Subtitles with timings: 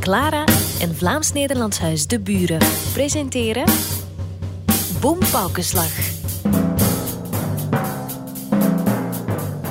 [0.00, 0.44] Clara
[0.80, 2.58] en Vlaams-Nederlands Huis De Buren
[2.92, 3.64] presenteren
[5.00, 5.90] Boom Paukenslag.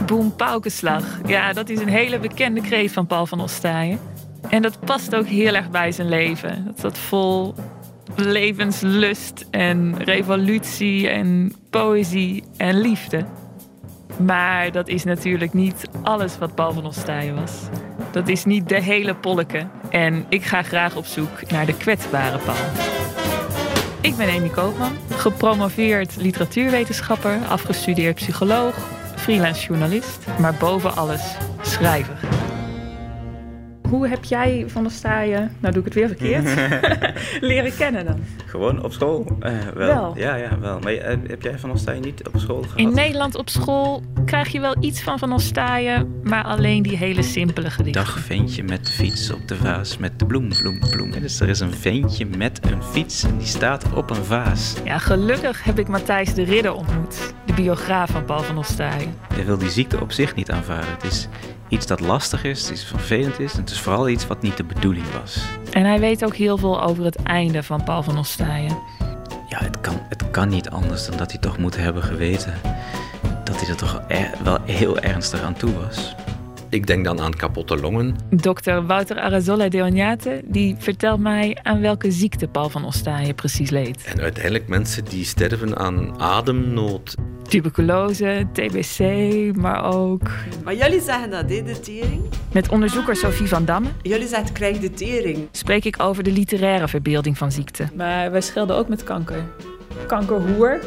[0.06, 1.20] Boom Paukenslag.
[1.26, 4.00] Ja, dat is een hele bekende kreet van Paul van Ostaaien.
[4.50, 6.66] En dat past ook heel erg bij zijn leven.
[6.66, 7.56] Dat zat vol
[8.16, 13.26] levenslust en revolutie en poëzie en liefde.
[14.18, 17.52] Maar dat is natuurlijk niet alles wat Paul van Ostaaien was.
[18.12, 19.68] Dat is niet de hele polleke.
[19.90, 22.56] En ik ga graag op zoek naar de kwetsbare Paul.
[24.02, 28.76] Ik ben Amy Koopman, gepromoveerd literatuurwetenschapper, afgestudeerd psycholoog,
[29.16, 32.39] freelance journalist, maar boven alles schrijver.
[33.90, 36.44] Hoe heb jij Van der Staaien, nou doe ik het weer verkeerd,
[37.50, 38.20] leren kennen dan?
[38.46, 39.38] Gewoon op school?
[39.40, 39.88] Uh, wel.
[39.88, 40.18] Wel.
[40.18, 40.80] Ja, ja, wel.
[40.80, 42.78] Maar uh, heb jij Van Ostaaien niet op school gehad?
[42.78, 47.22] In Nederland op school krijg je wel iets van Van Ostaaien, maar alleen die hele
[47.22, 48.04] simpele gedichten.
[48.04, 51.12] Dag ventje met de fiets op de vaas met de bloem, bloem, bloem.
[51.12, 54.76] Dus er is een ventje met een fiets en die staat op een vaas.
[54.84, 59.14] Ja, gelukkig heb ik Matthijs de Ridder ontmoet, de biograaf van Paul van Ostaaien.
[59.34, 60.92] Hij wil die ziekte op zich niet aanvaarden.
[60.92, 61.28] Het is
[61.70, 63.54] iets dat lastig is, iets vervelend is.
[63.54, 65.42] En het is vooral iets wat niet de bedoeling was.
[65.72, 68.78] En hij weet ook heel veel over het einde van Paul van Ostaaien.
[69.48, 72.54] Ja, het kan, het kan niet anders dan dat hij toch moet hebben geweten
[73.44, 76.16] dat hij er toch er, wel heel ernstig aan toe was.
[76.70, 78.16] Ik denk dan aan kapotte longen.
[78.30, 83.70] Dokter Wouter Arazola de Ognate die vertelt mij aan welke ziekte Paul van Ostaaien precies
[83.70, 84.04] leed.
[84.04, 87.16] En uiteindelijk mensen die sterven aan ademnood.
[87.48, 89.00] Tuberculose, TBC,
[89.56, 90.22] maar ook...
[90.64, 92.22] Maar jullie zeggen dat, hè, de tering?
[92.52, 95.48] Met onderzoeker Sophie van Damme Jullie zeggen krijg de tering.
[95.52, 97.88] spreek ik over de literaire verbeelding van ziekte.
[97.96, 99.44] Maar wij schelden ook met kanker.
[100.08, 100.80] Kankerhoer.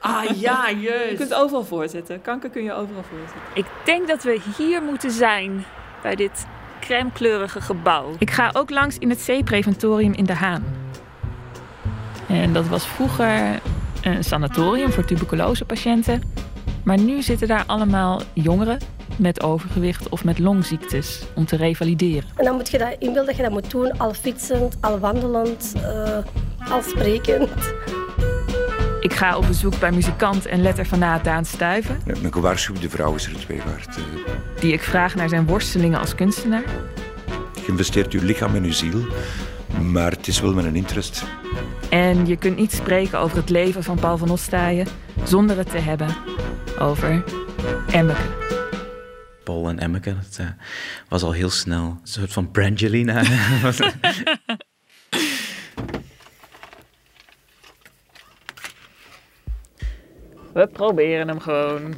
[0.00, 1.16] Ah ja, Je juist.
[1.16, 2.22] kunt overal voorzetten.
[2.22, 3.40] Kanker kun je overal voorzetten.
[3.54, 5.64] Ik denk dat we hier moeten zijn,
[6.02, 6.46] bij dit
[6.80, 8.10] crèmekleurige gebouw.
[8.18, 10.64] Ik ga ook langs in het C-preventorium in De Haan.
[12.28, 13.60] En dat was vroeger
[14.02, 16.22] een sanatorium voor tuberculosepatiënten.
[16.84, 18.78] Maar nu zitten daar allemaal jongeren
[19.16, 22.28] met overgewicht of met longziektes om te revalideren.
[22.36, 25.72] En dan moet je dat inbeelden dat je dat moet doen, al fietsend, al wandelend,
[25.82, 26.18] eh,
[26.70, 27.50] al sprekend.
[29.00, 33.32] Ik ga op bezoek bij muzikant en letterfanaat Daan Stuyven, Een gewaarschuwde vrouw is er
[33.32, 33.96] het twee waard.
[33.96, 34.02] Eh,
[34.60, 36.64] die ik vraag naar zijn worstelingen als kunstenaar.
[37.54, 39.06] Je investeert je lichaam en je ziel,
[39.82, 41.24] maar het is wel met een interest.
[41.90, 44.86] En je kunt niet spreken over het leven van Paul van Ostaaien
[45.24, 46.16] zonder het te hebben
[46.78, 47.24] over
[47.90, 48.22] Emmeke.
[49.44, 50.46] Paul en Emmeke, dat eh,
[51.08, 53.22] was al heel snel een soort van Brangelina.
[60.58, 61.94] We proberen hem gewoon.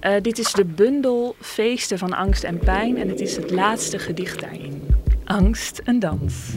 [0.00, 3.98] Eh, dit is de bundel Feesten van Angst en Pijn en het is het laatste
[3.98, 4.82] gedicht daarin.
[5.24, 6.56] Angst en dans.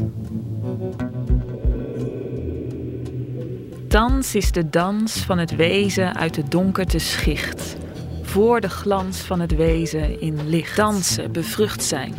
[3.88, 7.76] Dans is de dans van het wezen uit de donkerte schicht.
[8.22, 10.76] Voor de glans van het wezen in licht.
[10.76, 12.14] Dansen, bevrucht zijn,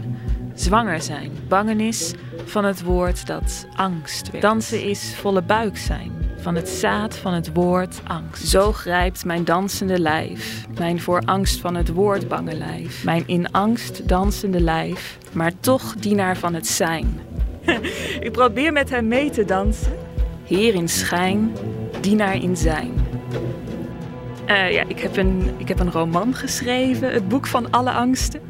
[0.55, 1.33] zwanger zijn.
[1.49, 2.15] Bangenis
[2.45, 4.43] van het woord dat angst werd.
[4.43, 6.14] Dansen is volle buik zijn.
[6.45, 8.49] Van het zaad van het woord angst.
[8.49, 10.67] Zo grijpt mijn dansende lijf.
[10.79, 13.05] Mijn voor angst van het woord bange lijf.
[13.05, 15.19] Mijn in angst dansende lijf.
[15.33, 17.21] Maar toch dienaar van het zijn.
[18.27, 19.93] Ik probeer met hem mee te dansen.
[20.45, 21.57] Heer in schijn,
[22.01, 22.93] dienaar in zijn.
[24.47, 28.41] Eh, ja, ik heb, een, ik heb een roman geschreven, het boek van alle angsten.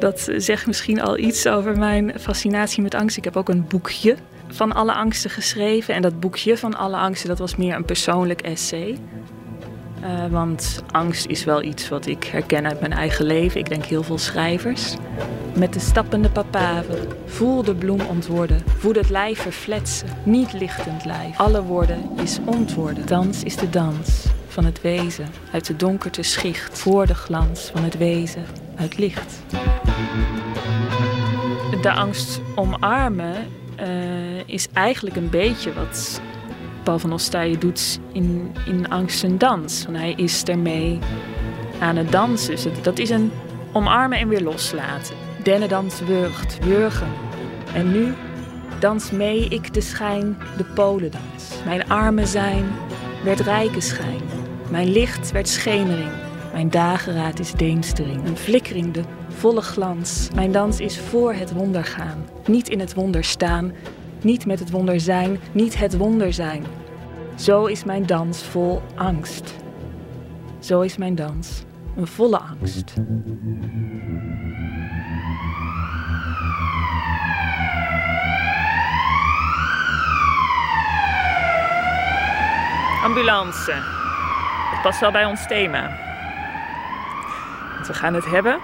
[0.00, 3.16] Dat zegt misschien al iets over mijn fascinatie met angst.
[3.16, 4.16] Ik heb ook een boekje
[4.48, 5.94] van alle angsten geschreven.
[5.94, 8.98] En dat boekje van alle angsten, dat was meer een persoonlijk essay.
[10.00, 13.60] Eh, want angst is wel iets wat ik herken uit mijn eigen leven.
[13.60, 14.94] Ik denk heel veel schrijvers.
[15.54, 18.62] Met de stappende papaver, voel de bloem ontworden.
[18.78, 21.38] Voel het lijf verfletsen, niet lichtend lijf.
[21.38, 23.06] Alle woorden is ontwoorden.
[23.06, 25.26] Dans is de dans van het wezen.
[25.52, 28.44] Uit de donkerte schicht, voor de glans van het wezen.
[28.76, 29.42] Uit licht.
[31.82, 33.34] De angst omarmen
[33.76, 36.20] eh, is eigenlijk een beetje wat
[36.82, 37.20] Paul van
[37.58, 39.84] doet in, in Angst en Dans.
[39.84, 40.98] Want hij is ermee
[41.80, 42.50] aan het dansen.
[42.54, 43.32] Dus dat is een
[43.72, 45.14] omarmen en weer loslaten.
[45.42, 47.08] Dennendans wurgt, wurgen.
[47.74, 48.14] En nu
[48.78, 51.50] dans mee ik de schijn, de polendans.
[51.64, 52.64] Mijn armen zijn
[53.24, 54.20] werd rijke schijn.
[54.70, 56.10] Mijn licht werd schemering.
[56.52, 58.26] Mijn dageraad is deemstering.
[58.26, 60.28] Een flikkering, de volle glans.
[60.34, 62.35] Mijn dans is voor het wonder gaan.
[62.46, 63.72] Niet in het wonder staan,
[64.20, 66.64] niet met het wonder zijn, niet het wonder zijn.
[67.34, 69.54] Zo is mijn dans vol angst.
[70.58, 71.64] Zo is mijn dans
[71.96, 72.94] een volle angst.
[83.02, 83.72] Ambulance.
[84.70, 85.96] Dat past wel bij ons thema.
[87.74, 88.60] Want we gaan het hebben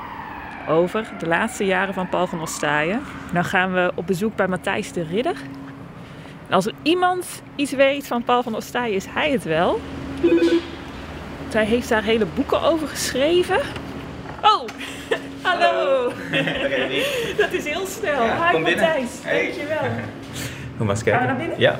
[0.69, 3.00] over de laatste jaren van Paul van Ostaaien.
[3.32, 5.37] Dan gaan we op bezoek bij Matthijs de Ridder.
[6.49, 9.81] En als er iemand iets weet van Paul van Ostaaien, is hij het wel.
[11.53, 13.59] Hij heeft daar hele boeken over geschreven.
[14.43, 14.62] Oh,
[15.43, 16.12] hallo.
[17.43, 18.25] Dat is heel snel.
[18.25, 18.85] Ja, Hi kom binnen.
[18.85, 19.43] Matthijs, Hey.
[19.43, 19.79] dankjewel.
[20.76, 21.26] Kom maar eens Gaan we kijken.
[21.26, 21.61] naar binnen?
[21.61, 21.79] Ja.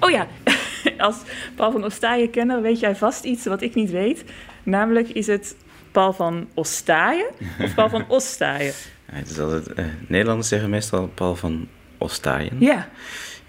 [0.00, 0.26] Oh ja,
[1.06, 1.16] als
[1.56, 4.24] Paul van Ostaaien kenner weet jij vast iets wat ik niet weet.
[4.62, 5.56] Namelijk is het
[5.92, 7.26] Paul van Ostaaien
[7.60, 8.72] of Paul van Ostaaien?
[9.08, 12.56] Ja, Het is altijd, eh, Nederlanders zeggen meestal Paul van Ostaaien.
[12.60, 12.88] Ja,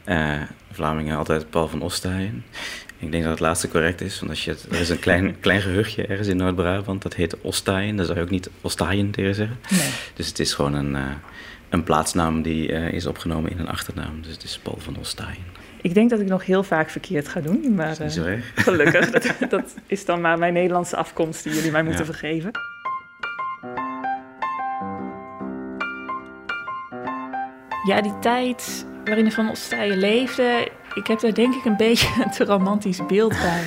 [0.04, 0.42] Eh,
[0.72, 2.44] Vlamingen altijd Paul van Ostaaien.
[2.98, 5.36] Ik denk dat het laatste correct is, want als je het, er is een klein,
[5.40, 7.96] klein gehuchtje ergens in Noord-Brabant, dat heet Ostaaien.
[7.96, 9.58] Daar zou je ook niet Ostaaien tegen zeggen.
[9.70, 9.90] nee.
[10.14, 11.02] Dus het is gewoon een, eh,
[11.70, 14.22] een plaatsnaam die is opgenomen in een achternaam.
[14.22, 15.46] Dus het is Paul van Ostaaien.
[15.82, 18.24] Ik denk dat ik nog heel vaak verkeerd ga doen, maar Dat is niet zo
[18.24, 18.52] eh, erg.
[18.64, 19.10] gelukkig.
[19.12, 22.12] Dat, dat is dan maar mijn Nederlandse afkomst die jullie mij moeten Ja.
[22.12, 22.52] vergeven.
[27.86, 32.08] Ja, die tijd waarin de Van Ostaaien leefde, ik heb daar denk ik een beetje
[32.24, 33.64] een te romantisch beeld bij.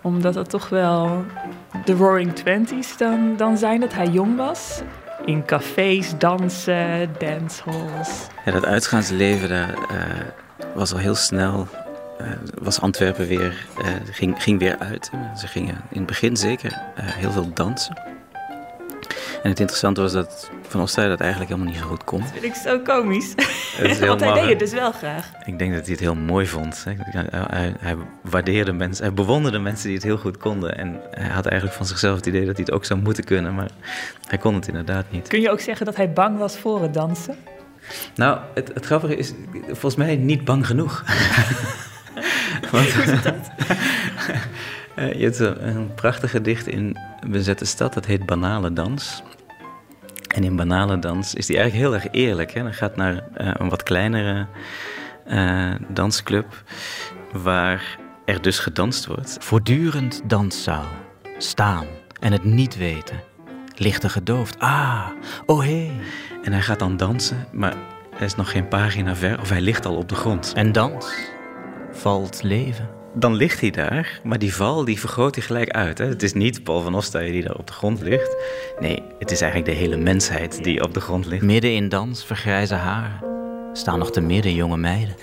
[0.00, 1.24] Omdat het toch wel
[1.84, 4.80] de Roaring Twenties dan, dan zijn dat hij jong was.
[5.24, 8.26] In cafés, dansen, dancehalls.
[8.44, 10.20] Ja, dat uitgaansleven daar eh,
[10.74, 11.68] was al heel snel.
[12.18, 12.26] eh,
[12.62, 15.10] was Antwerpen weer, eh, ging, ging weer uit.
[15.36, 17.96] Ze gingen in het begin zeker eh, heel veel dansen.
[19.42, 22.20] En het interessante was dat Van Ostaaien dat eigenlijk helemaal niet zo goed kon.
[22.20, 23.34] Dat vind ik zo komisch.
[24.06, 25.30] Want hij deed het dus wel graag.
[25.44, 26.84] Ik denk dat hij het heel mooi vond.
[26.84, 26.92] hè.
[27.30, 30.78] Hij, hij waardeerde mensen, hij bewonderde mensen die het heel goed konden.
[30.78, 33.54] En hij had eigenlijk van zichzelf het idee dat hij het ook zou moeten kunnen,
[33.54, 33.70] maar
[34.26, 35.28] hij kon het inderdaad niet.
[35.28, 37.36] Kun je ook zeggen dat hij bang was voor het dansen?
[38.14, 39.32] Nou, het, het grappige is,
[39.66, 41.04] volgens mij niet bang genoeg.
[42.70, 42.88] Want,
[44.96, 46.96] Eh, je hebt een, een prachtig gedicht in
[47.26, 49.22] Bezette Stad, dat heet Banale Dans.
[50.34, 52.52] En in Banale Dans is die eigenlijk heel erg eerlijk.
[52.52, 52.62] Hè?
[52.62, 54.46] Dan gaat naar eh, een wat kleinere
[55.24, 56.62] eh, dansclub,
[57.32, 59.36] waar er dus gedanst wordt.
[59.40, 60.86] Voortdurend danszaal,
[61.38, 61.86] staan
[62.20, 63.20] en het niet weten.
[63.78, 65.06] Lichten gedoofd, ah,
[65.46, 65.90] oh hé.
[66.42, 67.74] En hij gaat dan dansen, maar
[68.16, 70.52] hij is nog geen pagina ver of hij ligt al op de grond.
[70.56, 71.14] En dans
[71.92, 72.88] valt leven.
[73.14, 75.98] Dan ligt hij daar, maar die val die vergroot hij gelijk uit.
[75.98, 76.06] Hè?
[76.06, 78.36] Het is niet Paul van Ostaaien die daar op de grond ligt.
[78.80, 81.42] Nee, het is eigenlijk de hele mensheid die op de grond ligt.
[81.42, 83.20] Midden in dans vergrijzen haren.
[83.72, 85.14] Staan nog te midden jonge meiden.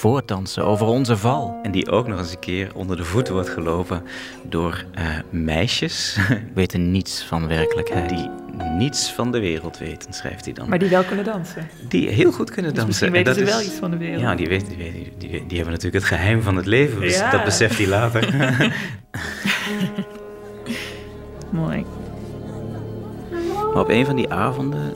[0.00, 1.58] Voortdansen over onze val.
[1.62, 4.02] En die ook nog eens een keer onder de voet wordt gelopen
[4.42, 6.18] door eh, meisjes.
[6.54, 8.08] Weten niets van werkelijkheid.
[8.08, 8.28] Die
[8.78, 10.68] niets van de wereld weten, schrijft hij dan.
[10.68, 11.68] Maar die wel kunnen dansen.
[11.88, 12.86] Die heel goed kunnen Dus dansen.
[13.10, 14.20] misschien En weten ze wel is- iets van de wereld.
[14.20, 17.00] Ja, die, weten, die, weten- die, die hebben natuurlijk het geheim van het leven.
[17.00, 17.30] Dus Ja.
[17.30, 18.34] dat beseft hij later.
[21.50, 21.84] Mooi.
[23.72, 24.92] maar op een van die avonden...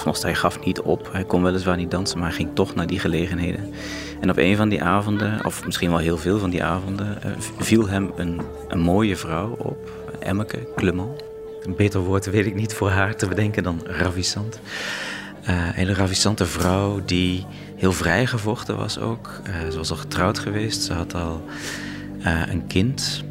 [0.00, 1.08] Van Ostaaien gaf niet op.
[1.12, 3.72] Hij kon weliswaar niet dansen, maar hij ging toch naar die gelegenheden.
[4.20, 7.22] En op een van die avonden, of misschien wel heel veel van die avonden...
[7.22, 9.90] eh, viel hem een, een mooie vrouw op.
[10.18, 11.22] Emmeke Clement.
[11.62, 14.60] Een beter woord weet ik niet voor haar te bedenken dan ravissant.
[15.42, 19.40] Eh, een hele ravissante vrouw die heel vrijgevochten was ook.
[19.44, 20.82] Eh, ze was al getrouwd geweest.
[20.82, 21.44] Ze had al
[22.48, 23.24] een kind.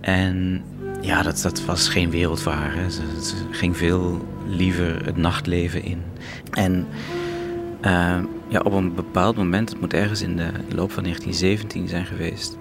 [0.00, 0.64] En
[1.00, 2.90] ja, dat, dat was geen wereld voor haar.
[2.90, 3.02] Ze
[3.50, 6.02] ging veel liever het nachtleven in.
[6.50, 6.86] En
[7.80, 12.06] eh, ja, op een bepaald moment, het moet ergens in de loop van 1917 zijn
[12.06, 12.56] geweest,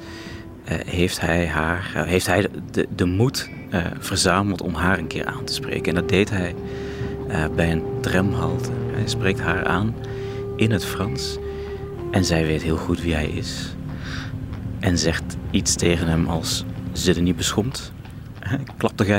[0.63, 3.49] eh, heeft hij, haar, eh, heeft hij de, de moed
[3.99, 5.85] verzameld om haar een keer aan te spreken.
[5.85, 6.55] En dat deed hij
[7.55, 8.69] bij een tramhalte.
[8.91, 9.95] Hij spreekt haar aan
[10.55, 11.37] in het Frans.
[12.11, 13.75] En zij weet heel goed wie hij is.
[14.79, 17.91] En zegt iets tegen hem als: Zit er niet beschomd?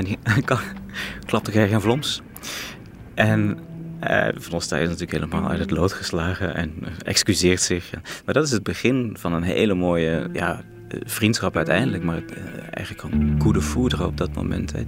[0.04, 0.22] Niet,
[1.26, 2.22] klapte jij geen vloms?
[3.14, 3.58] En
[4.00, 7.90] eh Van is natuurlijk helemaal uit het lood geslagen en eh, excuseert zich.
[8.24, 12.02] Maar dat is het begin van een hele mooie ja, eh, vriendschap uiteindelijk.
[12.02, 14.72] Maar eh, eigenlijk een coup de foudre op dat moment.
[14.72, 14.82] Hè.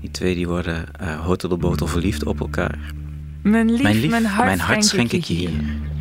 [0.00, 2.78] Die twee die worden uh, hotel de botel verliefd op elkaar.
[3.42, 5.50] Mijn lief, Mijn lief, mijn hart, schenk ik je hier.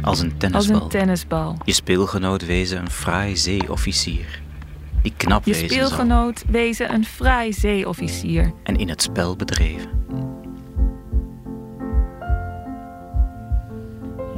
[0.01, 0.81] Als een Als tennisbal.
[0.81, 1.58] een tennisbal.
[1.65, 4.41] Je speelgenoot wezen een fraai zeeofficier.
[5.01, 5.77] Die knap Je wezen zal.
[5.77, 8.53] speelgenoot wezen een fraai zeeofficier.
[8.63, 9.89] En in het spel bedreven.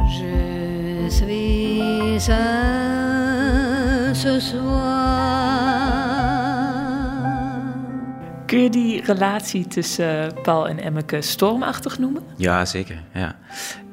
[0.10, 2.20] Je suis
[4.14, 5.24] ce soir.
[8.46, 12.24] Kun je die relatie tussen Paul en Emmeke stormachtig noemen?
[12.38, 13.04] Ja, zeker.
[13.14, 13.36] Ja.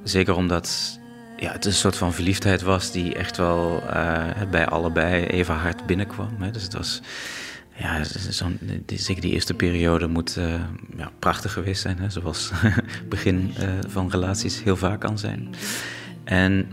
[0.03, 0.99] Zeker omdat
[1.37, 5.87] ja, het een soort van verliefdheid was die echt wel uh, bij allebei even hard
[5.87, 6.37] binnenkwam.
[6.39, 6.51] Hè.
[6.51, 7.01] Dus het was,
[7.77, 10.55] ja, zo'n, zeker die eerste periode moet uh,
[10.97, 11.99] ja, prachtig geweest zijn.
[11.99, 15.55] Hè, zoals het begin uh, van relaties heel vaak kan zijn.
[16.31, 16.67] En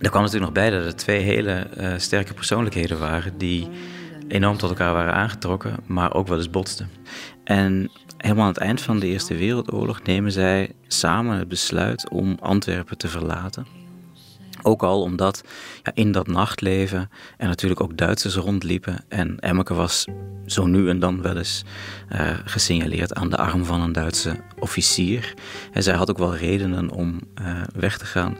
[0.00, 3.68] er kwam natuurlijk nog bij dat er twee hele sterke persoonlijkheden waren die
[4.28, 6.90] enorm tot elkaar waren aangetrokken, maar ook wel eens botsten.
[7.44, 12.36] En helemaal aan het eind van de Eerste Wereldoorlog nemen zij samen het besluit om
[12.40, 13.81] Antwerpen te verlaten.
[14.62, 15.44] Ook al omdat
[15.82, 19.04] ja, in dat nachtleven er natuurlijk ook Duitsers rondliepen.
[19.08, 20.06] En Emmeke was
[20.46, 21.64] zo nu en dan wel eens
[22.12, 25.34] uh, gesignaleerd aan de arm van een Duitse officier.
[25.72, 28.36] En zij had ook wel redenen om uh, weg te gaan.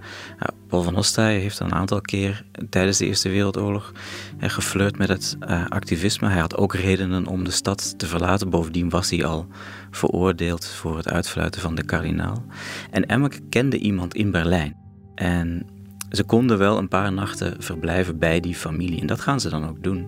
[0.69, 3.93] Paul van Ostaaij heeft een aantal keer tijdens de Eerste Wereldoorlog
[4.41, 5.37] geflirt met het
[5.69, 6.29] activisme.
[6.29, 8.51] Hij had ook redenen om de stad te verlaten.
[8.51, 9.47] Bovendien was hij al
[9.91, 12.45] veroordeeld voor het uitfluiten van de kardinaal.
[12.91, 14.77] En Emmeke kende iemand in Berlijn.
[15.15, 15.67] En
[16.13, 19.01] ze konden wel een paar nachten verblijven bij die familie.
[19.01, 20.01] En dat gaan ze dan ook doen.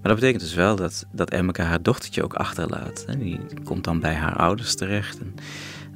[0.00, 3.06] Maar dat betekent dus wel dat, dat Emmeke haar dochtertje ook achterlaat.
[3.18, 5.34] Die komt dan bij haar ouders terecht en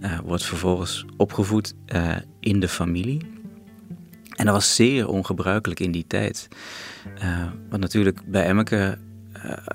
[0.00, 3.26] uh, wordt vervolgens opgevoed uh, in de familie.
[4.36, 6.48] En dat was zeer ongebruikelijk in die tijd.
[7.22, 8.98] Uh, want natuurlijk bij Emmeke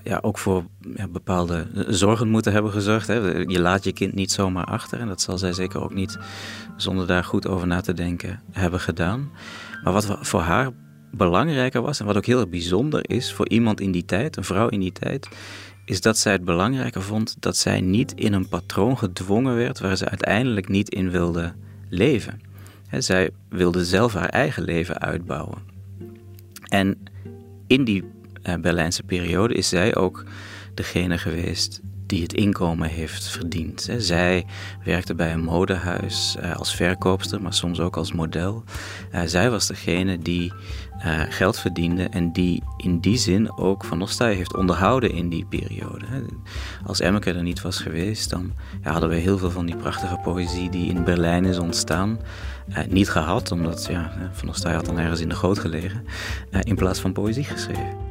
[0.03, 3.07] ja, ook voor ja, bepaalde zorgen moeten hebben gezorgd.
[3.07, 3.15] Hè.
[3.37, 4.99] Je laat je kind niet zomaar achter.
[4.99, 6.17] En dat zal zij zeker ook niet
[6.77, 9.31] zonder daar goed over na te denken hebben gedaan.
[9.83, 10.71] Maar wat voor haar
[11.11, 14.67] belangrijker was en wat ook heel bijzonder is voor iemand in die tijd, een vrouw
[14.67, 15.27] in die tijd,
[15.85, 19.97] is dat zij het belangrijker vond dat zij niet in een patroon gedwongen werd waar
[19.97, 21.53] ze uiteindelijk niet in wilde
[21.89, 22.41] leven.
[22.97, 25.57] zij wilde zelf haar eigen leven uitbouwen.
[26.67, 26.97] En
[27.67, 28.03] in die
[28.57, 30.23] Berlijnse periode is zij ook
[30.73, 33.89] degene geweest die het inkomen heeft verdiend.
[33.97, 34.45] Zij
[34.83, 38.63] werkte bij een modehuis eh, als verkoopster, maar soms ook als model.
[39.11, 40.53] Eh, zij was degene die
[41.29, 46.05] geld verdiende en die in die zin ook Van Ostaaij heeft onderhouden in die periode.
[46.85, 50.69] Als Emmeke er niet was geweest, dan hadden we heel veel van die prachtige poëzie
[50.69, 52.19] die in Berlijn is ontstaan.
[52.89, 56.05] niet gehad, omdat ja, Van Ostaaij had dan ergens in de goot gelegen,
[56.61, 58.08] in plaats van poëzie geschreven.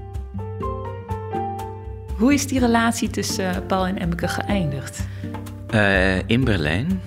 [2.18, 5.00] Hoe is die relatie tussen eh, Paul en Emmeke geëindigd?
[5.74, 7.00] Uh, in Berlijn.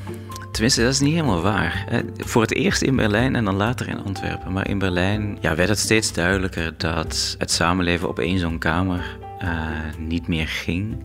[0.51, 1.86] Tenminste, dat is niet helemaal waar.
[2.18, 4.51] Voor het eerst in Berlijn en dan later in Antwerpen.
[4.51, 9.18] Maar in Berlijn ja, werd het steeds duidelijker dat het samenleven op één zo'n kamer
[9.44, 11.03] uh, niet meer ging.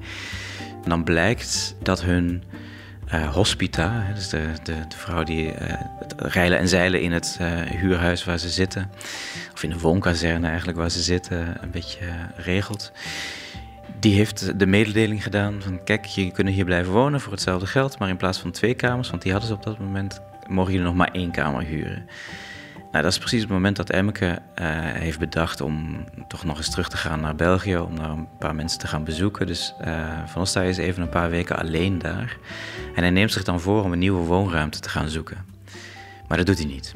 [0.83, 2.43] En dan blijkt dat hun
[3.33, 5.53] hospita, dus de, de, de vrouw die uh,
[5.99, 7.39] het rijlen en zeilen in het
[7.77, 8.91] huurhuis waar ze zitten,
[9.53, 12.93] of in de woonkazerne eigenlijk waar ze zitten, een beetje regelt
[14.01, 17.99] die heeft de mededeling gedaan van kijk, je kunt hier blijven wonen voor hetzelfde geld,
[17.99, 20.87] maar in plaats van twee kamers, want die hadden ze op dat moment, mogen jullie
[20.87, 22.07] nog maar één kamer huren.
[22.97, 26.71] Nou, dat is precies het moment dat Emmeke uh, heeft bedacht om toch nog eens
[26.71, 29.47] terug te gaan naar België, om daar een paar mensen te gaan bezoeken.
[29.47, 32.37] Dus uh, Van Ostaaij is even een paar weken alleen daar.
[32.95, 35.45] En hij neemt zich dan voor om een nieuwe woonruimte te gaan zoeken.
[36.29, 36.95] Maar dat doet hij niet.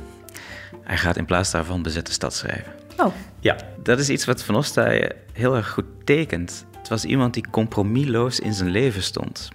[0.83, 2.73] Hij gaat in plaats daarvan bezette stad schrijven.
[2.97, 3.15] Oh.
[3.41, 8.41] Ja, dat is iets wat Van Ostaaij heel erg goed tekent was iemand die compromisloos
[8.41, 9.49] in zijn leven stond.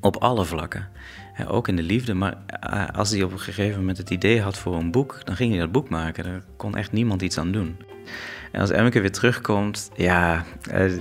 [0.00, 0.88] Op alle vlakken.
[1.48, 2.14] ook in de liefde.
[2.14, 5.36] Maar eh, als hij op een gegeven moment het idee had voor een boek, dan
[5.36, 6.24] ging hij dat boek maken.
[6.24, 7.76] Daar kon echt niemand iets aan doen.
[8.52, 10.92] En als Emmeke weer terugkomt, ja, eh,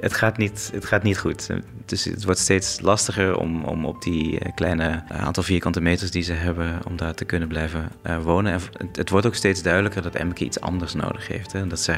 [0.00, 1.48] het, gaat niet, het gaat niet goed.
[1.84, 6.22] Dus het wordt steeds lastiger om, om op die eh, kleine aantal vierkante meters die
[6.22, 7.92] ze hebben, om daar te kunnen blijven
[8.22, 8.52] wonen.
[8.52, 8.60] En
[8.92, 11.52] het, wordt ook steeds duidelijker dat Emmeke iets anders nodig heeft.
[11.52, 11.66] Hè?
[11.66, 11.94] Dat ze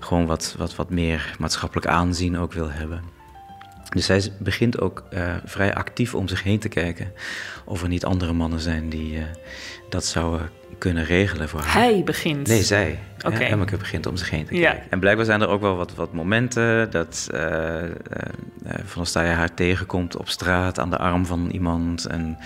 [0.00, 3.02] gewoon wat, wat, wat meer maatschappelijk aanzien ook wil hebben.
[3.90, 7.12] Dus zij begint ook uh, vrij actief om zich heen te kijken
[7.64, 9.18] of er niet andere mannen zijn die
[9.90, 11.72] dat zouden kunnen regelen voor haar.
[11.72, 12.46] Hij begint?
[12.46, 12.98] Nee, zij.
[13.18, 13.34] Oké.
[13.34, 13.48] Okay.
[13.48, 14.82] Emmeke begint om zich heen te kijken.
[14.90, 17.88] En blijkbaar zijn er ook wel wat, wat momenten dat uh, uh,
[18.84, 22.04] Van Ostaaien haar tegenkomt op straat aan de arm van iemand.
[22.04, 22.38] En,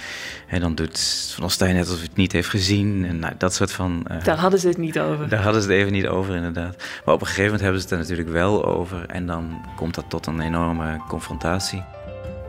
[0.49, 3.05] en dan doet Van Ostaaien net alsof hij het niet heeft gezien.
[3.09, 4.07] En nou, dat soort van...
[4.11, 5.29] Uh, daar hadden ze het niet over.
[5.29, 6.77] Daar hadden ze het even niet over, inderdaad.
[7.05, 9.07] Maar op een gegeven moment hebben ze het er natuurlijk wel over.
[9.07, 11.83] En dan komt dat tot een enorme confrontatie.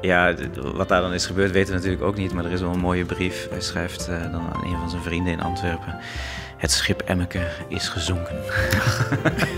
[0.06, 0.34] Ja,
[0.76, 2.34] wat daar dan is gebeurd weten we natuurlijk ook niet.
[2.34, 3.48] Maar er is wel een mooie brief.
[3.50, 6.00] Hij schrijft uh, dan aan een van zijn vrienden in Antwerpen.
[6.58, 8.36] Het schip Emmeke is gezonken.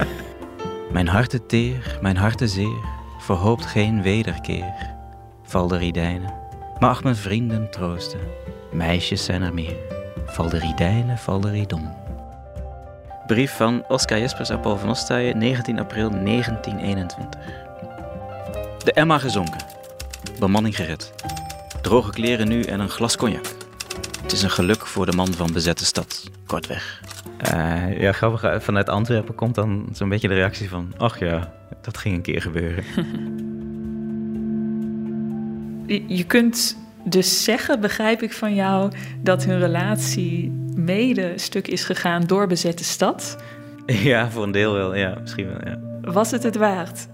[0.92, 2.78] mijn harte teer, mijn harte zeer,
[3.20, 4.74] verhoopt geen wederkeer.
[5.44, 6.34] Val de ridijnen.
[6.80, 8.20] Maar ach, mijn vrienden troosten.
[8.72, 9.76] Meisjes zijn er meer.
[10.26, 11.90] Val de ridijnen, val de ridon.
[13.28, 17.42] Brief van Oscar Jespers aan Paul van Ostaaien, 19 april 1921.
[18.84, 19.77] De Emma gezonken.
[20.40, 21.14] Bemanning gered.
[21.82, 23.46] Droge kleren nu en een glas cognac.
[24.22, 27.02] Het is een geluk voor de man van bezette stad, kortweg.
[27.54, 28.64] Uh, ja, grappig.
[28.64, 30.94] Vanuit Antwerpen komt dan zo'n beetje de reactie van...
[30.98, 32.84] ach ja, dat ging een keer gebeuren.
[36.18, 38.92] je kunt dus zeggen, begrijp ik van jou,
[39.22, 43.38] dat hun relatie mede stuk is gegaan door bezette stad?
[43.86, 44.96] Ja, voor een deel wel.
[44.96, 45.80] Ja, misschien wel, ja.
[46.02, 47.08] Was het het waard?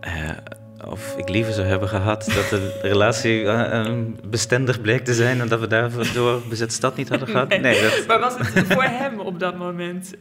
[0.00, 0.30] Uh,
[0.90, 3.90] of ik liever zou hebben gehad dat de relatie uh,
[4.28, 7.48] bestendig bleek te zijn en dat we daardoor bezet stad niet hadden gehad.
[7.48, 8.04] Nee, dat...
[8.06, 10.14] Maar was het voor hem op dat moment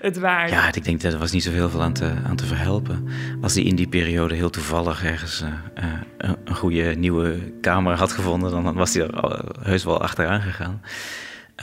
[0.00, 0.50] het waard?
[0.50, 3.08] Ja, ik denk dat er was niet zoveel aan te, aan te verhelpen.
[3.40, 5.48] Als hij in die periode heel toevallig ergens uh,
[5.84, 10.82] uh, een goede nieuwe kamer had gevonden, dan was hij er heus wel achteraan gegaan.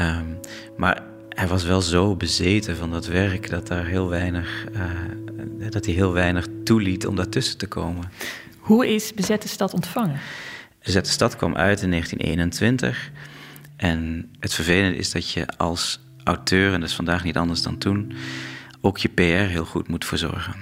[0.01, 0.39] Um,
[0.77, 5.85] maar hij was wel zo bezeten van dat werk dat, daar heel weinig, uh, dat
[5.85, 8.03] hij heel weinig toeliet om daartussen te komen.
[8.65, 10.19] Hoe is Bezette Stad ontvangen?
[10.83, 13.11] Bezette Stad kwam uit in 1921.
[13.75, 17.77] En het vervelende is dat je als auteur, en dat is vandaag niet anders dan
[17.77, 18.13] toen,
[18.81, 20.55] ook je PR heel goed moet verzorgen.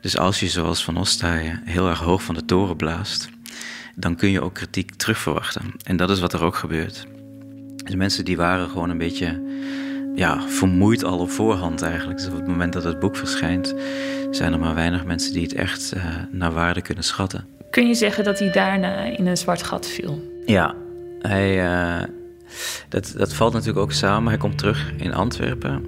[0.00, 3.28] Dus als je zoals Van Ostaaien heel erg hoog van de toren blaast,
[3.94, 5.74] dan kun je ook kritiek terugverwachten.
[5.84, 7.06] En dat is wat er ook gebeurt.
[7.84, 9.42] Dus mensen die waren gewoon een beetje
[10.14, 12.18] ja, vermoeid al op voorhand eigenlijk.
[12.18, 13.74] Dus op het moment dat het boek verschijnt,
[14.30, 17.46] zijn er maar weinig mensen die het echt uh, naar waarde kunnen schatten.
[17.70, 20.32] Kun je zeggen dat hij daarna in een zwart gat viel?
[20.46, 20.74] Ja,
[21.20, 22.06] hij, uh,
[22.88, 24.28] dat, dat valt natuurlijk ook samen.
[24.28, 25.84] Hij komt terug in Antwerpen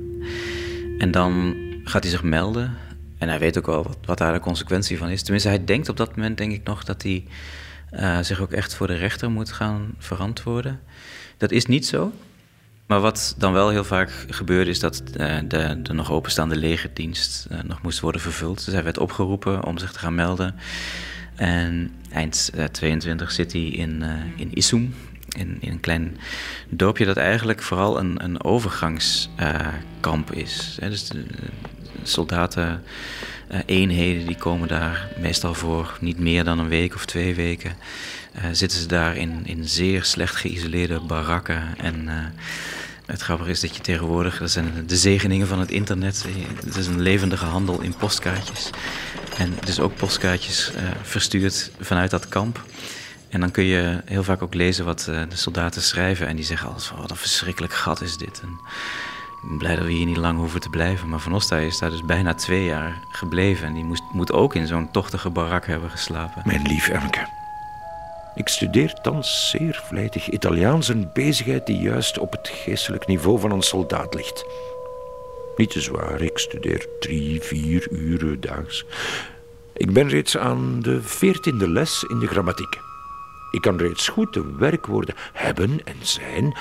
[0.98, 2.76] en dan gaat hij zich melden.
[3.18, 5.22] En hij weet ook wel wat, wat daar de consequentie van is.
[5.22, 7.24] Tenminste, hij denkt op dat moment, denk ik nog, dat hij
[7.92, 10.80] uh, zich ook echt voor de rechter moet gaan verantwoorden.
[11.36, 12.12] Dat is niet zo.
[12.86, 17.46] Maar wat dan wel heel vaak gebeurde, is dat uh, de, de, nog openstaande legerdienst
[17.52, 18.64] uh, nog moest worden vervuld.
[18.64, 20.54] Dus hij werd opgeroepen om zich te gaan melden.
[21.34, 24.04] En eind uh, 22 zit hij in,
[24.36, 26.16] in in, in, een klein
[26.68, 30.78] dorpje dat eigenlijk vooral een, een overgangskamp is.
[30.80, 31.24] Dus de,
[32.02, 32.82] soldaten.
[33.66, 37.76] eenheden die komen daar meestal voor niet meer dan een week of twee weken.
[38.52, 42.08] zitten ze daar in, in zeer slecht geïsoleerde barakken en
[43.06, 46.24] het grappige is dat je tegenwoordig, dat zijn de zegeningen van het internet,
[46.64, 48.70] het is een levendige handel in postkaartjes.
[49.36, 52.64] En dus ook postkaartjes uh, verstuurd vanuit dat kamp.
[53.28, 56.26] En dan kun je heel vaak ook lezen wat uh, de soldaten schrijven.
[56.26, 58.40] En die zeggen alles van, wat een verschrikkelijk gat is dit.
[58.42, 58.48] En
[59.42, 61.08] ik ben blij dat we hier niet lang hoeven te blijven.
[61.08, 63.66] Maar Van Ostaaij is daar dus bijna twee jaar gebleven.
[63.66, 66.42] En die moest, moet ook in zo'n tochtige barak hebben geslapen.
[66.44, 67.35] Mijn lief Emke.
[68.36, 73.50] Ik studeer thans zeer vlijtig Italiaans, een bezigheid die juist op het geestelijk niveau van
[73.50, 74.44] een soldaat ligt.
[75.56, 78.84] Niet te zwaar, ik studeer drie, vier uren daags.
[79.72, 82.78] Ik ben reeds aan de veertiende les in de grammatiek.
[83.50, 86.56] Ik kan reeds goed de werkwoorden hebben en zijn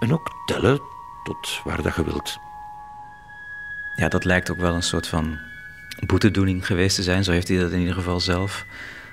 [0.00, 0.80] en ook tellen
[1.24, 2.38] tot waar dat je wilt.
[3.96, 5.38] Ja, dat lijkt ook wel een soort van
[6.06, 7.24] boetedoening geweest te zijn.
[7.24, 8.64] Zo heeft hij dat in ieder geval zelf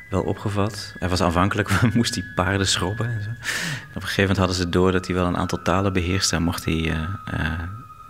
[0.10, 0.94] wel opgevat.
[1.00, 3.08] Hij was aanvankelijk, moest hij paarden schrobben.
[3.08, 3.30] En zo.
[3.30, 6.36] Op een gegeven moment hadden ze door dat hij wel een aantal talen beheerste.
[6.36, 7.00] En mocht hij uh,
[7.34, 7.52] uh,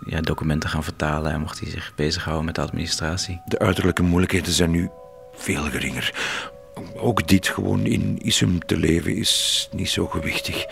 [0.04, 3.40] ja, documenten gaan vertalen en mocht hij zich bezighouden met de administratie.
[3.46, 4.90] De uiterlijke moeilijkheden zijn nu
[5.34, 6.14] veel geringer.
[6.96, 10.66] Ook dit gewoon in Isum te leven is niet zo gewichtig.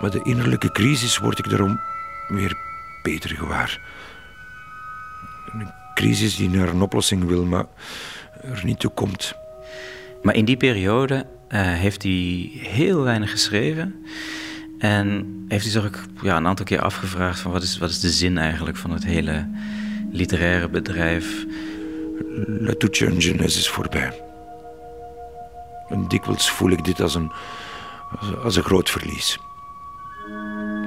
[0.00, 1.80] Maar de innerlijke crisis word ik daarom
[2.28, 2.56] weer
[3.02, 3.80] beter gewaar.
[5.52, 7.64] Een crisis die naar een oplossing wil, maar
[8.42, 9.34] er niet toe komt.
[10.22, 14.04] Maar in die periode uh, heeft hij heel weinig geschreven.
[14.78, 18.00] En heeft hij zich ook ja, een aantal keer afgevraagd: van wat, is, wat is
[18.00, 19.48] de zin eigenlijk van het hele
[20.10, 21.46] literaire bedrijf?
[22.46, 22.74] La
[23.18, 24.22] jeunesse is voorbij.
[25.88, 27.32] En dikwijls voel ik dit als een,
[28.42, 29.38] als een groot verlies.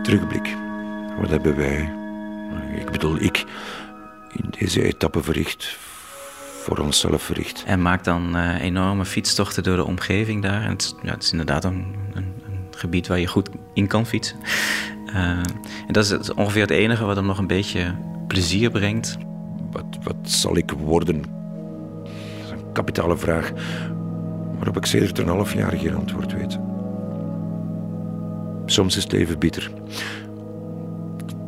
[0.03, 0.55] Terugblik.
[1.19, 1.93] Wat hebben wij,
[2.79, 3.45] ik bedoel ik,
[4.31, 5.77] in deze etappe verricht
[6.61, 7.63] voor onszelf verricht.
[7.65, 10.63] En maakt dan uh, enorme fietstochten door de omgeving daar.
[10.63, 14.05] En het, ja, het is inderdaad een, een, een, gebied waar je goed in kan
[14.05, 14.37] fietsen.
[15.07, 15.15] Uh,
[15.87, 17.95] en dat is ongeveer het enige wat hem nog een beetje
[18.27, 19.17] plezier brengt.
[19.71, 21.21] Wat, wat zal ik worden?
[21.21, 22.11] Dat
[22.45, 23.51] is een kapitale vraag
[24.55, 26.59] waarop ik sedert een half jaar geen antwoord weet.
[28.65, 29.71] Soms is het leven bitter.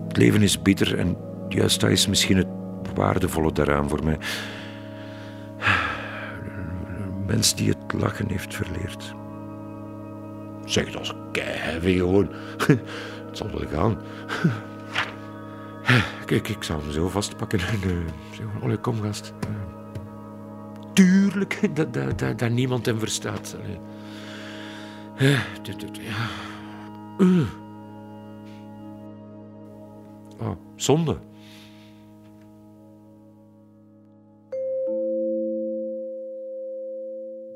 [0.07, 1.17] Het leven is bitter en
[1.49, 2.47] juist dat is misschien het
[2.95, 4.17] waardevolle daaraan voor mij
[7.25, 9.13] mens die het lachen heeft verleerd.
[10.65, 12.29] Zeg als keivel gewoon.
[13.27, 13.97] Het zal wel gaan.
[16.25, 17.59] Kijk, ik zal hem zo vastpakken
[18.61, 19.33] en kom gast.
[20.93, 23.55] Tuurlijk dat, dat, dat, dat niemand hem verstaat.
[25.17, 25.37] Ja.
[30.39, 31.17] Oh, zonde.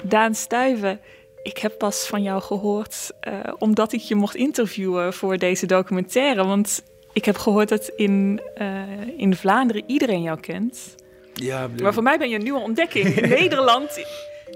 [0.04, 1.00] Daan Stuyven,
[1.44, 6.46] ik heb pas van jou gehoord uh, omdat ik je mocht interviewen voor deze documentaire.
[6.46, 6.84] Want
[7.14, 8.82] ik heb gehoord dat in, uh,
[9.18, 10.96] in Vlaanderen iedereen jou kent.
[11.34, 13.06] Ja, maar voor mij ben je een nieuwe ontdekking.
[13.06, 14.06] In Nederland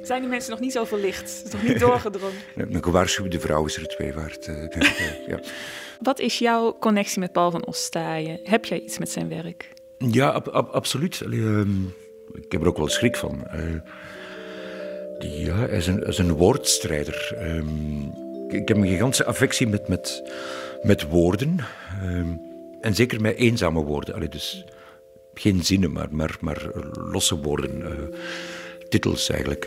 [0.02, 1.38] zijn die mensen nog niet zo verlicht.
[1.38, 2.36] Het is nog niet doorgedrongen.
[2.56, 4.48] Een gewaarschuwde vrouw is er twee waard.
[4.48, 4.56] Uh,
[5.28, 5.40] ja.
[6.02, 8.40] Wat is jouw connectie met Paul van Ostaaien?
[8.44, 9.74] Heb jij iets met zijn werk?
[9.98, 11.22] Ja, ab ab absoluut.
[11.26, 11.94] Allee, um,
[12.34, 13.48] ik heb er ook wel schrik van.
[13.54, 13.82] Uh,
[15.22, 17.38] ja, hij is een, woordstrijder.
[17.42, 18.14] Um,
[18.48, 20.24] ik heb een gigantische affectie met, met,
[20.82, 21.60] met woorden.
[22.04, 22.42] Um,
[22.82, 24.16] en zeker met eenzame woorden.
[24.16, 24.66] Allee, dus
[25.34, 27.80] geen zinnen, maar, maar, maar losse woorden.
[27.80, 27.88] Uh,
[28.90, 29.66] titels eigenlijk.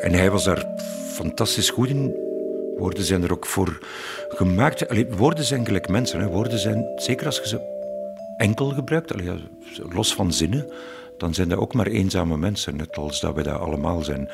[0.00, 0.66] en hij was daar
[1.12, 2.22] fantastisch goed in.
[2.76, 3.78] Woorden zijn er ook voor
[4.28, 4.88] gemaakt.
[4.88, 6.20] Allee, woorden zijn gelijk mensen.
[6.20, 6.26] Hè.
[6.26, 7.72] Woorden zijn, zeker als je ze
[8.36, 9.30] enkel gebruikt, allee,
[9.92, 10.66] los van zinnen,
[11.18, 14.30] dan zijn dat ook maar eenzame mensen, net als dat we dat allemaal zijn.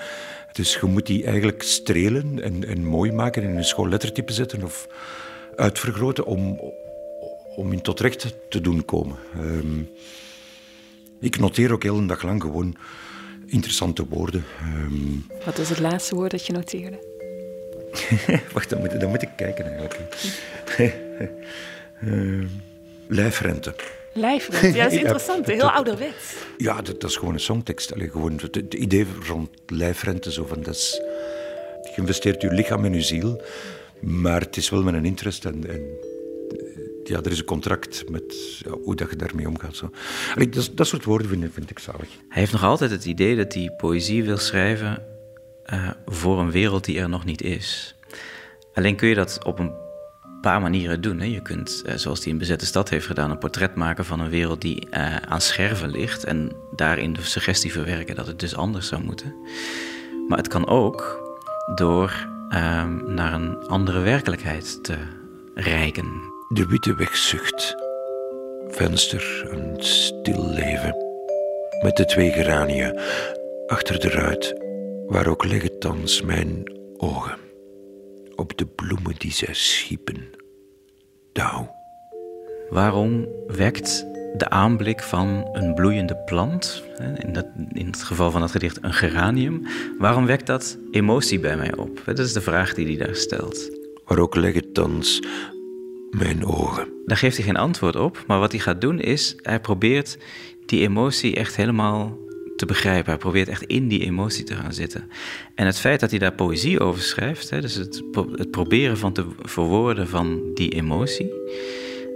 [0.52, 4.32] Dus je moet die eigenlijk strelen en, en mooi maken en in een school lettertype
[4.32, 4.88] zetten of
[5.56, 6.60] uitvergroten om,
[7.56, 9.16] om in tot recht te doen komen.
[9.38, 9.90] Um,
[11.20, 12.76] ik noteer ook heel een dag lang gewoon
[13.46, 14.44] interessante woorden.
[14.62, 17.08] Um, Wat is het laatste woord dat je noteerde?
[18.52, 20.14] Wacht, dan moet, dan moet ik kijken eigenlijk.
[22.00, 22.44] uh,
[23.08, 23.74] lijfrente.
[24.12, 25.46] Lijfrente, ja, dat is interessant.
[25.46, 26.34] Heel dat, ouderwets.
[26.56, 27.94] Ja, dat, dat, is gewoon een songtekst.
[27.94, 31.00] Allee, gewoon het, het, idee rond lijfrente, zo van, dat is,
[31.82, 33.42] je investeert je lichaam en je ziel,
[34.00, 35.82] maar het is wel met een interest en, en
[37.04, 39.76] ja, er is een contract met ja, hoe dat je daarmee omgaat.
[39.76, 39.90] Zo.
[40.34, 42.08] Allee, dat, dat soort woorden vind, vind ik zalig.
[42.28, 45.02] Hij heeft nog altijd het idee dat hij poëzie wil schrijven
[45.72, 47.94] uh, voor een wereld die er nog niet is.
[48.74, 49.72] Alleen kun je dat op een
[50.40, 51.20] paar manieren doen.
[51.20, 51.26] Hè.
[51.26, 54.30] Je kunt, uh, zoals hij in Bezette Stad heeft gedaan, een portret maken van een
[54.30, 56.24] wereld die uh, aan scherven ligt.
[56.24, 59.34] En daarin de suggestie verwerken dat het dus anders zou moeten.
[60.28, 61.20] Maar het kan ook
[61.74, 64.96] door ehm, naar een andere werkelijkheid te
[65.54, 66.06] reiken.
[66.48, 67.74] De witte wegzucht.
[68.68, 70.94] Venster, een stil leven.
[71.82, 72.94] Met de twee gerania
[73.66, 74.54] achter de ruit
[75.06, 77.49] waar ook liggen thans mijn ogen
[78.40, 80.28] op de bloemen die zij schiepen.
[81.32, 81.74] Dauw.
[82.70, 86.84] Waarom wekt de aanblik van een bloeiende plant,
[87.18, 89.66] in, dat, in het geval van het gedicht een geranium,
[89.98, 92.02] waarom wekt dat emotie bij mij op?
[92.04, 93.78] Dat is de vraag die hij daar stelt.
[94.04, 95.22] Waar ook liggen thans
[96.10, 96.88] mijn ogen.
[97.06, 100.18] Daar geeft hij geen antwoord op, maar wat hij gaat doen is, hij probeert
[100.66, 102.18] die emotie echt helemaal
[102.60, 103.10] te begrijpen.
[103.10, 105.10] Hij probeert echt in die emotie te gaan zitten.
[105.54, 108.02] En het feit dat hij daar poëzie over schrijft, hè, dus het,
[108.34, 111.32] het proberen van te verwoorden van die emotie,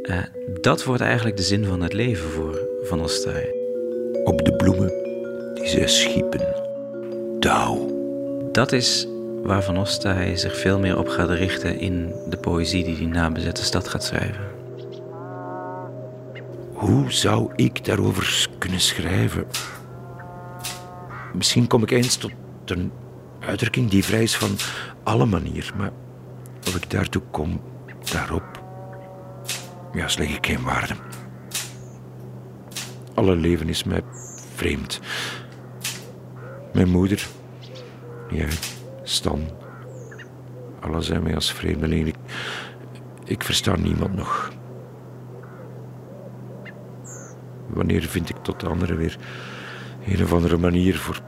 [0.02, 0.18] uh,
[0.60, 3.54] dat wordt eigenlijk de zin van het leven voor Van Ostaaij.
[4.24, 4.92] Op de bloemen
[5.54, 6.54] die zij schiepen,
[7.38, 7.92] dauw.
[8.52, 9.06] Dat is
[9.42, 9.86] waar Van
[10.34, 14.04] zich veel meer op gaat richten in de poëzie die hij na bezette stad gaat
[14.04, 14.44] schrijven.
[16.72, 19.46] Hoe zou ik daarover kunnen schrijven?
[21.34, 22.32] Misschien kom ik eens tot
[22.64, 22.92] een
[23.40, 24.56] uitdrukking die vrij is van
[25.02, 25.72] alle manier.
[25.76, 25.90] Maar
[26.66, 27.60] of ik daartoe kom,
[28.12, 28.62] daarop,
[29.92, 30.94] ja, sleg ik geen waarde.
[33.14, 34.02] Alle leven is mij
[34.54, 35.00] vreemd.
[36.72, 37.26] Mijn moeder,
[38.30, 38.48] jij,
[39.02, 39.42] Stan,
[40.80, 42.06] alle zijn mij als vreemdeling.
[42.06, 42.16] Ik,
[43.24, 44.52] ik versta niemand nog.
[47.66, 49.18] Wanneer vind ik tot de anderen weer
[50.06, 51.20] een of andere manier voor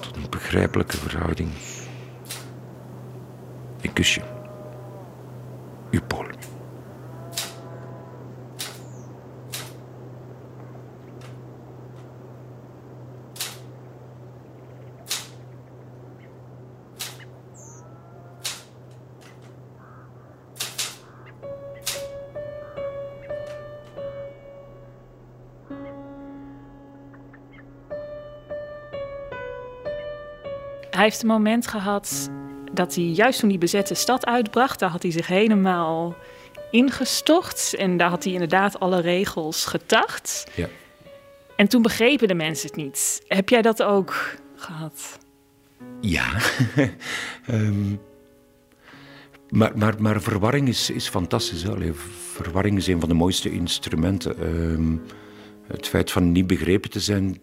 [0.00, 1.50] tot een begrijpelijke verhouding.
[3.80, 4.20] Ik kus je.
[5.90, 6.39] Uw Paul.
[31.00, 32.30] Hij heeft een moment gehad
[32.72, 36.14] dat hij juist toen die bezette stad uitbracht, daar had hij zich helemaal
[36.70, 37.74] ingestort.
[37.78, 40.50] En daar had hij inderdaad alle regels getacht.
[40.54, 40.68] Ja.
[41.56, 43.22] En toen begrepen de mensen het niet.
[43.26, 45.18] Heb jij dat ook gehad?
[46.00, 46.40] Ja.
[47.50, 48.00] um,
[49.48, 51.68] maar, maar, maar verwarring is, is fantastisch.
[51.68, 51.92] Allee,
[52.32, 54.42] verwarring is een van de mooiste instrumenten.
[54.42, 55.02] Um,
[55.66, 57.40] het feit van niet begrepen te zijn,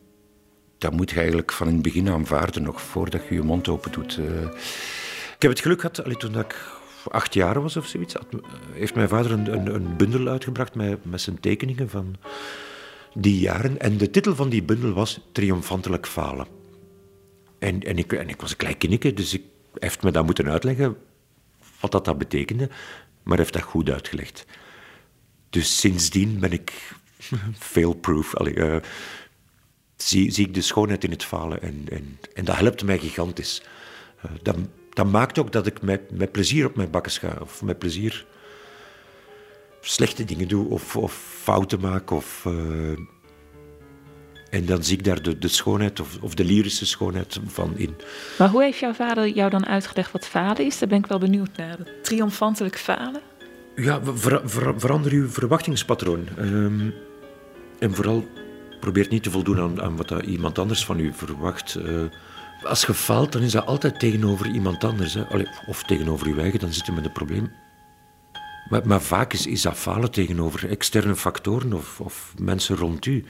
[0.78, 3.92] dat moet je eigenlijk van in het begin aanvaarden, nog voordat je je mond open
[3.92, 4.18] doet.
[4.18, 4.42] Uh,
[5.36, 6.76] ik heb het geluk gehad, toen ik
[7.12, 8.26] acht jaar was of zoiets, had-
[8.72, 12.16] heeft mijn vader een, een, een bundel uitgebracht met, met zijn tekeningen van
[13.14, 13.80] die jaren.
[13.80, 16.48] En de titel van die bundel was Triomfantelijk falen.
[17.60, 19.42] En, en, ik, en ik was een klein kindje, dus ik,
[19.74, 20.98] heeft me dat moeten uitleggen
[21.80, 22.70] wat dat, dat betekende.
[23.24, 24.46] Maar heeft dat goed uitgelegd.
[25.50, 26.92] Dus sindsdien ben ik
[27.72, 28.34] fail-proof.
[28.34, 28.76] Eh,
[29.98, 31.62] zie, zie ik de schoonheid in het falen.
[31.62, 33.62] En, en, en dat helpt mij gigantisch.
[34.22, 34.56] Eh, dat,
[34.94, 37.38] dat maakt ook dat ik met, met plezier op mijn bakken ga.
[37.42, 38.26] Of met plezier
[39.82, 40.70] slechte dingen doe.
[40.70, 42.12] Of, of fouten maak.
[42.12, 42.54] Of, eh,
[44.50, 47.96] en dan zie ik daar de, de schoonheid of, of de lyrische schoonheid van in.
[48.38, 50.80] Maar hoe heeft jouw vader jou dan uitgelegd wat falen is?
[50.80, 51.78] Daar ben ik wel benieuwd naar.
[52.02, 53.22] Triomfantelijk falen?
[53.76, 56.28] Ja, ver- ver- verander uw verwachtingspatroon.
[56.38, 56.90] Ehm,
[57.80, 58.26] en vooral
[58.80, 61.76] probeer niet te voldoen aan, aan wat iemand anders van u verwacht.
[61.76, 62.02] Eh,
[62.64, 65.14] als je faalt, dan is dat altijd tegenover iemand anders.
[65.14, 65.24] Hè.
[65.68, 67.52] Of tegenover uw eigen, dan zit je met een probleem.
[68.84, 73.26] Maar, vaak is, is dat falen tegenover externe factoren of, of mensen rond u.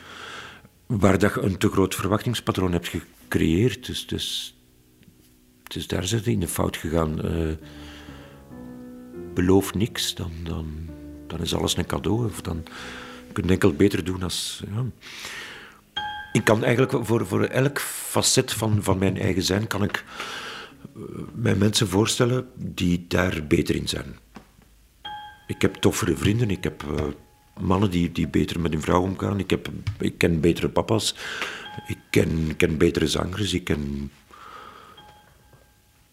[0.86, 3.86] Waar dat je een te groot verwachtingspatroon hebt gecreëerd.
[3.86, 4.58] Dus, dus,
[5.64, 7.22] dus daar zit in de fout gegaan.
[7.22, 7.32] Eh,
[9.34, 10.90] beloof niks, dan, dan,
[11.28, 12.26] dan is alles een cadeau.
[12.26, 12.64] Of dan
[13.38, 14.63] kun je enkel beter doen als...
[14.73, 14.86] Ja.
[16.32, 19.67] Ik kan eigenlijk voor, voor elk facet van, van mijn eigen zijn...
[19.67, 20.04] kan ik
[20.95, 21.02] eh,
[21.34, 24.15] mij mensen voorstellen die daar beter in zijn.
[25.47, 27.06] Ik heb toffere vrienden, ik heb eh,
[27.60, 29.39] mannen die, die beter met hun vrouw omgaan.
[29.39, 29.69] Ik, heb,
[30.00, 31.15] ik ken betere papa's,
[31.88, 34.12] ik ken, ken betere zangers, ik ken...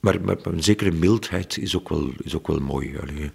[0.00, 2.98] Maar, maar een zekere mildheid is ook wel, is ook wel mooi.
[2.98, 3.30] Allee.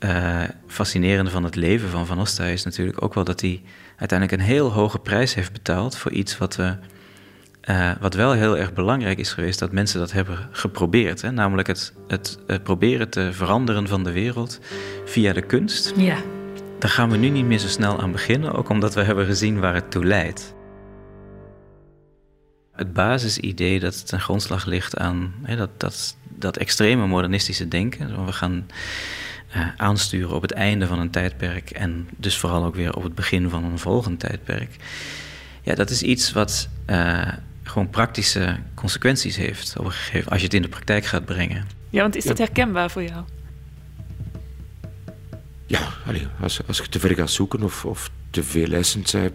[0.00, 3.62] Eh, fascinerende van het leven van Van Ostay is natuurlijk ook wel dat hij
[3.96, 6.76] uiteindelijk een heel hoge prijs heeft betaald voor iets wat, we,
[7.60, 11.22] eh, wat wel heel erg belangrijk is geweest dat mensen dat hebben geprobeerd.
[11.22, 11.30] Hè?
[11.30, 14.60] Namelijk het, het, het proberen te veranderen van de wereld
[15.04, 15.92] via de kunst.
[15.96, 16.16] Ja.
[16.78, 19.60] Daar gaan we nu niet meer zo snel aan beginnen, ook omdat we hebben gezien
[19.60, 20.54] waar het toe leidt.
[22.72, 28.24] Het basisidee dat ten grondslag ligt aan hè, dat, dat, dat extreme modernistische denken.
[28.24, 28.66] We gaan
[29.50, 33.14] eh, aansturen op het einde van een tijdperk en dus vooral ook weer op het
[33.14, 34.76] begin van een volgend tijdperk.
[35.62, 37.28] Ja, dat is iets wat eh,
[37.62, 41.66] gewoon praktische consequenties heeft op een gegeven, als je het in de praktijk gaat brengen.
[41.90, 43.24] Ja, want is dat herkenbaar voor jou?
[45.66, 49.32] Ja, allee, als, als je te ver gaat zoeken of, of te veel eisend bent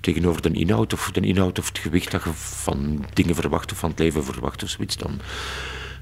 [0.00, 3.78] tegenover de inhoud of de inhoud of het gewicht dat je van dingen verwacht of
[3.78, 5.20] van het leven verwacht of zoiets, dan...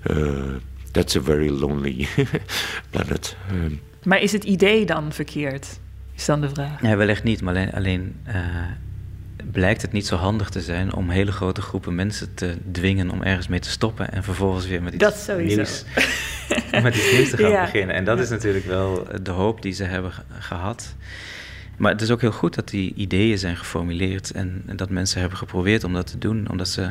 [0.02, 0.54] eh,
[1.00, 2.06] that's a very lonely
[2.90, 3.36] planet.
[3.48, 3.54] Eh,
[4.02, 5.78] Maar is het idee dan verkeerd?
[6.14, 6.82] Is dan de vraag.
[6.82, 8.34] Ja, wellicht niet, maar alleen, alleen eh,
[9.50, 13.22] blijkt het niet zo handig te zijn om hele grote groepen mensen te dwingen om
[13.22, 15.54] ergens mee te stoppen en vervolgens weer met iets Dat sowieso.
[15.56, 15.84] nieuws,
[16.82, 17.64] met iets nieuws te gaan Ja.
[17.64, 17.94] beginnen.
[17.96, 20.94] En dat is natuurlijk wel de hoop die ze hebben ge- gehad.
[21.76, 25.20] Maar het is ook heel goed dat die ideeën zijn geformuleerd en, en dat mensen
[25.20, 26.90] hebben geprobeerd om dat te doen, omdat ze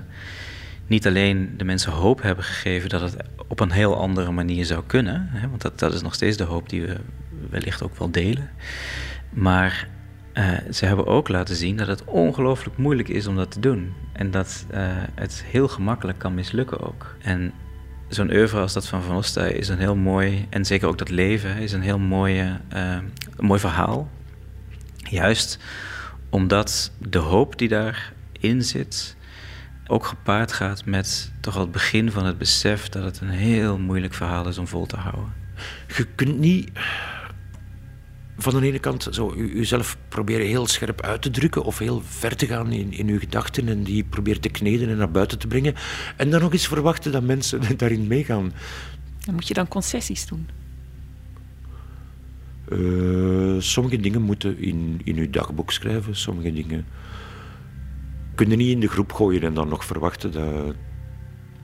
[0.87, 3.15] niet alleen de mensen hoop hebben gegeven dat het
[3.47, 6.43] op een heel andere manier zou kunnen, hè, want dat, dat is nog steeds de
[6.43, 6.97] hoop die we
[7.49, 8.49] wellicht ook wel delen.
[9.29, 9.87] Maar
[10.33, 13.93] eh, ze hebben ook laten zien dat het ongelooflijk moeilijk is om dat te doen.
[14.13, 14.81] En dat eh,
[15.15, 17.15] het heel gemakkelijk kan mislukken ook.
[17.21, 17.53] En
[18.07, 21.09] zo'n oeuvre als dat van Van Ostay is een heel mooi, en zeker ook dat
[21.09, 22.97] leven, is een heel mooie, eh,
[23.37, 24.09] mooi verhaal.
[24.97, 25.59] Juist
[26.29, 29.16] omdat de hoop die daarin zit
[29.87, 33.77] ook gepaard gaat met toch al het begin van het besef dat het een heel
[33.77, 35.33] moeilijk verhaal is om vol te houden.
[35.97, 36.69] je kunt niet
[38.37, 42.01] van de ene kant zo u- uzelf proberen heel scherp uit te drukken of heel
[42.05, 45.39] ver te gaan in, in uw gedachten en die proberen te kneden en naar buiten
[45.39, 45.73] te brengen.
[46.15, 48.53] En dan nog eens verwachten dat mensen daarin meegaan.
[49.25, 50.47] Dan moet je dan concessies doen.
[52.69, 56.85] Eh, sommige dingen moeten in, in uw dagboek schrijven, sommige dingen
[58.37, 60.75] kun je niet in de groep gooien en dan nog verwachten dat,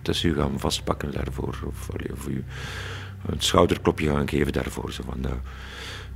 [0.02, 1.60] dat ze u gaan vastpakken daarvoor.
[1.66, 2.44] Of, of u
[3.26, 4.92] een schouderklopje gaan geven daarvoor.
[4.92, 5.26] Zo van,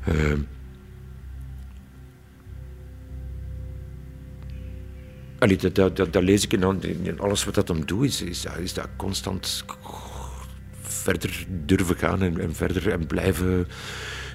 [0.03, 0.33] eh,
[5.39, 8.45] allee, dat, dat, dat, dat lees ik in, in alles wat dat hem doet, is,
[8.45, 9.65] is, dat, constant
[10.81, 13.67] verder durven gaan en, en verder en blijven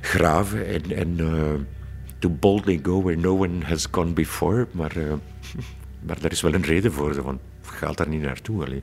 [0.01, 1.55] graven en, en eh,
[2.19, 4.67] to boldly go where no one has gone before.
[4.73, 5.13] Maar, eh,
[6.07, 8.65] maar daar is wel een reden voor, want gaat daar niet naartoe.
[8.65, 8.83] Allee.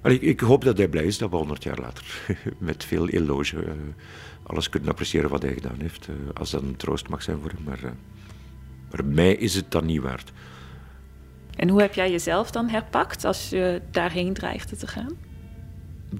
[0.00, 2.04] Allee, ik, ik hoop dat hij blij is dat we honderd jaar later
[2.58, 3.72] met veel eloge eh,
[4.42, 6.08] alles kunnen appreciëren wat hij gedaan heeft.
[6.08, 7.64] eh, als dat een troost mag zijn voor hem.
[7.64, 10.32] Maar, eh, mij is het dan niet waard.
[11.56, 15.16] En hoe heb jij jezelf dan herpakt als je daarheen dreigde te gaan?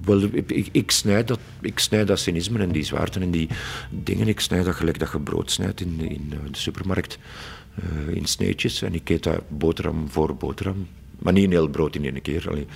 [0.05, 3.49] Wel, ik, ik, snijd dat, ik snijd dat cynisme en die zwaarten en die
[3.89, 4.27] dingen.
[4.27, 7.17] Ik snijd dat gelijk dat je brood snijdt in, in de supermarkt.
[7.75, 8.81] Uh, in sneetjes.
[8.81, 10.87] En ik eet dat boterham voor boterham.
[11.19, 12.49] Maar niet een heel brood in één keer.
[12.49, 12.67] Allee,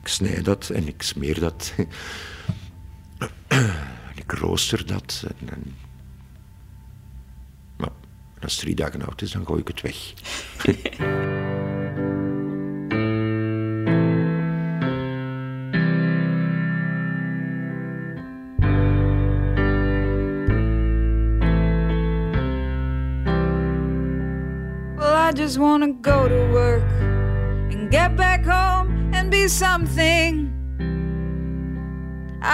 [0.00, 1.74] ik snij dat en ik smeer dat.
[3.48, 5.26] en ik rooster dat.
[5.44, 5.74] En...
[7.76, 7.90] Maar
[8.40, 10.12] als het drie dagen oud is, dan gooi ik het weg.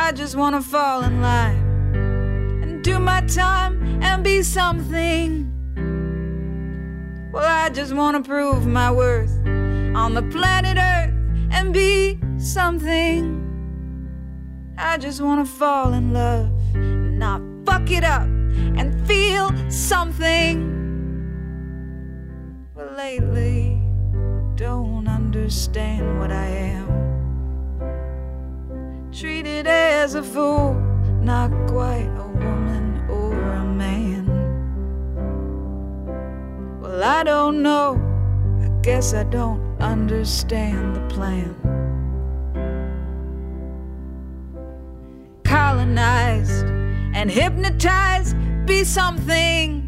[0.09, 1.92] I just wanna fall in line
[2.62, 5.53] and do my time and be something.
[7.31, 9.31] Well, I just wanna prove my worth
[9.94, 11.12] on the planet Earth
[11.51, 13.37] and be something.
[14.79, 18.29] I just wanna fall in love and not fuck it up
[18.79, 20.67] and feel something.
[30.22, 30.74] Fool,
[31.22, 34.26] not quite a woman or a man.
[36.81, 38.00] Well, I don't know,
[38.62, 41.54] I guess I don't understand the plan.
[45.44, 46.66] Colonized
[47.14, 49.88] and hypnotized, be something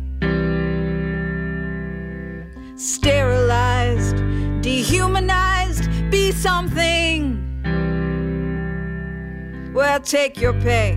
[10.00, 10.92] Well, take your pay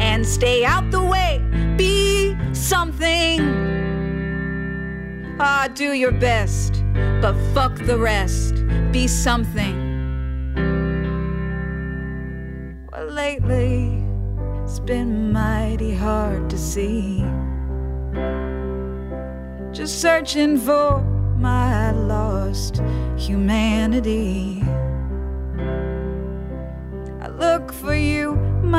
[0.00, 1.38] and stay out the way,
[1.76, 3.40] be something.
[5.38, 6.82] Ah, do your best,
[7.20, 8.54] but fuck the rest,
[8.90, 9.76] be something.
[12.90, 14.02] Well, lately,
[14.64, 17.22] it's been mighty hard to see.
[19.72, 21.02] Just searching for
[21.36, 22.80] my lost
[23.18, 24.57] humanity.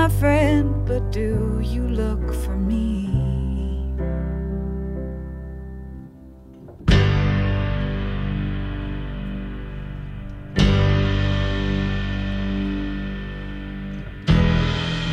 [0.09, 3.07] My friend, but do you look for me?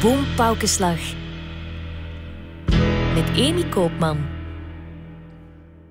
[0.00, 0.98] Boompaukenslag.
[3.14, 4.18] Met Amy Koopman.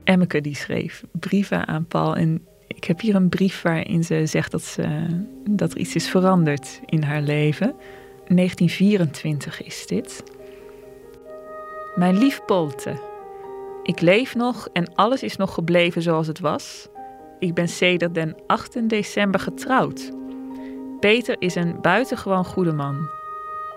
[0.03, 2.15] Emmeke die schreef brieven aan Paul.
[2.15, 5.05] En ik heb hier een brief waarin ze zegt dat, ze,
[5.49, 7.75] dat er iets is veranderd in haar leven.
[8.27, 10.23] 1924 is dit.
[11.95, 12.99] Mijn lief Polte,
[13.83, 16.87] ik leef nog en alles is nog gebleven zoals het was.
[17.39, 20.11] Ik ben sedert den 8 december getrouwd.
[20.99, 23.09] Peter is een buitengewoon goede man.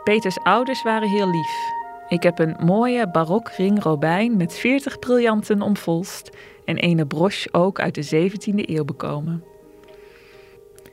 [0.04, 1.76] Peters ouders waren heel lief.
[2.08, 6.30] Ik heb een mooie barok ring robijn met 40 briljanten omvolst
[6.64, 9.44] en ene broche ook uit de 17e eeuw bekomen.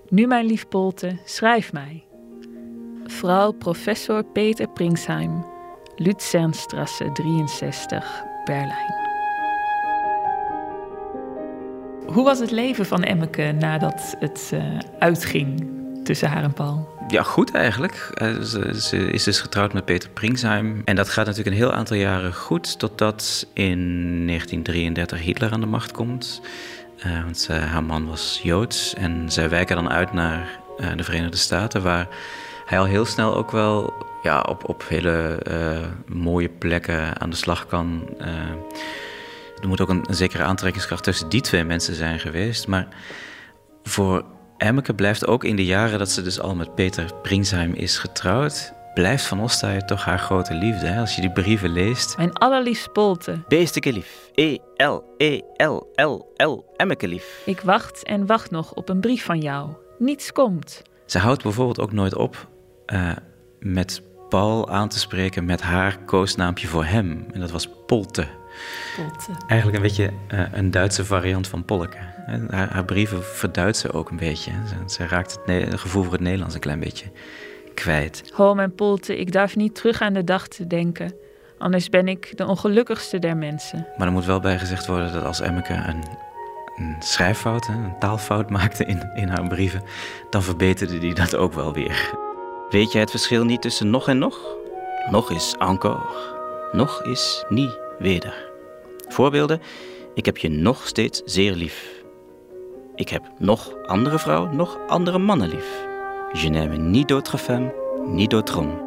[0.09, 2.04] Nu, mijn lief Polte, schrijf mij.
[3.07, 5.45] Vrouw professor Peter Pringsheim,
[5.95, 8.95] Luzernstrasse 63, Berlijn.
[12.05, 15.69] Hoe was het leven van Emmeke nadat het uh, uitging
[16.03, 16.89] tussen haar en Paul?
[17.07, 18.09] Ja, goed eigenlijk.
[18.21, 20.81] Uh, ze, ze, is dus getrouwd met Peter Pringsheim.
[20.85, 23.79] En dat gaat natuurlijk een heel aantal jaren goed, totdat in
[24.27, 26.41] 1933 Hitler aan de macht komt.
[27.05, 30.59] Uh, want haar man was Joods en zij wijken dan uit naar
[30.95, 32.07] de Verenigde Staten, waar
[32.65, 35.39] hij al heel snel ook wel ja, op, op hele
[36.07, 38.09] mooie plekken aan de slag kan.
[39.61, 42.67] er moet ook een, een zekere aantrekkingskracht tussen die twee mensen zijn geweest.
[42.67, 42.87] Maar
[43.83, 44.23] voor
[44.57, 48.73] Emmeke blijft ook in de jaren dat ze dus al met Peter Pringsheim is getrouwd,
[48.93, 50.85] blijft Van Ostaaien toch haar grote liefde.
[50.85, 50.99] Hè?
[50.99, 52.17] Als je die brieven leest.
[52.17, 53.43] Mijn allerliefst Polte.
[53.47, 54.29] Beesteke lief.
[54.33, 55.53] E-L-E-L-L-L.
[56.75, 57.41] Emmeke lief.
[57.45, 59.69] Ik wacht en wacht nog op een brief van jou.
[59.97, 60.81] Niets komt.
[61.05, 62.47] Ze houdt bijvoorbeeld ook nooit op
[62.93, 63.11] uh,
[63.59, 67.25] met Paul aan te spreken met haar koosnaampje voor hem.
[67.33, 68.27] En dat was Polte.
[68.95, 69.31] Polte.
[69.47, 71.97] Eigenlijk een beetje uh, een Duitse variant van Polke.
[72.49, 74.51] Haar, haar brieven verduidsen ook een beetje.
[74.67, 77.05] Ze, ze raakt het, het, gevoel voor het Nederlands een klein beetje
[77.73, 78.23] kwijt.
[78.33, 81.13] Ho, mijn Polte, ik durf niet terug aan de dag te denken.
[81.57, 83.87] Anders ben ik de ongelukkigste der mensen.
[83.97, 86.03] Maar er moet wel bij gezegd worden dat als Emmeke een,
[86.75, 89.83] een schrijffout, een taalfout maakte in, in haar brieven,
[90.29, 92.23] dan verbeterde die dat ook wel weer.
[92.69, 94.39] Weet je het verschil niet tussen nog en nog?
[95.11, 96.33] Nog is encore.
[96.71, 98.51] Nog is niet weder.
[99.07, 99.61] Voorbeelden.
[100.13, 102.03] Ik heb je nog steeds zeer lief.
[102.95, 105.85] Ik heb nog andere vrouwen, nog andere mannen lief.
[106.33, 107.71] Je n'aime ni d'autres femmes,
[108.05, 108.83] Nidotron.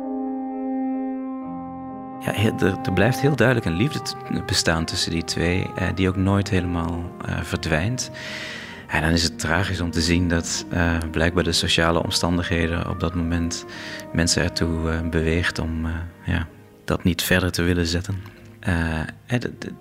[2.21, 4.01] Ja, er, er, blijft heel duidelijk een liefde
[4.47, 8.11] bestaan tussen die twee, eh, die ook nooit helemaal uh, verdwijnt.
[8.89, 13.01] En dan is het tragisch om te zien dat uh, blijkbaar de sociale omstandigheden op
[13.01, 13.65] dat moment
[14.13, 15.87] mensen ertoe uh, beweegt om
[16.25, 16.47] ja,
[16.85, 18.15] dat niet verder te willen zetten.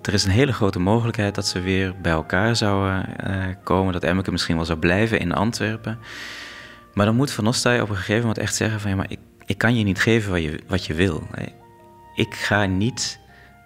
[0.02, 3.06] er is een hele grote mogelijkheid dat ze weer bij elkaar zouden
[3.64, 5.98] komen, dat Emmeke misschien wel zou blijven in Antwerpen.
[6.94, 9.18] Maar dan moet Van Ostay op een gegeven moment echt zeggen van ja, maar ik,
[9.46, 11.28] ik kan je niet geven wat je, wat je wil
[12.18, 13.18] ik ga niet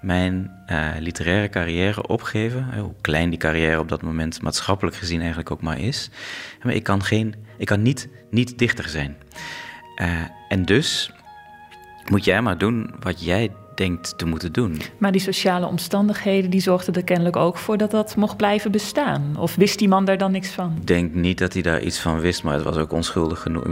[0.03, 5.51] mijn uh, literaire carrière opgeven, hoe klein die carrière op dat moment maatschappelijk gezien eigenlijk
[5.51, 6.11] ook maar is.
[6.63, 9.17] Maar ik kan, geen, ik kan niet, niet dichter zijn.
[9.97, 11.13] Uh, en dus
[12.11, 14.81] moet jij maar doen wat jij denkt te moeten doen.
[14.99, 19.37] Maar die sociale omstandigheden die zorgden er kennelijk ook voor dat dat mocht blijven bestaan.
[19.39, 20.75] Of wist die man daar dan niks van?
[20.77, 23.65] Ik denk niet dat hij daar iets van wist, maar het was ook onschuldig genoeg.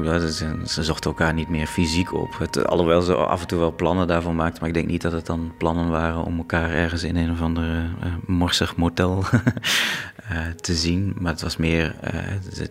[0.67, 2.39] Ze zochten elkaar niet meer fysiek op.
[2.39, 5.13] Het, alhoewel ze af en toe wel plannen daarvan maakten, maar ik denk niet dat
[5.13, 10.39] het dan plannen waren om elkaar ergens in een of andere uh, morsig motel uh,
[10.61, 11.17] te zien.
[11.19, 12.21] Maar het was meer uh,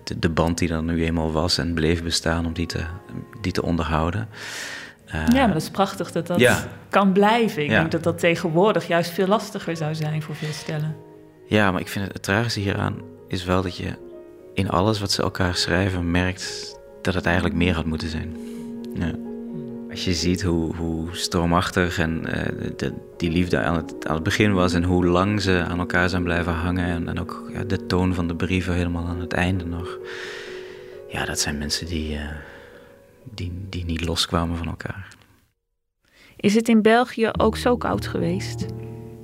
[0.03, 2.83] de, de, band die er nu eenmaal was en bleef bestaan om die te,
[3.41, 4.27] die te onderhouden.
[5.15, 6.63] Uh, ja, maar dat is prachtig dat dat ja.
[6.89, 7.63] kan blijven.
[7.63, 7.79] Ik ja.
[7.79, 10.95] denk dat dat tegenwoordig juist veel lastiger zou zijn voor veel stellen.
[11.45, 13.93] Ja, maar ik vind het, het tragische hieraan is wel dat je
[14.53, 18.37] in alles wat ze elkaar schrijven merkt dat het eigenlijk meer had moeten zijn.
[18.93, 19.11] Ja.
[19.89, 24.23] Als je ziet hoe, hoe stroomachtig en uh, de, die liefde aan het, aan het
[24.23, 27.63] begin was en hoe lang ze aan elkaar zijn blijven hangen en, en ook ja,
[27.63, 29.97] de toon van de brieven helemaal aan het einde nog.
[31.07, 32.19] Ja, dat zijn mensen die, uh,
[33.33, 35.07] die, die niet loskwamen van elkaar.
[36.35, 38.65] Is het in België ook zo koud geweest?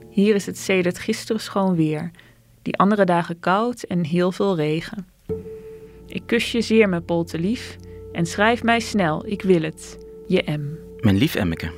[0.09, 2.11] Hier is het sedert gisteren schoon weer.
[2.61, 5.07] Die andere dagen koud en heel veel regen.
[6.07, 7.75] Ik kus je zeer, mijn polte lief,
[8.11, 9.97] en schrijf mij snel, ik wil het.
[10.27, 10.69] Je M.
[10.99, 11.71] Mijn lief Emmeke,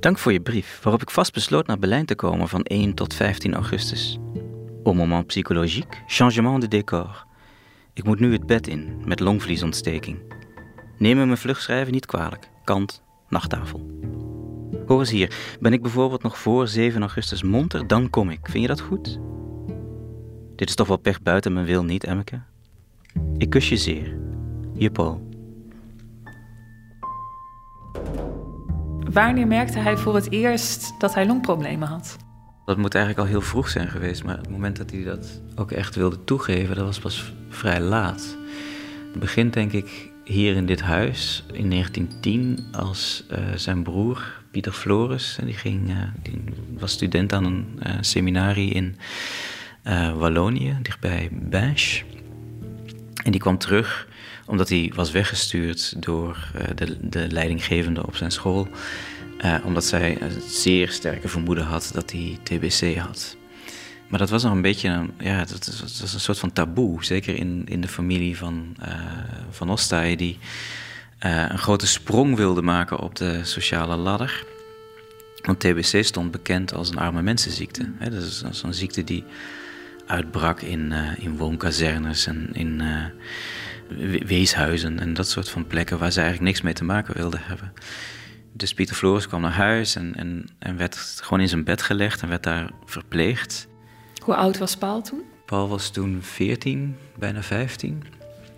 [0.00, 3.14] dank voor je brief, waarop ik vast besloot naar Berlijn te komen van 1 tot
[3.14, 4.18] 15 augustus.
[4.84, 7.26] Au moment psychologique, changement de décor.
[7.92, 10.18] Ik moet nu het bed in met longvliesontsteking.
[10.98, 12.48] Neem me mijn vluchtschrijven niet kwalijk.
[12.64, 13.90] Kant, nachttafel.
[14.86, 18.40] Hoor eens hier, ben ik bijvoorbeeld nog voor 7 augustus monter, dan kom ik.
[18.42, 19.18] Vind je dat goed?
[20.56, 22.40] Dit is toch wel pech buiten mijn wil niet, Emmeke?
[23.36, 24.16] Ik kus je zeer.
[24.74, 25.32] Je Paul.
[29.12, 32.16] Wanneer merkte hij voor het eerst dat hij longproblemen had?
[32.64, 35.70] Dat moet eigenlijk al heel vroeg zijn geweest, maar het moment dat hij dat ook
[35.70, 38.36] echt wilde toegeven, dat was pas vrij laat.
[39.10, 44.72] Het begint denk ik hier in dit huis in 1910 als uh, zijn broer Pieter
[44.72, 46.44] Flores, die, ging, uh, die
[46.78, 48.96] was student aan een uh, seminarie in
[50.16, 52.04] Wallonië, dichtbij Binche.
[53.24, 54.08] En die kwam terug
[54.46, 58.68] omdat hij was weggestuurd door de, de leidinggevende op zijn school,
[59.64, 63.36] omdat zij een zeer sterke vermoeden had dat hij TBC had.
[64.14, 67.04] Maar dat was nog een beetje een, ja, dat was, een soort van taboe.
[67.04, 68.94] Zeker in, in de familie van, uh,
[69.50, 70.38] van Ostay, die
[71.26, 74.44] uh, een grote sprong wilde maken op de sociale ladder.
[75.42, 77.92] Want TBC stond bekend als een arme mensenziekte.
[77.98, 78.10] Hè?
[78.10, 79.24] Dat is zo'n ziekte die
[80.06, 82.82] uitbrak in, uh, in woonkazernes en in
[84.26, 87.72] weeshuizen en dat soort van plekken waar ze eigenlijk niks mee te maken wilden hebben.
[88.52, 92.22] Dus Pieter Floris kwam naar huis en, en, en werd gewoon in zijn bed gelegd
[92.22, 93.72] en werd daar verpleegd.
[94.24, 95.22] Hoe oud was Paul toen?
[95.44, 98.02] Paul was toen 14, bijna 15.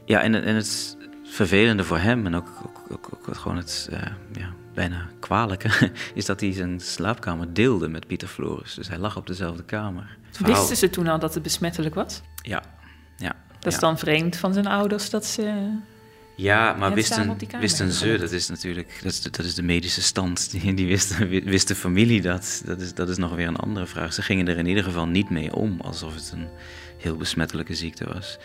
[0.04, 2.48] Ja, en, en het vervelende voor hem en ook,
[2.90, 3.98] ook, ook, gewoon het uh,
[4.32, 8.74] ja, bijna kwalijke is dat hij zijn slaapkamer deelde met Pieter Floris.
[8.74, 10.16] Dus hij lag op dezelfde kamer.
[10.38, 12.20] Wisten ze toen al dat het besmettelijk was?
[12.42, 12.62] Ja.
[13.16, 15.72] ja dat is dan vreemd van zijn ouders dat ze
[16.36, 20.02] ja, maar wisten, wisten ze, dat is natuurlijk dat is, de, dat is de medische
[20.02, 20.50] stand.
[20.50, 22.62] Die, die wist, wist de familie dat.
[22.64, 24.12] Dat is, dat is nog weer een andere vraag.
[24.12, 26.48] Ze gingen er in ieder geval niet mee om, alsof het een
[26.98, 28.38] heel besmettelijke ziekte was.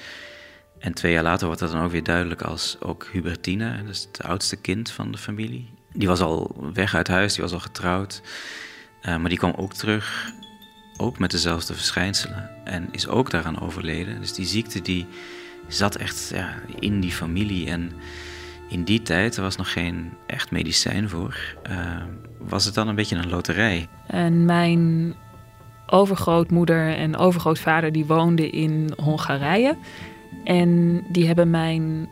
[0.79, 4.23] En twee jaar later wordt dat dan ook weer duidelijk als ook Hubertine, dus het
[4.23, 5.69] oudste kind van de familie.
[5.93, 8.21] Die was al weg uit huis, die was al getrouwd.
[9.01, 10.31] Uh, maar die kwam ook terug,
[10.97, 12.49] ook met dezelfde verschijnselen.
[12.65, 14.19] En is ook daaraan overleden.
[14.19, 15.07] Dus die ziekte die
[15.73, 17.67] zat echt ja, in die familie.
[17.67, 17.91] En
[18.69, 22.03] in die tijd, er was nog geen echt medicijn voor, uh,
[22.37, 23.87] was het dan een beetje een loterij.
[24.07, 25.13] En mijn
[25.87, 29.77] overgrootmoeder en overgrootvader die woonden in Hongarije.
[30.43, 32.09] En die hebben mijn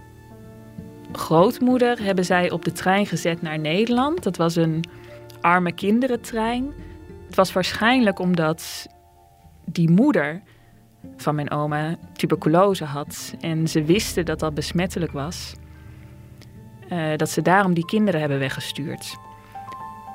[1.12, 4.24] grootmoeder hebben zij op de trein gezet naar Nederland.
[4.24, 4.84] Dat was een
[5.41, 6.74] arme kinderentrein.
[7.26, 8.88] Het was waarschijnlijk omdat
[9.66, 10.41] die moeder
[11.18, 13.34] van mijn oma tuberculose had.
[13.39, 15.56] En ze wisten dat dat besmettelijk was.
[16.89, 19.18] eh, dat ze daarom die kinderen hebben weggestuurd.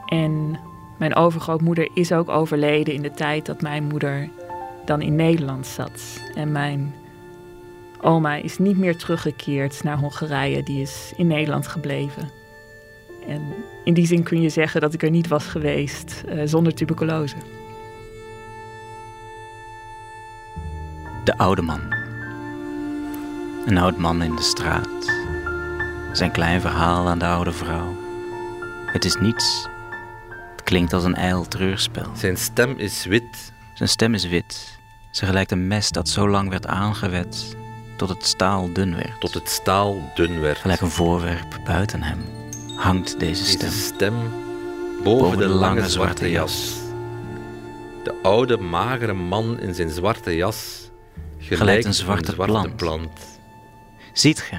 [0.06, 0.58] En
[0.98, 4.28] mijn overgrootmoeder is ook overleden in de tijd dat mijn moeder
[4.84, 6.20] dan in Nederland zat.
[6.34, 6.94] En mijn
[8.00, 12.30] oma is niet meer teruggekeerd naar Hongarije, die is in Nederland gebleven.
[13.28, 13.42] En
[13.84, 17.36] in die zin kun je zeggen dat ik er niet was geweest eh, zonder tuberculose.
[21.24, 21.80] De oude man.
[23.66, 25.12] Een oud man in de straat.
[26.12, 27.96] Zijn klein verhaal aan de oude vrouw.
[28.86, 29.68] Het is niets.
[30.50, 32.06] Het klinkt als een ijl treurspel.
[32.14, 33.52] Zijn stem is wit.
[33.74, 34.78] Zijn stem is wit.
[35.10, 37.56] Ze gelijkt een mes dat zo lang werd aangewet
[37.96, 39.20] tot het staal dun werd.
[39.20, 40.58] Tot het staal dun werd.
[40.58, 42.24] Gelijk een voorwerp buiten hem
[42.76, 43.68] hangt deze stem.
[43.68, 44.14] Deze stem
[45.04, 46.72] boven, de, lange, zwarte jas.
[48.02, 50.83] De oude magere man in zijn zwarte jas
[51.48, 52.76] gelijkt een zwarte, plant.
[52.76, 53.40] plant.
[54.12, 54.56] Ziet ge,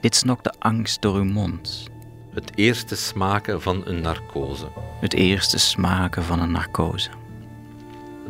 [0.00, 1.88] dit snokt de angst door uw mond.
[2.34, 4.66] Het eerste smaken van een narcose.
[5.00, 7.10] Het eerste smaken van een narcose.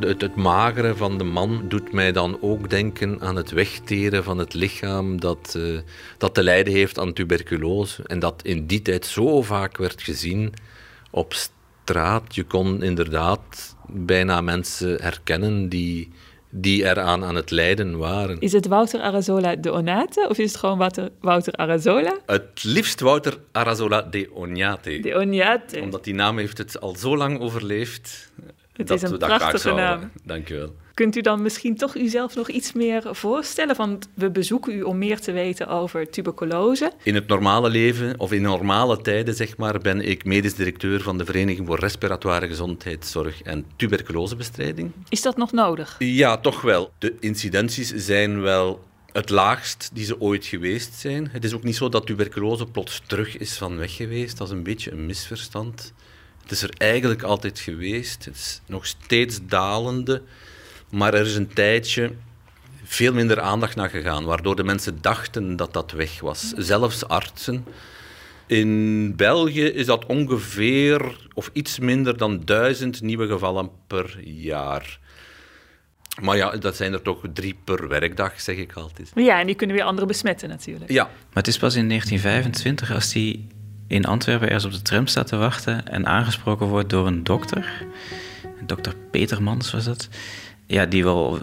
[0.01, 4.39] Het, het magere van de man doet mij dan ook denken aan het wegteren van
[4.39, 5.79] het lichaam dat, eh,
[6.19, 8.03] dat te lijden heeft aan tuberculose.
[8.03, 10.53] En dat in die tijd zo vaak werd gezien
[11.11, 12.35] op straat.
[12.35, 16.13] Je kon inderdaad bijna mensen herkennen die,
[16.57, 18.41] die eraan aan het lijden waren.
[18.41, 22.19] Is het Wouter Arazola de Onate of is het gewoon Wouter, Wouter Arazola?
[22.27, 25.01] Het liefst Wouter Arazola de Oñate.
[25.01, 25.81] De Oñate.
[25.81, 28.33] Omdat die naam heeft het al zo lang overleefd.
[28.77, 30.11] Het dat is een prachtige naam.
[30.25, 30.75] Dank je wel.
[30.95, 33.77] Kunt u dan misschien toch uzelf nog iets meer voorstellen?
[33.77, 36.93] Want we bezoeken u om meer te weten over tuberculose.
[37.03, 41.19] In het normale leven, of in normale tijden zeg maar, ben ik medisch directeur van
[41.19, 44.93] de Vereniging voor Respiratoire Gezondheidszorg en Tuberculosebestrijding.
[45.09, 45.97] Is dat nog nodig?
[45.99, 46.91] Ja, toch wel.
[46.99, 51.29] De incidenties zijn wel het laagst die ze ooit geweest zijn.
[51.33, 54.39] Het is ook niet zo dat tuberculose plots terug is van weg geweest.
[54.39, 55.93] Dat is een beetje een misverstand.
[56.47, 58.25] Het is er eigenlijk altijd geweest.
[58.25, 60.23] Het is nog steeds dalende.
[60.91, 62.13] Maar er is een tijdje
[62.85, 66.53] veel minder aandacht naar gegaan, waardoor de mensen dachten dat dat weg was.
[66.57, 67.65] Zelfs artsen.
[68.47, 74.99] In België is dat ongeveer of iets minder dan duizend nieuwe gevallen per jaar.
[76.21, 79.11] Maar ja, dat zijn er toch drie per werkdag, zeg ik altijd.
[79.15, 80.91] Ja, en die kunnen weer anderen besmetten natuurlijk.
[80.91, 83.41] Ja, Maar het is pas in 1925 als hij
[83.87, 87.85] in Antwerpen ergens op de tram staat te wachten en aangesproken wordt door een dokter.
[88.67, 90.09] Dokter Petermans was dat.
[90.67, 91.39] Ja, die wel,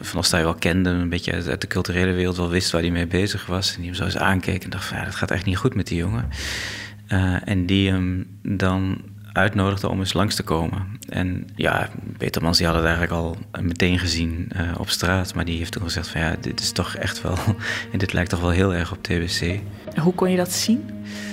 [0.00, 3.06] van ons wel kende, een beetje uit, de culturele wereld wel wist waar hij mee
[3.06, 3.70] bezig was.
[3.70, 5.74] En die hem zo eens aankeek en dacht van ja, dat gaat echt niet goed
[5.74, 6.28] met die jongen.
[7.06, 9.00] Eh, en die hem dan
[9.32, 10.98] uitnodigde om eens langs te komen.
[11.08, 15.34] En ja, Petermans die had het eigenlijk al meteen gezien eh, op straat.
[15.34, 17.36] Maar die heeft toen gezegd van ja, dit is toch echt wel...
[17.92, 19.60] en dit lijkt toch wel heel erg op TBC.
[19.96, 20.90] Hoe kon je dat zien?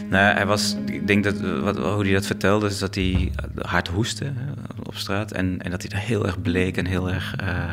[0.09, 3.87] Nou, hij was, ik denk dat wat, hoe hij dat vertelde, is dat hij hard
[3.87, 4.31] hoestte
[4.83, 5.31] op straat.
[5.31, 7.69] En, en dat hij er heel erg bleek en heel erg, eh,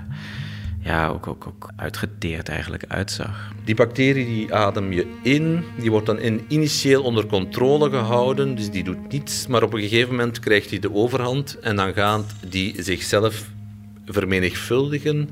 [0.80, 3.52] ja, ook, ook, ook uitgeteerd eigenlijk uitzag.
[3.64, 8.70] die bacterie die adem je in, die wordt dan in, initieel onder controle gehouden, dus
[8.70, 12.34] die doet niets, maar op een gegeven moment krijgt hij de overhand en dan gaat
[12.48, 13.50] die zichzelf
[14.06, 15.28] vermenigvuldigen.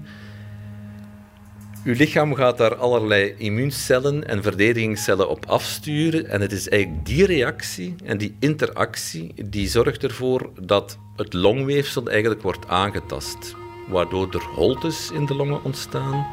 [1.84, 6.28] Uw lichaam gaat daar allerlei immuuncellen en verdedigingscellen op afsturen.
[6.28, 12.08] En het is eigenlijk die reactie en die interactie die zorgt ervoor dat het longweefsel
[12.08, 13.54] eigenlijk wordt aangetast.
[13.88, 16.26] Waardoor er holtes in de longen ontstaan.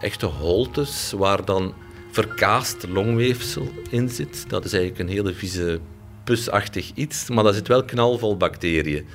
[0.00, 1.74] Echte holtes waar dan
[2.10, 4.50] verkaast longweefsel in zit.
[4.50, 5.80] Dat is eigenlijk een hele vieze
[6.24, 9.06] pusachtig iets, maar dat zit wel knalvol bacteriën.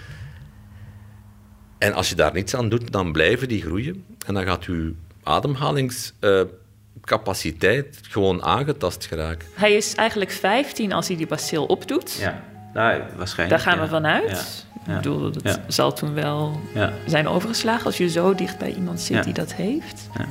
[1.78, 4.04] En als je daar niets aan doet, dan blijven die groeien.
[4.26, 4.94] En dan gaat uw
[5.24, 9.48] ademhalingscapaciteit gewoon aangetast geraken.
[9.54, 12.18] Hij is eigenlijk 15 als hij die bacil opdoet.
[12.20, 12.44] Ja,
[12.74, 13.64] nou, waarschijnlijk.
[13.64, 14.66] Daar gaan we vanuit.
[14.88, 14.92] Ja.
[14.94, 15.64] Ik bedoel, dat Ja.
[15.68, 16.94] zal toen wel Ja.
[17.08, 19.22] zijn overgeslagen als je zo dicht bij iemand zit Ja.
[19.24, 20.10] die dat heeft.
[20.18, 20.26] Ja.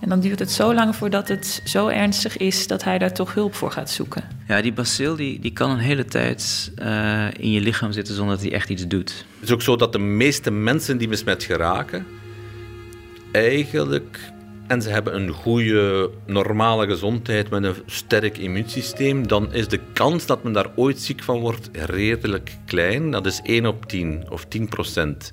[0.00, 3.34] En dan duurt het zo lang voordat het zo ernstig is dat hij daar toch
[3.34, 4.24] hulp voor gaat zoeken.
[4.48, 8.34] Ja, die bacil die, die kan een hele tijd eh, in je lichaam zitten zonder
[8.34, 9.10] dat hij echt iets doet.
[9.34, 12.06] Het is ook zo dat de meeste mensen die besmet geraken,
[13.36, 14.18] eigenlijk,
[14.66, 20.26] en ze hebben een goede, normale gezondheid met een sterk immuunsysteem, dan is de kans
[20.26, 23.10] dat men daar ooit ziek van wordt redelijk klein.
[23.10, 25.32] Dat is 1 op 10 of 10 procent.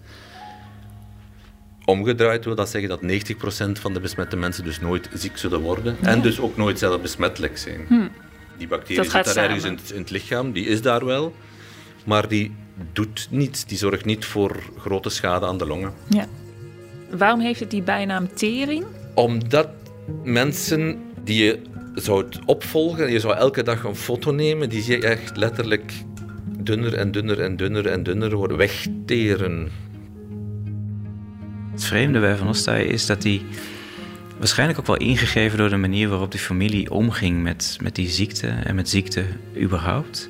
[1.85, 5.97] Omgedraaid wil dat zeggen dat 90% van de besmette mensen dus nooit ziek zullen worden
[6.01, 8.11] en dus ook nooit zelf besmettelijk zijn.
[8.57, 11.35] Die bacterie Dat zit daar ergens in het, in het lichaam, die is daar wel,
[12.05, 12.55] maar die
[12.93, 13.65] doet niets.
[13.65, 15.93] Die zorgt niet voor grote schade aan de longen.
[16.09, 16.27] Ja.
[17.17, 18.85] Waarom heeft het die bijnaam tering?
[19.13, 19.69] Omdat
[20.23, 21.59] mensen die je
[21.95, 23.11] zou opvolgen.
[23.11, 24.69] Je zou elke dag een foto nemen.
[24.69, 25.93] Die zie je echt letterlijk
[26.59, 28.57] dunner en dunner en dunner en dunner worden.
[28.57, 29.69] Wegteren.
[31.71, 33.41] Het vreemde bij Van Ostaaij is dat hij
[34.37, 38.47] waarschijnlijk ook wel ingegeven door de manier waarop die familie omging met, met die ziekte
[38.47, 39.23] en met ziekte
[39.57, 40.29] überhaupt.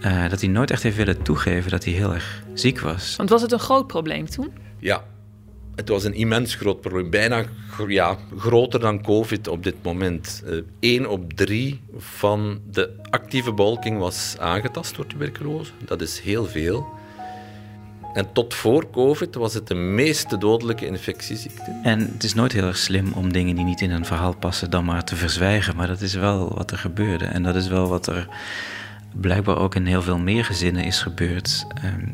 [0.00, 3.16] eh, dat hij nooit echt heeft willen toegeven dat hij heel erg ziek was.
[3.16, 4.52] Want was het een groot probleem toen?
[4.78, 5.04] Ja,
[5.74, 7.10] het was een immens groot probleem.
[7.10, 7.44] Bijna
[7.88, 10.42] ja, groter dan COVID op dit moment.
[10.80, 15.72] Eén op drie van de actieve bevolking was aangetast door tuberculose.
[15.84, 16.98] Dat is heel veel.
[18.14, 21.80] En tot voor COVID was het de meest dodelijke infectieziekte.
[21.82, 24.70] En het is nooit heel erg slim om dingen die niet in een verhaal passen
[24.70, 25.76] dan maar te verzwijgen.
[25.76, 27.24] Maar dat is wel wat er gebeurde.
[27.24, 28.28] En dat is wel wat er
[29.12, 31.66] blijkbaar ook in heel veel meer gezinnen is gebeurd.
[31.82, 32.08] Ehm,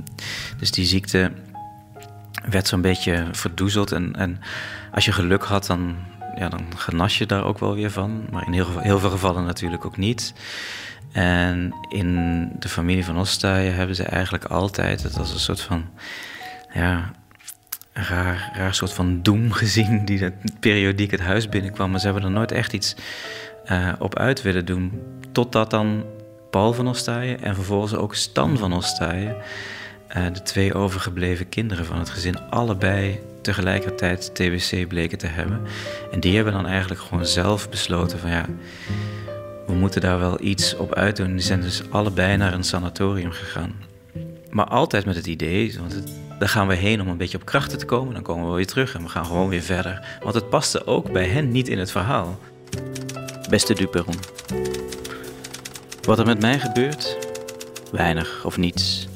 [0.59, 1.33] dus die ziekte
[2.51, 3.93] werd zo'n beetje verdoezeld.
[3.93, 4.41] En, en
[4.93, 5.97] als je geluk had, dan,
[6.39, 8.27] ja, dan genas je daar ook wel weer van.
[8.31, 10.35] Maar in heel, heel veel gevallen natuurlijk ook niet.
[11.13, 15.85] En in de familie van Ostaaien hebben ze eigenlijk altijd, het als een soort van,
[16.73, 17.11] ja,
[17.93, 21.91] een raar, raar soort van doem gezien die dat periodiek het huis binnenkwam.
[21.91, 22.97] Maar ze hebben er nooit echt iets
[23.65, 25.03] eh, op uit willen doen.
[25.33, 26.05] Totdat dan
[26.51, 29.37] Paul van Ostaaien en vervolgens ook Stan van Ostaaien,
[30.25, 35.61] de twee overgebleven kinderen van het gezin, allebei tegelijkertijd TBC bleken te hebben.
[36.11, 38.47] En die hebben dan eigenlijk gewoon zelf besloten van ja,
[39.67, 41.33] we moeten daar wel iets op uitdoen.
[41.33, 43.75] Die zijn dus allebei naar een sanatorium gegaan.
[44.51, 46.03] Maar altijd met het idee, want
[46.39, 48.15] daar gaan we heen om een beetje op krachten te komen.
[48.15, 50.19] Dan komen we weer terug en we gaan gewoon weer verder.
[50.23, 52.39] Want het paste ook bij hen niet in het verhaal.
[53.51, 54.15] Beste Duperon.
[56.03, 57.17] Wat er met mij gebeurt?
[57.93, 59.09] Weinig of niets.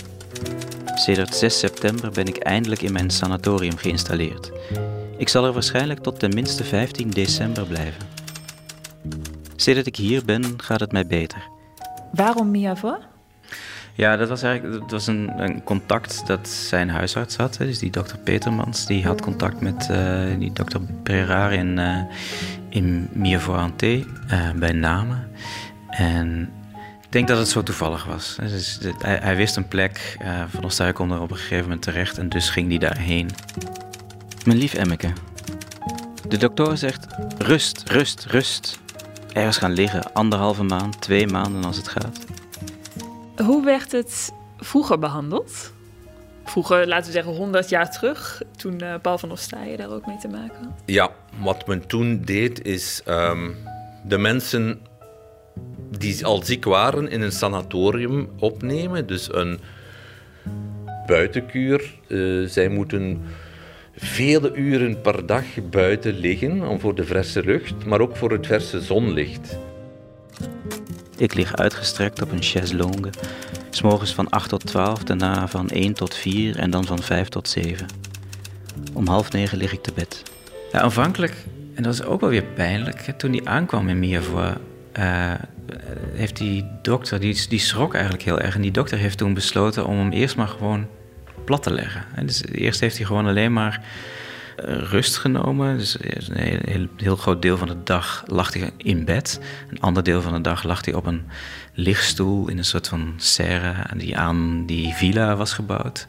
[0.94, 4.50] Sedert 6 september ben ik eindelijk in mijn sanatorium geïnstalleerd.
[5.16, 8.02] Ik zal er waarschijnlijk tot ten minste 15 december blijven.
[9.56, 11.48] Sedert ik hier ben, gaat het mij beter.
[12.12, 12.98] Waarom Miavo?
[13.94, 17.56] Ja, dat was eigenlijk dat was een, een contact dat zijn huisarts had.
[17.56, 18.86] Hè, dus die dokter Petermans.
[18.86, 22.02] Die had contact met eh, die dokter Perard in, eh
[22.68, 23.08] in
[24.28, 25.28] eh bij Namen.
[25.90, 26.50] En
[27.10, 28.36] ik denk dat het zo toevallig was.
[28.40, 30.16] Dus, hij, hij wist een plek.
[30.18, 32.18] eh van Ostaaij kon er op een gegeven moment terecht.
[32.18, 33.30] En dus ging hij daarheen.
[34.44, 35.12] Mijn lief Emmeke.
[36.28, 37.06] De dokter zegt
[37.38, 38.78] rust, rust, rust.
[39.32, 42.24] Ergens gaan liggen, anderhalve maand, twee maanden als het gaat.
[43.36, 45.72] Hoe werd het vroeger behandeld?
[46.44, 50.18] Vroeger, laten we zeggen 100 jaar terug, toen eh, Paul van Ostaaien daar ook mee
[50.18, 50.82] te maken had.
[50.84, 53.50] Ja, wat men toen deed is ehm,
[54.04, 54.80] de mensen
[55.98, 59.06] die al ziek waren in een sanatorium opnemen.
[59.06, 59.60] Dus een
[61.06, 61.94] buitenkuur.
[62.08, 63.22] Eh, zij moeten
[63.96, 68.46] vele uren per dag buiten liggen om voor de verse lucht, maar ook voor het
[68.46, 69.58] verse zonlicht.
[71.16, 73.10] Ik lig uitgestrekt op een chaiselongue.
[73.70, 77.48] S'morgens van 8 tot 12, daarna van 1 tot 4 en dan van 5 tot
[77.48, 77.86] 7.
[78.92, 80.22] Om half negen lig ik te bed.
[80.72, 81.34] Ja, aanvankelijk,
[81.74, 84.56] en dat is ook wel weer pijnlijk, hè, toen hij aankwam in Mirevoix,
[84.92, 85.32] eh,
[86.12, 88.54] heeft die dokter, die, die schrok eigenlijk heel erg.
[88.54, 90.86] En die dokter heeft toen besloten om hem eerst maar gewoon
[91.44, 92.04] plat te leggen.
[92.14, 93.84] En dus eerst heeft hij gewoon alleen maar
[94.56, 95.78] eh, rust genomen.
[95.78, 99.40] Dus een heel, heel, heel groot deel van de dag lag hij in bed.
[99.70, 101.26] Een ander deel van de dag lag hij op een
[101.74, 106.08] lichtstoel in een soort van serre die aan die villa was gebouwd.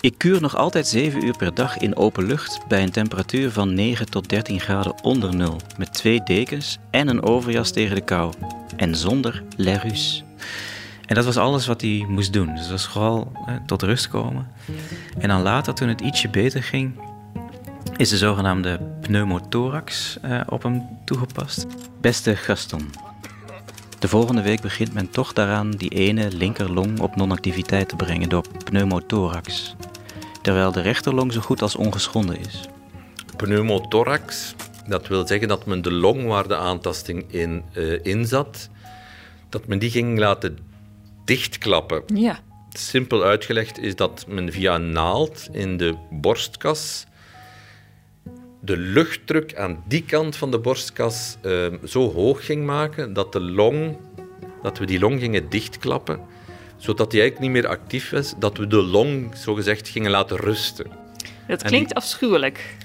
[0.00, 3.74] Ik kuur nog altijd 7 uur per dag in open lucht bij een temperatuur van
[3.74, 5.56] 9 tot 13 graden onder nul.
[5.78, 8.32] Met twee dekens en een overjas tegen de kou.
[8.76, 10.24] En zonder lerus.
[11.06, 12.46] En dat was alles wat hij moest doen.
[12.46, 14.46] Dus dat was vooral eh, tot rust komen.
[15.18, 17.00] En dan later, toen het ietsje beter ging,
[17.96, 21.66] is de zogenaamde pneumothorax eh, op hem toegepast.
[22.00, 22.90] Beste Gaston,
[23.98, 28.44] de volgende week begint men toch daaraan die ene linkerlong op non-activiteit te brengen door
[28.64, 29.74] pneumothorax,
[30.42, 32.68] terwijl de rechterlong zo goed als ongeschonden is.
[33.36, 34.54] Pneumothorax,
[34.86, 38.68] dat wil zeggen dat men de long waar de aantasting in, eh, in zat,
[39.48, 40.58] dat men die ging laten
[41.24, 42.02] dichtklappen.
[42.14, 42.38] Ja.
[42.72, 47.06] Simpel uitgelegd is dat men via een naald in de borstkas
[48.60, 53.40] de luchtdruk aan die kant van de borstkas eh, zo hoog ging maken dat de
[53.40, 53.96] long,
[54.62, 56.20] dat we die long gingen dichtklappen,
[56.80, 60.86] zodat die eigenlijk niet meer actief was, dat we de long zogezegd gingen laten rusten.
[61.46, 62.76] Dat klinkt die- afschuwelijk.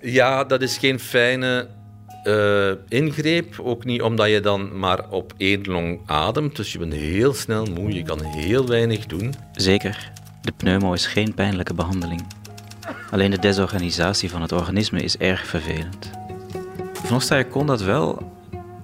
[0.00, 1.68] Ja, dat is geen fijne
[2.22, 3.60] eh, ingreep.
[3.62, 6.56] Ook niet omdat je dan maar op één long ademt.
[6.56, 9.34] Dus je bent heel snel moe, je kan heel weinig doen.
[9.52, 10.10] Zeker,
[10.42, 12.26] de pneumo is geen pijnlijke behandeling.
[13.10, 16.10] Alleen de desorganisatie van het organisme is erg vervelend.
[16.92, 18.32] Van kon dat wel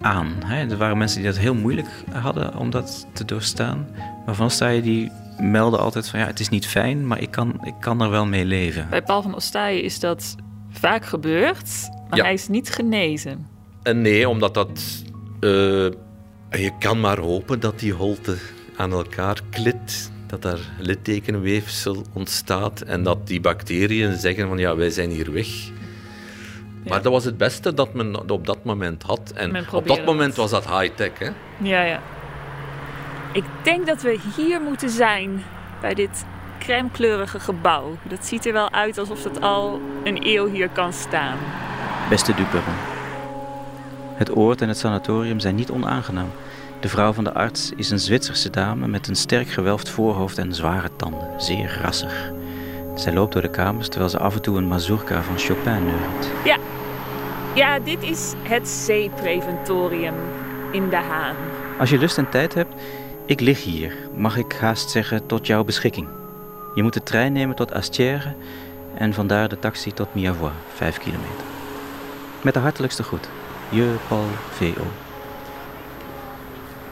[0.00, 0.32] aan.
[0.44, 0.70] Hè?
[0.70, 3.86] Er waren mensen die dat heel moeilijk hadden om dat te doorstaan.
[4.26, 5.10] Maar Van Ostaaien die
[5.40, 8.26] melden altijd van ja, het is niet fijn, maar ik kan, ik kan er wel
[8.26, 8.86] mee leven.
[8.90, 10.34] Bij Paul van Ostaaien is dat
[10.70, 12.24] vaak gebeurd, maar Ja.
[12.24, 13.46] hij is niet genezen.
[13.82, 15.02] En nee, omdat dat...
[15.40, 15.50] eh,
[16.60, 18.36] je kan maar hopen dat die holte
[18.76, 20.10] aan elkaar klit.
[20.26, 22.80] Dat daar littekenweefsel ontstaat.
[22.80, 25.46] En dat die bacteriën zeggen van ja, wij zijn hier weg.
[26.88, 29.32] Maar dat was het beste dat men op dat moment had.
[29.34, 31.18] En op dat moment was dat high-tech.
[31.18, 31.28] Hè?
[31.68, 32.00] Ja, ja.
[33.33, 35.43] Ik denk dat we hier moeten zijn,
[35.80, 36.24] bij dit
[36.59, 37.97] crèmekleurige gebouw.
[38.03, 41.39] Dat ziet er wel uit alsof het al een eeuw hier kan staan.
[42.09, 42.74] Beste Duperon.
[44.14, 46.30] Het oord en het sanatorium zijn niet onaangenaam.
[46.80, 50.55] De vrouw van de arts is een Zwitserse dame met een sterk gewelfd voorhoofd en
[50.55, 52.33] zware tanden, zeer rassig.
[52.95, 56.30] Zij loopt door de kamers terwijl ze af en toe een mazurka van Chopin neurt.
[56.45, 56.57] Ja,
[57.55, 60.14] ja dit is het zeepreventorium
[60.70, 61.37] in De Haan.
[61.78, 62.74] Als je lust en tijd hebt,
[63.26, 66.08] ik lig hier, mag ik haast zeggen, tot jouw beschikking.
[66.74, 68.34] Je moet de trein nemen tot Astière
[68.94, 71.44] en vandaar de taxi tot Miavois, 5 kilometer.
[72.42, 73.28] Met de hartelijkste groet,
[73.68, 74.86] je Paul V.O.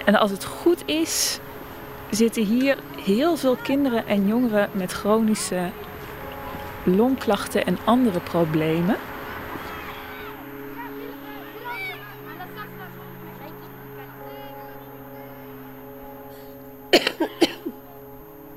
[0.05, 1.39] En als het goed is,
[2.11, 5.71] zitten hier heel veel kinderen en jongeren met chronische
[6.85, 8.97] longklachten en andere problemen.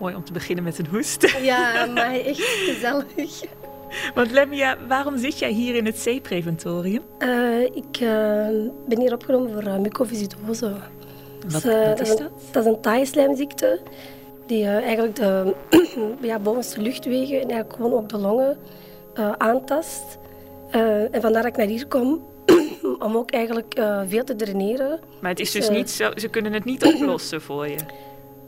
[0.04, 1.38] Mooi om te beginnen met een hoest.
[1.41, 3.43] Ja, maar echt gezellig.
[4.16, 7.01] Want Lemia, waarom zit jij hier in het zeepreventorium?
[7.18, 8.47] Eh, ik eh,
[8.88, 10.70] ben hier opgenomen voor uh, mucoviscidose.
[11.47, 12.32] Wat, Dus, wat is een- dat?
[12.51, 13.80] Dat is een taaislijmziekte
[14.47, 15.56] die eigenlijk de
[16.22, 18.58] ja, bovenste luchtwegen en eigenlijk gewoon ook de longen
[19.38, 20.18] aantast.
[20.72, 22.22] En vandaar dat ik naar hier kom,
[23.06, 23.74] om ook eigenlijk
[24.08, 24.99] veel te draineren.
[25.22, 27.76] Maar het is Dus, dus niet zo, ze kunnen het niet oplossen voor je.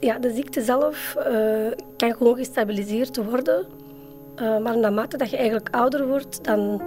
[0.00, 1.66] Ja, de ziekte zelf eh,
[1.96, 3.66] kan gewoon gestabiliseerd worden.
[4.36, 6.82] Eh, maar naarmate dat je eigenlijk ouder wordt, dan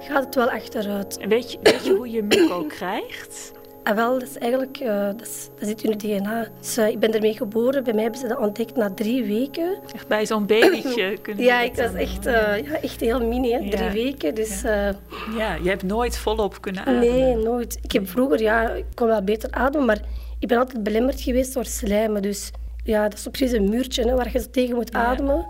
[0.00, 1.18] gaat het wel achteruit.
[1.28, 3.52] Weet je, weet je hoe je muco krijgt?
[3.84, 6.46] En wel, dat is eigenlijk, eh, dat, is- dat zit in je DNA.
[6.60, 7.84] Dus, eh, ik ben ermee geboren.
[7.84, 9.76] Bij mij hebben ze dat ontdekt na drie weken.
[9.94, 13.58] Echt bij zo'n babytje kunnen Ja, ik was echt, eh, ja, echt heel mini, hè.
[13.58, 13.70] Ja.
[13.70, 14.34] drie weken.
[14.34, 14.88] Dus eh,
[15.36, 17.08] Ja, je hebt nooit volop kunnen ademen.
[17.20, 17.78] nee, nooit.
[17.82, 20.00] Ik heb vroeger, ja, ik kon wel beter ademen, maar
[20.38, 22.22] ik ben altijd belemmerd geweest door slijmen.
[22.22, 22.50] Dus
[22.84, 25.04] ja, dat is precies een muurtje hè, waar je tegen moet Ja.
[25.04, 25.46] ademen.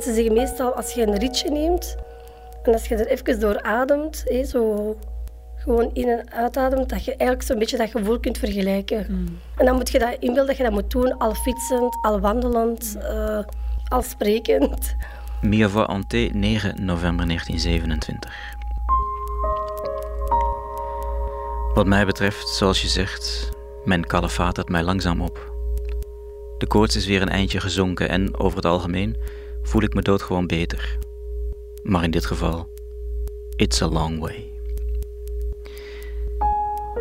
[0.00, 1.96] Ze zeggen meestal, als je een ritje neemt
[2.62, 4.96] en als je er even door ademt, hè, zo
[5.64, 9.04] gewoon in- en uitademt, dat je eigenlijk zo'n beetje dat gevoel kunt vergelijken.
[9.06, 9.38] Hmm.
[9.56, 12.96] En dan moet je dat inbeelden dat je dat moet doen, al fietsend, al wandelend,
[13.00, 13.38] eh,
[13.88, 14.94] al sprekend.
[15.40, 18.52] Miavois Ante, 9 november 1927.
[21.74, 23.50] Wat mij betreft, zoals je zegt,
[23.84, 25.52] mijn kalefatert mij langzaam op.
[26.58, 29.16] De koorts is weer een eindje gezonken en over het algemeen
[29.62, 30.98] voel ik me doodgewoon beter.
[31.82, 32.68] Maar in dit geval,
[33.56, 34.53] it's a long way.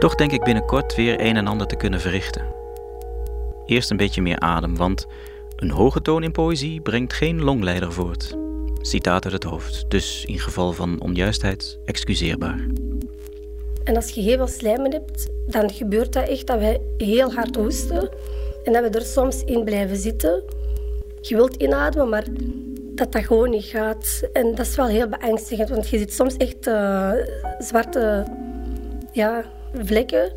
[0.04, 2.46] Toch denk ik binnenkort weer een en ander te kunnen verrichten.
[3.66, 5.06] Eerst een beetje meer adem, want
[5.56, 8.38] een hoge toon in poëzie brengt geen longleider voort.
[8.82, 12.68] Citaat uit het hoofd, dus in geval van onjuistheid excuseerbaar.
[13.84, 17.56] En als je heel veel slijmen hebt, dan gebeurt dat echt dat wij heel hard
[17.56, 18.10] hoesten.
[18.64, 20.44] En dat we er soms in blijven zitten.
[21.22, 22.26] Je wilt inademen, maar
[22.96, 24.30] dat dat gewoon niet gaat.
[24.34, 27.12] En dat is wel heel beangstigend, want je ziet soms echt eh,
[27.60, 28.26] zwarte
[29.12, 30.32] ja, vlekken.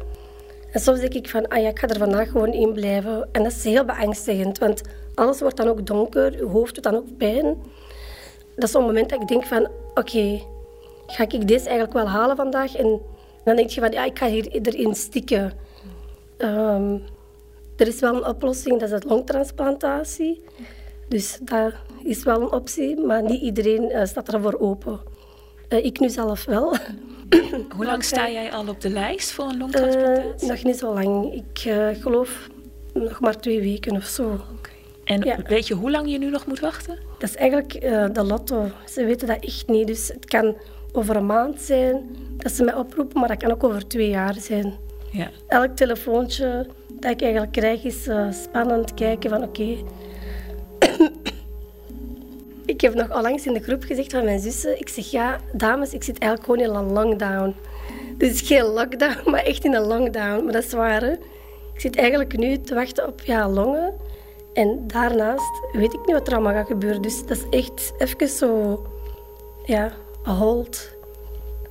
[0.70, 3.28] En soms denk ik van, ah ja, ik ga er vandaag gewoon in blijven.
[3.32, 4.82] En dat is heel beangstigend, want
[5.14, 7.56] alles wordt dan ook donker, je hoofd doet dan ook pijn.
[8.54, 10.42] Dat is zo'n moment dat ik denk van, oké,
[11.06, 12.76] ga ik deze eigenlijk wel halen vandaag?
[12.76, 13.00] En
[13.44, 15.52] dan denk je van, ja, ik ga hier erin stikken.
[16.36, 16.98] Ehm,
[17.76, 20.42] er is wel een oplossing, dat is het longtransplantatie.
[21.08, 21.72] Dus dat
[22.02, 25.00] is wel een optie, maar niet iedereen eh, staat daarvoor open.
[25.68, 26.76] Eh, ik nu zelf wel.
[27.76, 30.48] Hoe lang sta jij al op de lijst voor een Eh, longtransplantatie?
[30.48, 31.32] nog niet zo lang.
[31.34, 32.48] Ik eh, geloof
[32.92, 34.40] nog maar twee weken of zo.
[35.04, 35.38] en ja.
[35.46, 36.98] weet je hoe lang je nu nog moet wachten?
[37.18, 38.70] Dat is eigenlijk eh, de lotto.
[38.88, 39.86] Ze weten dat echt niet.
[39.86, 40.56] Dus het kan
[40.92, 44.34] over een maand zijn dat ze mij oproepen, maar dat kan ook over twee jaar
[44.34, 44.74] zijn.
[45.10, 45.30] Ja.
[45.48, 46.66] Elk telefoontje
[47.00, 49.76] dat ik eigenlijk krijg is eh, spannend kijken van oké.
[52.66, 55.92] Ik heb nog onlangs in de groep gezegd van mijn zussen, ik zeg ja, dames,
[55.92, 57.54] ik zit eigenlijk gewoon in een lockdown.
[58.18, 60.44] Dus geen lockdown, maar echt in een lockdown.
[60.44, 61.02] Maar dat is waar.
[61.74, 63.94] Ik zit eigenlijk nu te wachten op ja, longen.
[64.52, 67.02] En daarnaast weet ik niet wat er allemaal gaat gebeuren.
[67.02, 68.82] Dus dat is echt even zo,
[69.64, 69.92] ja,
[70.22, 70.94] hold.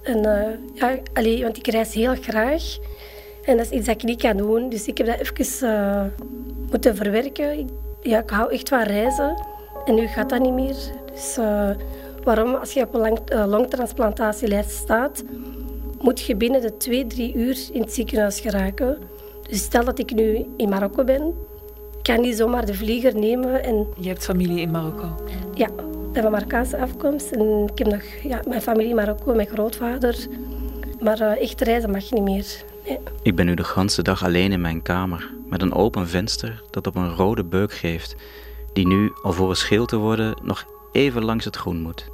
[0.01, 2.77] En eh, ja, allee, want ik reis heel graag.
[3.43, 4.69] En dat is iets dat ik niet kan doen.
[4.69, 6.03] Dus ik heb dat even uh,
[6.69, 7.69] moeten verwerken.
[8.01, 9.54] Ja, ik hou echt van reizen.
[9.85, 10.75] En nu gaat dat niet meer.
[11.13, 11.69] Dus uh,
[12.23, 12.55] waarom?
[12.55, 15.23] Als je op een lang, uh, longtransplantatielijst staat,
[16.01, 18.97] moet je binnen de twee, drie uur in het ziekenhuis geraken.
[19.49, 21.33] Dus stel dat ik nu in Marokko ben,
[22.01, 23.63] kan niet zomaar de vlieger nemen.
[23.63, 23.87] En...
[23.99, 25.15] Je hebt familie in Marokko?
[25.53, 27.31] Ja, ik ben van Marokkaanse afkomst.
[27.31, 30.27] En ik heb nog ja, mijn familie in Marokko, mijn grootvader.
[30.99, 32.63] Maar uh, echt reizen mag niet meer.
[32.87, 32.99] Nee.
[33.21, 36.87] Ik ben nu de ganse dag alleen in mijn kamer, met een open venster dat
[36.87, 38.15] op een rode beuk geeft,
[38.75, 42.07] die nu, al voor een schil te worden, nog even langs het groen moet.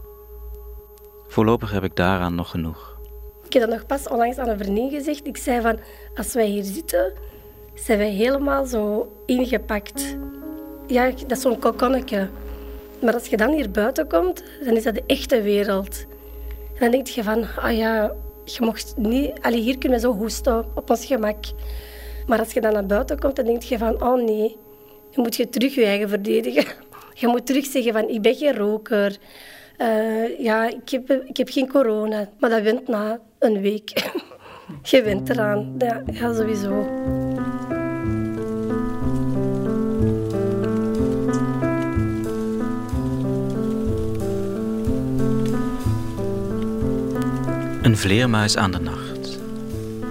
[1.28, 3.00] Voorlopig heb ik daaraan nog genoeg.
[3.46, 5.28] Ik heb dat nog pas onlangs aan een vriendin gezegd.
[5.28, 5.80] Ik zei van,
[6.16, 7.14] als wij hier zitten,
[7.74, 10.18] zijn wij helemaal zo ingepakt.
[10.88, 12.30] Ja, dat is zo'n kokonnetje.
[13.02, 16.06] Maar als je dan hier buiten komt, dan is dat de echte wereld.
[16.74, 18.14] En dan denk je van, ah ja,
[18.46, 19.42] je mocht niet...
[19.42, 21.46] Allee, hier kunnen we zo hoesten, op ons gemak.
[22.28, 24.58] Maar als je dan naar buiten komt, dan denk je van, oh nee,
[25.12, 26.66] je moet je terug je eigen verdedigen.
[27.14, 29.18] Je moet terug zeggen van, ik ben geen roker.
[29.78, 32.30] Uh, ja, ik heb, ik heb geen corona.
[32.40, 34.12] Maar dat wint na een week.
[34.92, 35.76] je wint eraan.
[35.78, 36.86] Ja, ja sowieso.
[47.82, 49.40] Een vleermuis aan de nacht.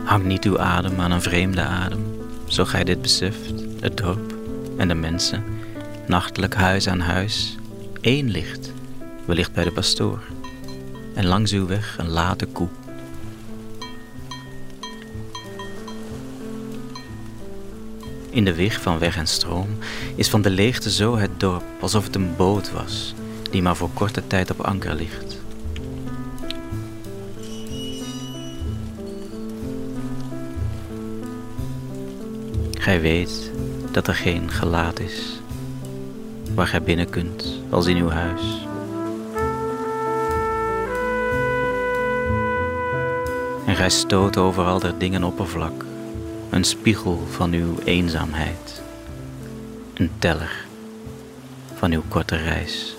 [0.05, 2.05] Hang niet uw adem aan een vreemde adem,
[2.47, 4.30] zo gij dit beseft, het dorp
[4.81, 5.45] en de mensen,
[6.07, 7.57] nachtelijk huis aan huis,
[8.01, 8.73] één licht,
[9.25, 10.21] wellicht bij de pastoor,
[11.15, 12.69] en langs uw weg een late koe.
[18.31, 19.69] In de wieg van weg en stroom
[20.15, 23.15] is van de leegte zo het dorp alsof het een boot was,
[23.51, 25.39] die maar voor korte tijd op anker ligt.
[32.79, 33.50] Gij weet
[33.93, 35.41] dat er geen gelaat is
[36.55, 38.67] waar gij binnen kunt als in uw huis.
[43.67, 45.85] En gij stoot overal der dingen oppervlak,
[46.51, 48.83] een spiegel van uw eenzaamheid,
[49.95, 50.65] een teller
[51.75, 52.97] van uw korte reis.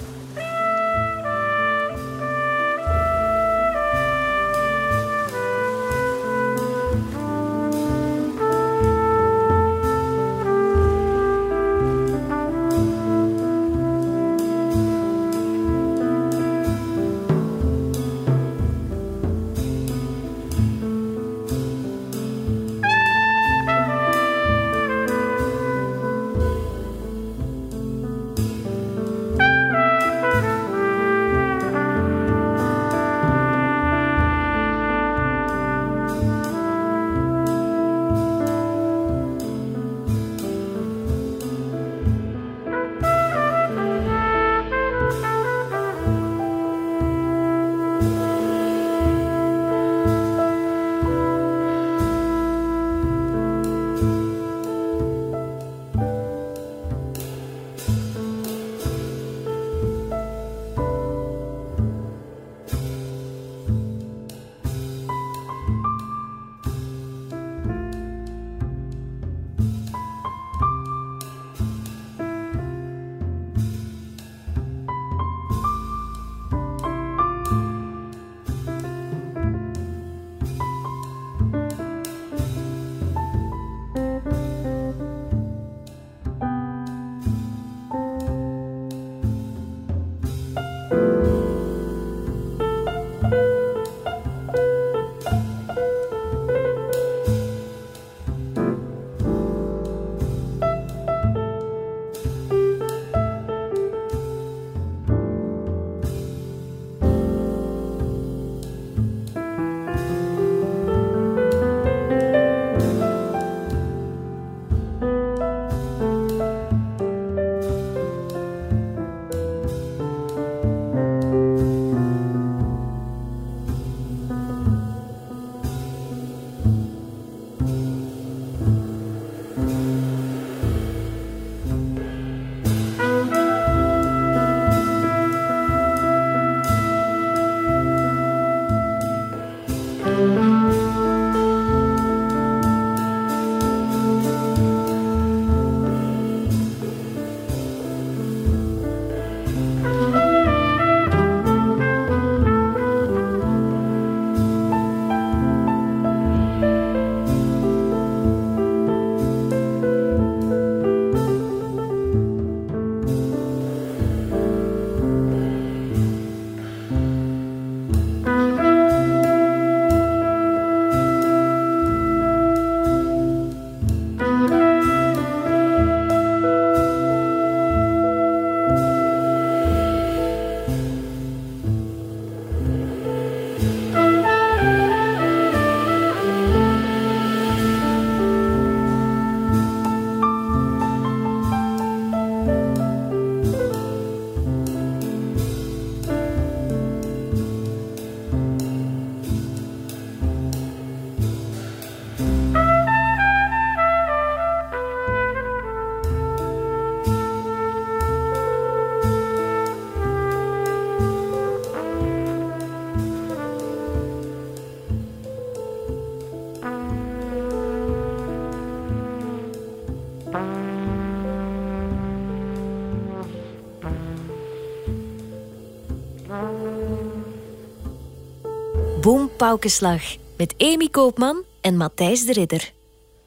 [229.42, 230.02] Paukenslag
[230.38, 232.72] met Amy Koopman en Matthijs de Ridder.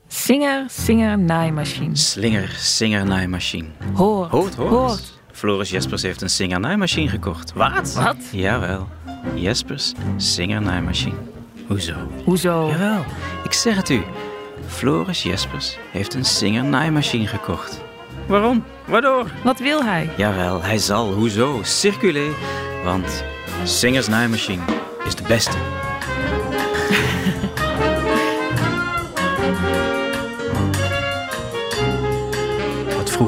[0.09, 1.97] Singer, singer, naaimachine.
[1.97, 3.69] Slinger, singer, naaimachine.
[3.95, 4.71] Hoort, Hoort, hoort.
[4.71, 5.19] hoort.
[5.33, 7.53] Floris Jespers heeft een singer naaimachine gekocht.
[7.53, 7.93] Wat?
[7.95, 8.17] Wat?
[8.33, 8.89] Jawel.
[9.35, 11.17] Jespers singer naaimachine.
[11.67, 11.95] Hoezo?
[12.25, 12.69] Hoezo?
[12.69, 13.05] Jawel,
[13.45, 14.03] ik zeg het u.
[14.67, 17.81] Floris Jespers heeft een singer naaimachine gekocht.
[18.27, 18.65] Waarom?
[18.85, 19.31] Waardoor?
[19.45, 20.11] Wat wil hij?
[20.17, 21.13] Jawel, hij zal.
[21.13, 21.61] Hoezo?
[21.63, 22.29] Circulé.
[22.85, 23.25] Want
[23.65, 24.63] Singers naaimachine
[25.07, 25.57] is de beste.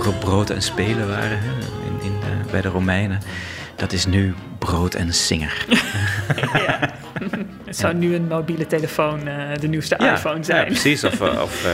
[0.06, 1.50] Vroeger brood en spelen waren hè,
[1.86, 3.20] in, in de- bij de Romeinen,
[3.76, 5.64] dat is nu brood en singer.
[7.64, 10.66] Het zou nu een mobiele telefoon eh, de nieuwste iPhone Ja, zijn.
[10.66, 11.04] precies.
[11.04, 11.72] Of, eh, of eh,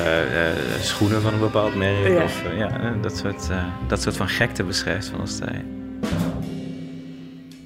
[0.81, 2.09] schoenen van een bepaald merk.
[2.09, 2.23] Ja.
[2.23, 3.49] Of ja, dat, soort,
[3.89, 5.65] dat soort van gekte beschrijft van Ostij.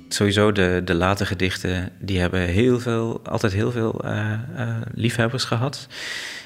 [0.09, 4.05] Sowieso de, de late gedichten, die hebben heel veel, altijd heel veel
[4.95, 5.87] liefhebbers gehad.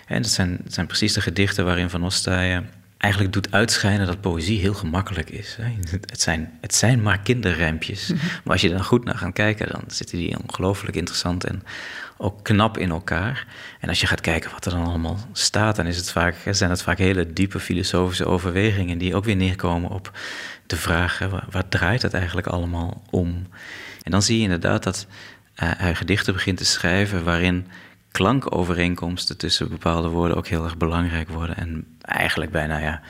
[0.07, 2.69] En dat zijn, dat zijn precies de gedichten waarin Van Ostaaien
[3.01, 5.57] eigenlijk doet uitschijnen dat poëzie heel gemakkelijk is.
[5.91, 8.13] Het zijn, het zijn maar kinderrijmpjes.
[8.45, 11.63] Maar als je er dan goed naar gaat kijken, dan zitten die ongelooflijk interessant en
[12.17, 13.47] ook knap in elkaar.
[13.81, 16.71] En als je gaat kijken wat er dan allemaal staat, dan is het vaak, zijn
[16.71, 20.19] het vaak hele diepe filosofische overwegingen die ook weer neerkomen op
[20.67, 23.47] de vraag, waar, waar draait het eigenlijk allemaal om?
[24.03, 25.07] En dan zie je inderdaad dat
[25.55, 27.67] eh, hij gedichten begint te schrijven waarin
[28.11, 31.57] klankovereenkomsten tussen bepaalde woorden ook heel erg belangrijk worden.
[31.57, 33.01] En eigenlijk bijna ja,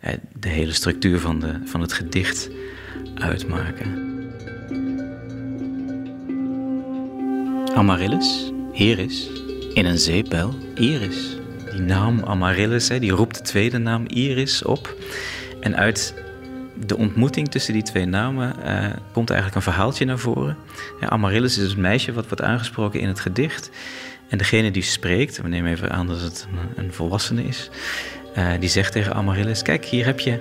[0.00, 2.50] eh, de hele structuur van, de, van het gedicht
[3.14, 4.12] uitmaken.
[7.74, 9.30] Amaryllis, Iris,
[9.72, 11.36] in een zeepbel, Iris.
[11.70, 14.94] Die naam Amaryllis, hè, die roept de tweede naam Iris op.
[15.60, 16.14] En uit
[16.86, 20.56] de ontmoeting tussen die twee namen eh, komt eigenlijk een verhaaltje naar voren.
[21.00, 23.70] Ja, Amaryllis is het meisje wat wordt aangesproken in het gedicht.
[24.34, 27.70] En degene die spreekt, we nemen even aan dat het een, een volwassene is,
[28.34, 30.38] eh, die zegt tegen Amaryllis: Kijk, hier heb je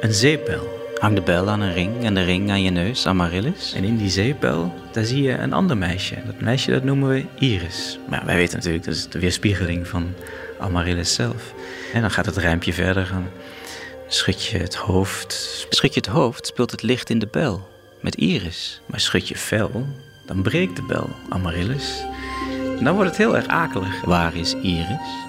[0.00, 0.92] een zeepbel.
[0.98, 3.72] Hang de bel aan een ring en de ring aan je neus, Amaryllis.
[3.76, 6.14] En in die zeepbel, daar zie je een ander meisje.
[6.26, 7.98] Dat meisje dat noemen we Iris.
[8.08, 10.14] Maar wij weten natuurlijk, dat is de weerspiegeling van
[10.58, 11.54] Amaryllis zelf.
[11.92, 13.28] En dan gaat het rijmpje verder gaan.
[14.08, 15.66] Schud je het hoofd.
[15.70, 17.68] Schud je het hoofd, speelt het licht in de bel.
[18.00, 18.80] Met Iris.
[18.86, 19.86] Maar schud je vel,
[20.26, 22.04] dan breekt de bel, Amaryllis.
[22.80, 24.04] Dan wordt het heel erg akelig.
[24.04, 25.28] Waar is Iris?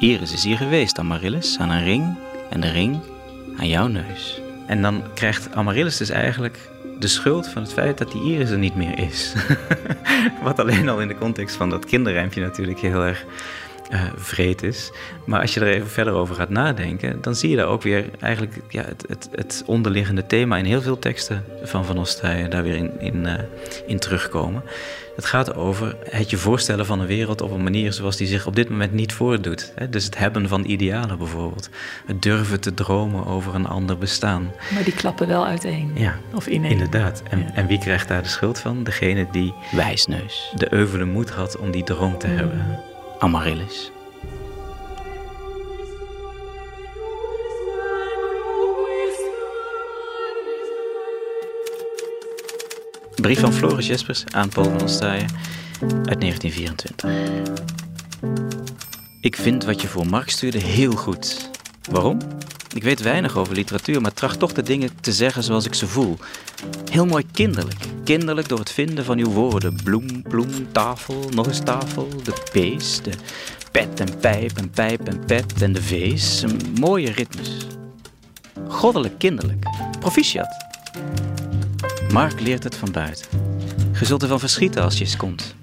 [0.00, 2.16] Iris is hier geweest, Amaryllis, aan een ring.
[2.50, 3.00] En de ring
[3.58, 4.40] aan jouw neus.
[4.66, 6.58] En dan krijgt Amaryllis dus eigenlijk
[6.98, 9.34] de schuld van het feit dat die Iris er niet meer is.
[10.42, 13.24] Wat alleen al in de context van dat kinderrijmpje natuurlijk heel erg
[13.90, 14.90] eh vreed is.
[15.24, 18.04] Maar als je er even verder over gaat nadenken, dan zie je daar ook weer
[18.20, 22.62] eigenlijk ja, het, het, het onderliggende thema in heel veel teksten van Van Ostaaien daar
[22.62, 23.34] weer in, in, eh,
[23.86, 24.62] in terugkomen.
[25.16, 28.46] Het gaat over het je voorstellen van een wereld op een manier zoals die zich
[28.46, 29.72] op dit moment niet voordoet.
[29.74, 29.88] Hè?
[29.90, 31.68] Dus het hebben van idealen bijvoorbeeld.
[32.06, 34.52] Het durven te dromen over een ander bestaan.
[34.74, 35.90] Maar die klappen wel uiteen.
[35.94, 36.70] Ja, Of ineen.
[36.70, 37.22] inderdaad.
[37.30, 38.84] En, en wie krijgt daar de schuld van?
[38.84, 42.80] Degene die wijsneus de euvele moed had om die droom te hebben.
[43.18, 43.90] Amaryllis.
[53.14, 54.88] Brief van Floris Jespers aan Paul van
[55.80, 57.10] uit 1924.
[59.20, 61.50] Ik vind wat je voor Mark stuurde heel goed.
[61.90, 62.18] Waarom?
[62.76, 65.86] Ik weet weinig over literatuur, maar tracht toch de dingen te zeggen zoals ik ze
[65.86, 66.18] voel.
[66.90, 67.84] Heel mooi kinderlijk.
[68.04, 69.78] Kinderlijk door het vinden van uw woorden.
[69.84, 72.08] Bloem, bloem, tafel, nog eens tafel.
[72.24, 73.10] De pees, de
[73.70, 76.42] pet en pijp en pijp en pet en de vees.
[76.42, 77.66] Een mooie ritmes.
[78.68, 79.66] Goddelijk kinderlijk.
[80.00, 80.64] Proficiat.
[82.12, 83.26] Mark leert het van buiten.
[83.98, 85.54] Je zult ervan verschieten als je eens komt.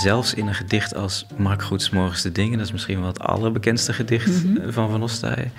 [0.00, 3.20] Zelfs in een gedicht als Mark Goeds Morgens de Dingen, dat is misschien wel het
[3.20, 5.52] allerbekendste gedicht eh, van Van Ostaaien.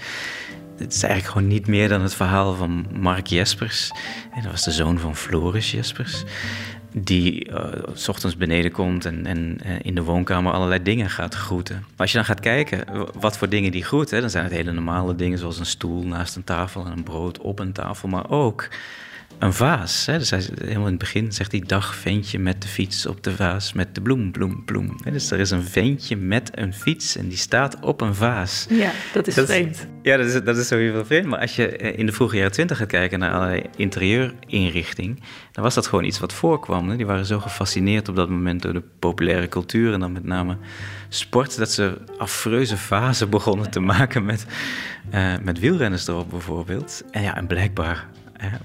[0.77, 3.91] Het is eigenlijk gewoon niet meer dan het verhaal van Mark Jespers.
[4.33, 6.23] En dat was de zoon van Floris Jespers.
[6.93, 11.35] Die eh, s ochtends beneden komt en, en eh, in de woonkamer allerlei dingen gaat
[11.35, 11.75] groeten.
[11.75, 12.85] Maar als je dan gaat kijken
[13.19, 16.03] wat voor dingen die groet, hè, dan zijn het hele normale dingen zoals een stoel
[16.03, 18.09] naast een tafel en een brood op een tafel.
[18.09, 18.67] Maar ook
[19.41, 20.05] een vaas.
[20.05, 20.17] Hè?
[20.17, 23.35] Dus hij, helemaal in het begin zegt hij: Dag, ventje met de fiets op de
[23.35, 24.95] vaas met de bloem, bloem, bloem.
[25.03, 28.65] Hè, Dus er is een ventje met een fiets en die staat op een vaas.
[28.69, 29.87] Ja, dat is Dat is- vreemd.
[30.03, 31.25] Ja, dat is, dat is sowieso vreemd.
[31.25, 35.21] Maar als je eh, in de vroege jaren twintig gaat kijken naar allerlei interieurinrichting,
[35.51, 36.89] dan was dat gewoon iets wat voorkwam.
[36.89, 36.95] Hè?
[36.95, 40.57] Die waren zo gefascineerd op dat moment door de populaire cultuur en dan met name
[41.09, 44.45] sport, dat ze affreuze vazen begonnen te maken met,
[45.09, 47.03] eh, met wielrenners erop bijvoorbeeld.
[47.11, 48.07] En ja, en blijkbaar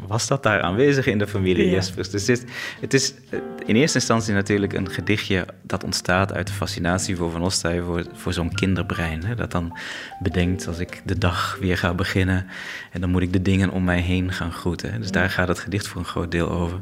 [0.07, 1.71] was dat daar aanwezig in de familie Ja.
[1.73, 2.11] Jespers.
[2.11, 2.45] Dus dit,
[2.81, 7.31] het is eh, in eerste instantie natuurlijk een gedichtje dat ontstaat uit de fascinatie voor
[7.31, 9.25] Van Ostaaij, voor, voor zo'n kinderbrein.
[9.25, 9.79] Hè, dat dan
[10.23, 12.47] bedenkt als ik de dag weer ga beginnen
[12.93, 14.93] en dan moet ik de dingen om mij heen gaan groeten.
[14.93, 14.99] hè.
[14.99, 16.81] Dus daar gaat het gedicht voor een groot deel over.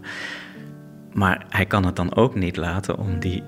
[1.12, 3.42] Maar hij kan het dan ook niet laten om die,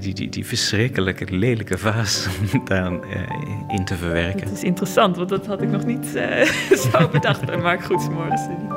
[0.00, 2.26] die, die, die verschrikkelijke, lelijke vaas
[2.64, 3.22] daar eh,
[3.68, 4.40] in te verwerken.
[4.40, 6.44] Het is interessant, want dat had ik nog niet eh,
[6.92, 8.68] zo bedacht bij Mark Goedsmorgen.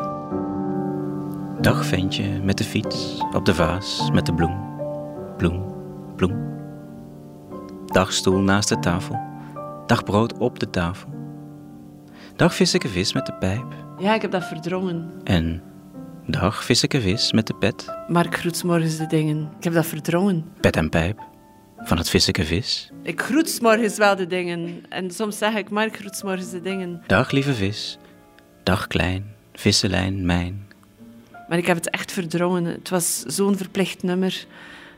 [1.62, 4.76] Dag ventje met de fiets, op de vaas met de bloem.
[5.38, 5.66] Bloem,
[6.16, 6.56] bloem.
[7.86, 9.20] Dagstoel naast de tafel.
[9.86, 11.10] Dag brood op de tafel.
[12.36, 13.74] Dag visseke vis met de pijp.
[13.98, 15.12] Ja, ik heb dat verdrongen.
[15.24, 15.62] En
[16.28, 17.86] dag visseke vis met de pet.
[18.08, 19.52] Mark groet 's morgens de dingen.
[19.58, 20.46] Ik heb dat verdrongen.
[20.62, 21.20] Pet en pijp.
[21.78, 22.92] Van het visseke vis.
[23.04, 24.84] Ik groet 's morgens wel de dingen.
[24.90, 27.04] En soms zeg ik, Mark groet 's morgens de dingen.
[27.08, 27.98] Dag lieve vis.
[28.64, 29.36] Dag klein.
[29.54, 30.68] Visselijn mijn.
[31.50, 32.66] Maar ik heb het echt verdrongen.
[32.66, 34.46] Het was zo'n verplicht nummer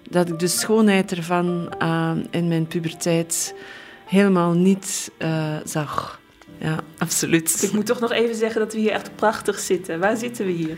[0.10, 3.56] dat ik de schoonheid ervan eh, in mijn puberteit
[4.06, 6.22] helemaal niet eh, zag.
[6.58, 7.64] Ja, absoluut.
[7.64, 10.00] Ik moet toch nog even zeggen dat we hier echt prachtig zitten.
[10.00, 10.78] Waar zitten we hier?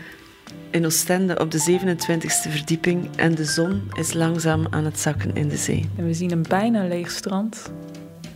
[0.70, 5.48] In Oostende op de 27e verdieping en de zon is langzaam aan het zakken in
[5.48, 5.88] de zee.
[5.96, 7.72] En we zien een bijna leeg strand.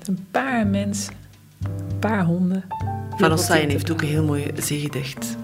[0.05, 1.15] Een paar mensen.
[1.63, 2.65] Een paar honden.
[3.17, 5.37] Van te heeft ook een heel mooi zeegedicht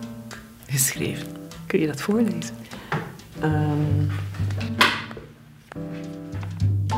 [0.67, 1.27] geschreven.
[1.67, 2.55] Kun je dat voorlezen?
[3.41, 4.07] Ehm,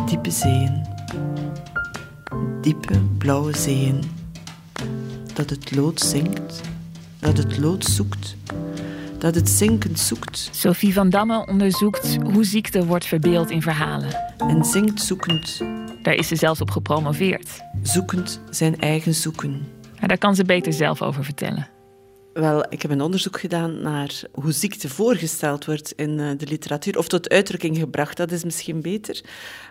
[0.07, 0.87] diepe zeeën.
[2.61, 4.03] Diepe blauwe zeeën.
[5.35, 6.61] Dat het lood zinkt.
[7.18, 8.37] Dat het lood zoekt.
[9.25, 10.49] Dat het zinken zoekt.
[10.53, 14.35] Sophie van Damme onderzoekt hoe ziekte wordt verbeeld in verhalen.
[14.39, 15.61] En zinkt zoekend.
[16.03, 17.61] Daar is ze zelfs op gepromoveerd.
[17.83, 19.68] Zoekend zijn eigen zoeken.
[19.99, 21.68] Maar daar kan ze beter zelf over vertellen.
[22.35, 26.99] Wel, ik heb een onderzoek gedaan naar hoe ziekte voorgesteld wordt in eh, de literatuur,
[26.99, 29.20] of tot uitdrukking gebracht, dat is misschien beter.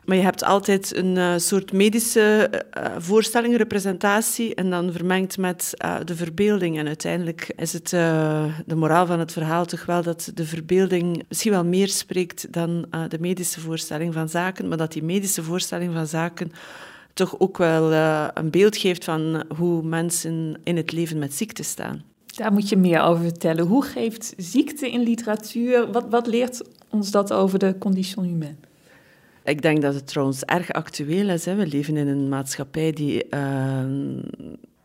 [0.06, 5.74] Maar je hebt altijd een eh, soort medische eh, voorstelling, representatie, en dan vermengd met
[6.04, 6.78] de verbeelding.
[6.78, 11.52] En uiteindelijk is het de moraal van het verhaal toch wel dat de verbeelding misschien
[11.52, 16.08] wel meer spreekt dan de medische voorstelling van zaken, maar dat die medische voorstelling van
[16.08, 16.52] zaken
[17.14, 17.92] toch ook wel
[18.34, 22.13] een beeld geeft van hoe mensen in het leven met ziekte staan.
[22.38, 23.66] Daar moet je meer over vertellen.
[23.66, 28.56] Hoe geeft ziekte in literatuur, wat, wat leert ons dat over de condition humaine?
[29.44, 31.46] Ik denk dat het trouwens erg actueel is.
[31.46, 31.56] Hè.
[31.56, 33.86] We leven in een maatschappij die eh,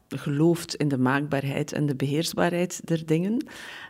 [0.08, 3.46] gelooft in de maakbaarheid en de beheersbaarheid der dingen.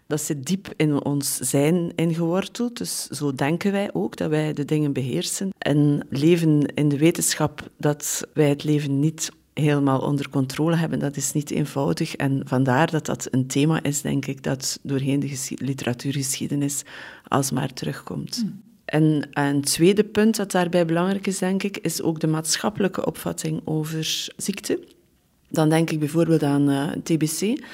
[0.06, 2.78] Dat zit diep in ons zijn ingeworteld.
[2.78, 5.51] Dus zo denken wij ook, dat wij de dingen beheersen.
[5.59, 9.30] En leven in de wetenschap dat wij het leven niet
[9.60, 12.16] helemaal onder controle hebben, dat is niet eenvoudig.
[12.16, 16.82] En vandaar dat dat een thema is, denk ik, dat doorheen de geschi- literatuurgeschiedenis
[17.28, 18.44] alsmaar terugkomt.
[18.85, 23.60] En een tweede punt dat daarbij belangrijk is, denk ik, is ook de maatschappelijke opvatting
[23.64, 24.78] over ziekte.
[25.51, 27.64] Dan denk ik bijvoorbeeld aan eh, TBC.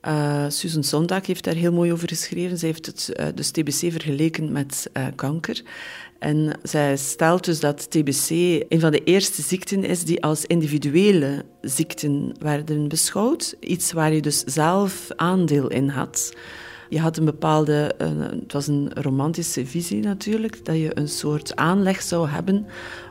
[0.00, 2.58] Eh, Susan Sontag heeft daar heel mooi over geschreven.
[2.58, 5.62] Zij heeft het, eh, dus TBC vergeleken met kanker.
[6.18, 8.30] En zij stelt dus dat TBC
[8.68, 13.56] een van de eerste ziekten is die als individuele ziekten werden beschouwd.
[13.60, 16.32] Iets waar je dus zelf aandeel in had.
[16.88, 21.56] Je had een bepaalde, eh, het was een romantische visie natuurlijk, dat je een soort
[21.56, 22.66] aanleg zou hebben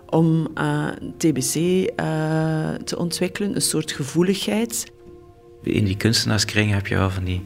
[0.09, 0.87] om eh,
[1.17, 4.91] TBC eh, te ontwikkelen, een soort gevoeligheid.
[5.63, 7.41] In die kunstenaarskring heb je wel van die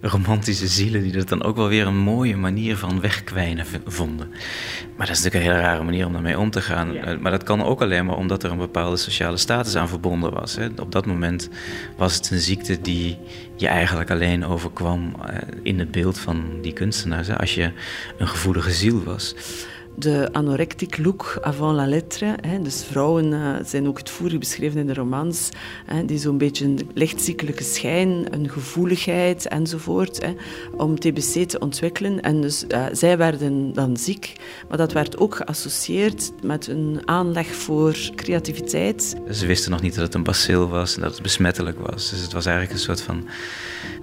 [0.00, 4.28] romantische zielen die dat dan ook wel weer een mooie manier van wegkwijnen vonden.
[4.96, 6.96] Maar dat is natuurlijk een hele rare manier om daarmee om te gaan.
[6.96, 10.32] Eh, Maar dat kan ook alleen maar omdat er een bepaalde sociale status aan verbonden
[10.32, 10.56] was.
[10.56, 10.66] Hè.
[10.80, 11.48] Op dat moment
[11.96, 13.18] was het een ziekte die
[13.56, 17.26] je eigenlijk alleen overkwam eh, in het beeld van die kunstenaars.
[17.26, 17.38] Hè.
[17.38, 17.72] Als je
[18.18, 19.34] een gevoelige ziel was.
[19.96, 22.34] De anorectic look avant la lettre.
[22.40, 22.62] Hè.
[22.62, 25.48] Dus vrouwen eh, zijn ook uitvoerig beschreven in de romans,
[25.86, 30.34] hè, die zo'n beetje een lichtziekelijke schijn, een gevoeligheid enzovoort, hè,
[30.76, 32.20] om TBC te ontwikkelen.
[32.20, 34.32] En dus eh, zij werden dan ziek,
[34.68, 39.16] maar dat werd ook geassocieerd met een aanleg voor creativiteit.
[39.30, 42.10] Ze wisten nog niet dat het een bacil was en dat het besmettelijk was.
[42.10, 43.28] Dus het was eigenlijk een soort van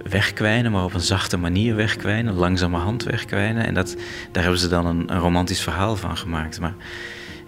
[0.08, 3.66] wegkwijnen, maar op een zachte manier wegkwijnen, langzamerhand wegkwijnen.
[3.66, 3.96] En dat,
[4.32, 6.60] daar hebben ze dan een, een romantisch verhaal van gemaakt.
[6.60, 6.74] Maar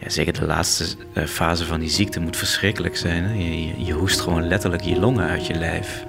[0.01, 3.25] ja, zeker de laatste eh, fase van die ziekte moet verschrikkelijk zijn.
[3.25, 3.33] Hè?
[3.33, 6.05] Je, je, hoest gewoon letterlijk je longen uit je lijf.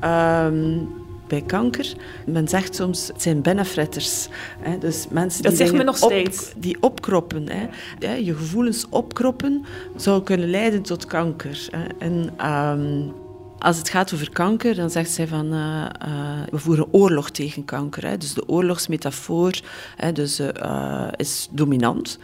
[0.00, 1.92] Ehm, bij kanker.
[2.26, 4.28] Men zegt soms, het zijn benefretters.
[4.58, 4.78] Hè?
[4.78, 6.52] Dus mensen Dat die zegt men nog steeds.
[6.56, 7.48] die opkroppen.
[7.48, 7.66] Hè?
[7.98, 9.64] Ja, je gevoelens opkroppen
[9.96, 11.68] zou kunnen leiden tot kanker.
[11.70, 11.84] Hè?
[11.98, 13.02] En ehm,
[13.64, 17.64] als het gaat over kanker, dan zegt zij van eh, eh, we voeren oorlog tegen
[17.64, 18.06] kanker.
[18.06, 18.16] Hè?
[18.16, 19.60] Dus de oorlogsmetafoor
[19.96, 22.18] hè, dus, eh, is dominant.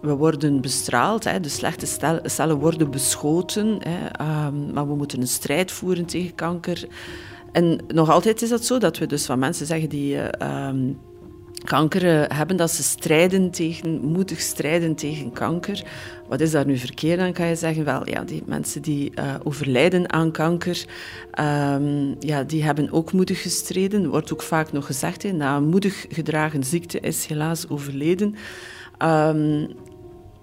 [0.00, 1.86] We worden bestraald, hè, de slechte
[2.24, 6.86] cellen worden beschoten, hè, ehm, maar we moeten een strijd voeren tegen kanker.
[7.52, 10.92] En nog altijd is dat zo, dat we dus van mensen zeggen die eh, ehm,
[11.64, 15.84] kanker eh, hebben, dat ze strijden tegen, moedig strijden tegen kanker.
[16.28, 17.84] Wat is daar nu verkeerd aan, kan je zeggen?
[17.84, 20.84] Wel, ja, die mensen die eh, overlijden aan kanker,
[21.30, 24.08] ehm, ja, die hebben ook moedig gestreden.
[24.08, 28.34] wordt ook vaak nog gezegd, hè, na een moedig gedragen ziekte is helaas overleden.
[28.98, 29.66] Ehm,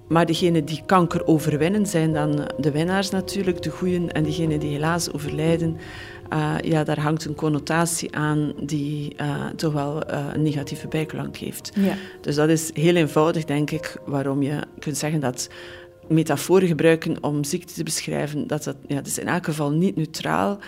[0.08, 4.12] maar degenen die kanker overwinnen, zijn dan de winnaars natuurlijk, de goeien.
[4.12, 5.78] En diegenen die helaas overlijden,
[6.30, 11.38] eh, ja, daar hangt een connotatie aan die eh, toch wel eh, een negatieve bijklank
[11.38, 11.72] heeft.
[11.76, 11.96] Ja.
[12.22, 15.50] Dus dat is heel eenvoudig, denk ik, waarom je kunt zeggen dat
[16.08, 19.96] metaforen gebruiken om ziekte te beschrijven, dat, dat, ja, dat is in elk geval niet
[19.96, 20.60] neutraal,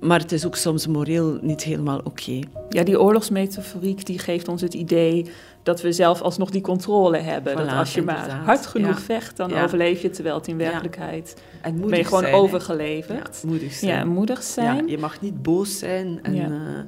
[0.00, 2.38] maar het is ook soms moreel niet helemaal oké.
[2.68, 5.26] Ja, die oorlogsmetaforiek die geeft ons het idee
[5.62, 7.56] dat we zelf alsnog die controle hebben.
[7.56, 9.04] dat als je maar hard genoeg Ja.
[9.04, 9.64] vecht, dan Ja.
[9.64, 10.10] overleef je.
[10.10, 13.40] Terwijl het in werkelijkheid En ben je gewoon zijn, overgeleverd.
[13.42, 13.96] Ja, moedig zijn.
[13.98, 14.76] Ja, moedig zijn.
[14.76, 16.42] Ja, je mag niet boos zijn en Ja.
[16.42, 16.84] ja.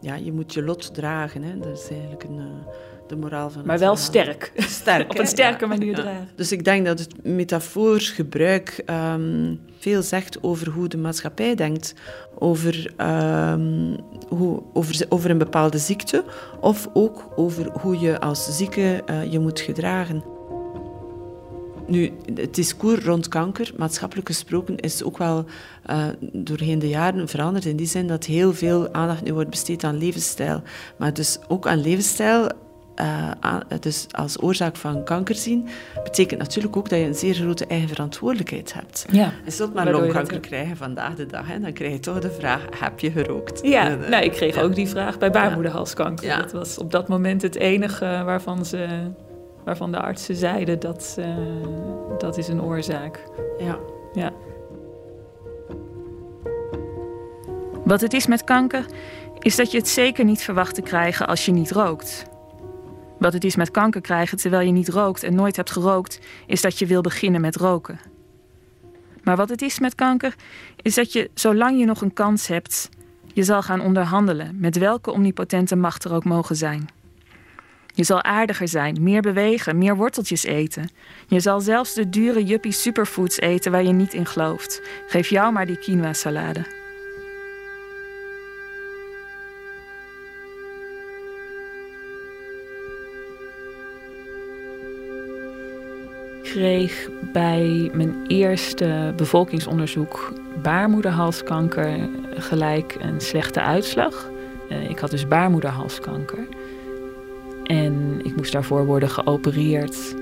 [0.00, 1.42] ja, je moet je lot dragen.
[1.42, 1.58] Hè.
[1.58, 2.72] Dat is eigenlijk een, eh,
[3.08, 4.24] de moraal van maar wel verhaal.
[4.24, 4.52] sterk.
[4.56, 6.02] Sterk, Op een sterke Ja, manier ja.
[6.02, 6.28] dragen.
[6.34, 11.94] Dus ik denk dat het metafoorgebruik ehm, veel zegt over hoe de maatschappij denkt.
[12.38, 13.96] Over, ehm,
[14.28, 16.24] hoe, over, over een bepaalde ziekte
[16.60, 20.22] of ook over hoe je als zieke eh, je moet gedragen.
[21.86, 25.44] Nu, het discours rond kanker, maatschappelijk gesproken, is ook wel
[25.84, 27.64] eh, doorheen de jaren veranderd.
[27.64, 30.62] In die zin dat heel veel aandacht nu wordt besteed aan levensstijl.
[30.98, 32.48] Maar dus ook aan levensstijl,
[32.98, 35.68] eh, dus als oorzaak van kanker zien,
[36.04, 39.06] betekent natuurlijk ook dat je een zeer grote eigen verantwoordelijkheid hebt.
[39.10, 39.32] Ja.
[39.44, 41.46] Je zult maar Waardoor longkanker krijgen vandaag de dag.
[41.46, 41.60] Hè?
[41.60, 43.60] Dan krijg je toch de vraag, heb je gerookt?
[43.62, 44.62] Ja, En, eh, nou, ik kreeg ja.
[44.62, 46.26] ook die vraag bij baarmoederhalskanker.
[46.26, 46.36] Ja.
[46.36, 48.86] Dat was op dat moment het enige waarvan, ze,
[49.64, 51.26] waarvan de artsen zeiden dat eh,
[52.18, 53.24] dat is een oorzaak.
[53.58, 53.78] Ja.
[54.12, 54.32] Ja.
[57.84, 58.84] Wat het is met kanker,
[59.38, 62.26] is dat je het zeker niet verwacht te krijgen als je niet rookt.
[63.18, 66.60] Wat het is met kanker krijgen terwijl je niet rookt en nooit hebt gerookt, is
[66.60, 68.00] dat je wil beginnen met roken.
[69.22, 70.34] Maar wat het is met kanker,
[70.82, 72.88] is dat je, zolang je nog een kans hebt,
[73.32, 76.88] je zal gaan onderhandelen met welke omnipotente macht er ook mogen zijn.
[77.94, 80.90] Je zal aardiger zijn, meer bewegen, meer worteltjes eten.
[81.26, 84.82] Je zal zelfs de dure juppie superfoods eten waar je niet in gelooft.
[85.06, 86.12] Geef jou maar die quinoa
[96.58, 100.32] kreeg bij mijn eerste bevolkingsonderzoek
[100.62, 104.30] baarmoederhalskanker gelijk een slechte uitslag.
[104.68, 106.46] Eh, Ik had dus baarmoederhalskanker.
[107.64, 110.14] En ik moest daarvoor worden geopereerd.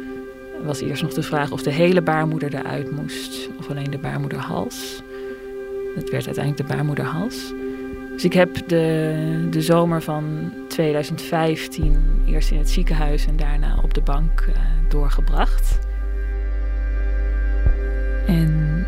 [0.60, 3.98] Er was eerst nog de vraag of de hele baarmoeder eruit moest of alleen de
[3.98, 5.02] baarmoederhals.
[5.94, 7.52] Het werd uiteindelijk de baarmoederhals.
[8.12, 13.94] Dus ik heb de, de zomer van 2015 eerst in het ziekenhuis en daarna op
[13.94, 15.85] de bank eh, doorgebracht.
[18.26, 18.86] En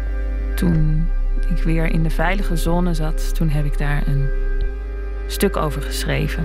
[0.55, 1.09] toen
[1.49, 4.29] ik weer in de veilige zone zat, toen heb ik daar een
[5.27, 6.45] stuk over geschreven.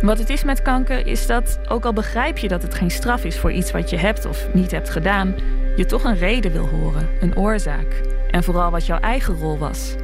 [0.00, 3.24] Wat het is met kanker is dat, ook al begrijp je dat het geen straf
[3.24, 5.34] is voor iets wat je hebt of niet hebt gedaan,
[5.76, 8.02] je toch een reden wil horen, een oorzaak.
[8.30, 9.94] En vooral wat jouw eigen rol was.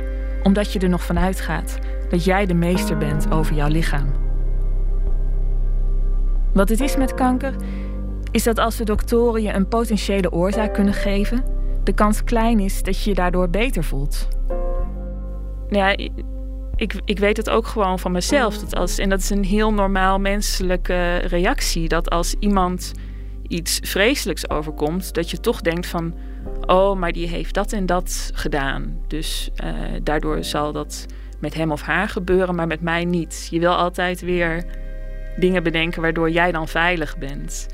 [0.43, 4.07] Omdat je er nog van uitgaat dat jij de meester bent over jouw lichaam.
[6.53, 7.55] Wat het is met kanker
[8.35, 11.44] is dat als de doktoren je een potentiële oorzaak kunnen geven,
[11.85, 14.28] de kans klein is dat je je daardoor beter voelt.
[15.69, 15.97] Ja,
[16.77, 18.59] ik, ik weet het ook gewoon van mezelf.
[18.59, 21.89] Dat als, en dat is een heel normaal menselijke reactie.
[21.89, 22.93] Dat als iemand
[23.48, 26.15] iets vreselijks overkomt, dat je toch denkt van...
[26.66, 29.01] oh, maar die heeft dat en dat gedaan.
[29.06, 31.06] Dus eh, daardoor zal dat
[31.40, 33.48] met hem of haar gebeuren, maar met mij niet.
[33.51, 34.65] Je wil altijd weer
[35.36, 37.66] dingen bedenken waardoor jij dan veilig bent.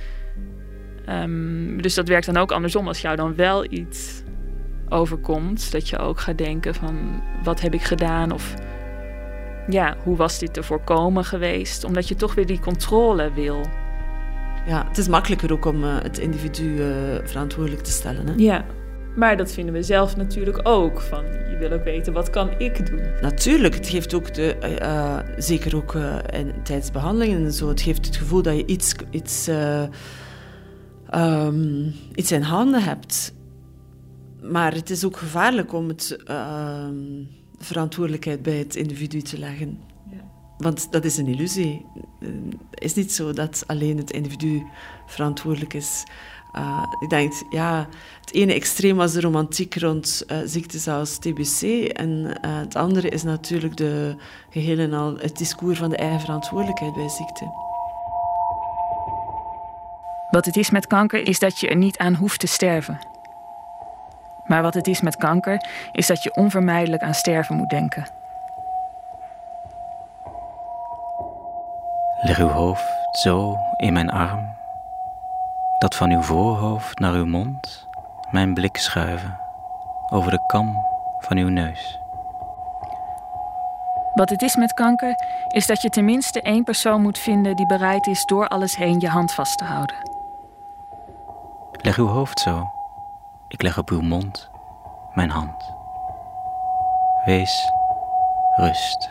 [1.10, 2.86] Ehm, dus dat werkt dan ook andersom.
[2.86, 4.22] Als jou dan wel iets
[4.88, 7.22] overkomt, dat je ook gaat denken van...
[7.42, 8.54] wat heb ik gedaan of
[9.68, 11.84] ja, hoe was dit te voorkomen geweest?
[11.84, 13.60] Omdat je toch weer die controle wil.
[14.66, 16.88] Ja, het is makkelijker ook om eh, het individu eh,
[17.24, 18.26] verantwoordelijk te stellen.
[18.26, 18.32] Hè?
[18.36, 18.64] Ja.
[19.16, 21.00] Maar dat vinden we zelf natuurlijk ook.
[21.00, 23.02] Van, je wil ook weten, wat kan ik doen?
[23.20, 25.94] Natuurlijk, het geeft ook, de, eh, zeker ook
[26.30, 29.48] in, tijdens behandelingen en zo, het geeft het gevoel dat je iets, iets,
[31.14, 33.34] um, iets in handen hebt.
[34.42, 36.94] Maar het is ook gevaarlijk om het ehm,
[37.58, 39.78] verantwoordelijkheid bij het individu te leggen.
[40.58, 41.86] Want dat is een illusie.
[42.70, 44.62] Het is niet zo dat alleen het individu
[45.06, 46.04] verantwoordelijk is.
[46.56, 47.88] Uh, ik denk, ja,
[48.20, 51.62] het ene extreem was de romantiek rond uh, ziektes als TBC.
[51.92, 54.14] En uh, het andere is natuurlijk de
[54.50, 57.69] geheel en al het discours van de eigen verantwoordelijkheid bij ziekte.
[60.30, 62.98] Wat het is met kanker is dat je er niet aan hoeft te sterven.
[64.44, 68.06] Maar wat het is met kanker is dat je onvermijdelijk aan sterven moet denken.
[72.22, 74.58] Leg uw hoofd zo in mijn arm
[75.78, 77.88] dat van uw voorhoofd naar uw mond
[78.30, 79.38] mijn blik schuiven
[80.10, 80.86] over de kam
[81.18, 81.98] van uw neus.
[84.14, 85.14] Wat het is met kanker,
[85.48, 89.08] is dat je tenminste één persoon moet vinden die bereid is door alles heen je
[89.08, 90.09] hand vast te houden.
[91.82, 92.70] Leg uw hoofd zo.
[93.48, 94.50] Ik leg op uw mond
[95.14, 95.72] mijn hand.
[97.24, 97.70] Wees
[98.56, 99.10] rust.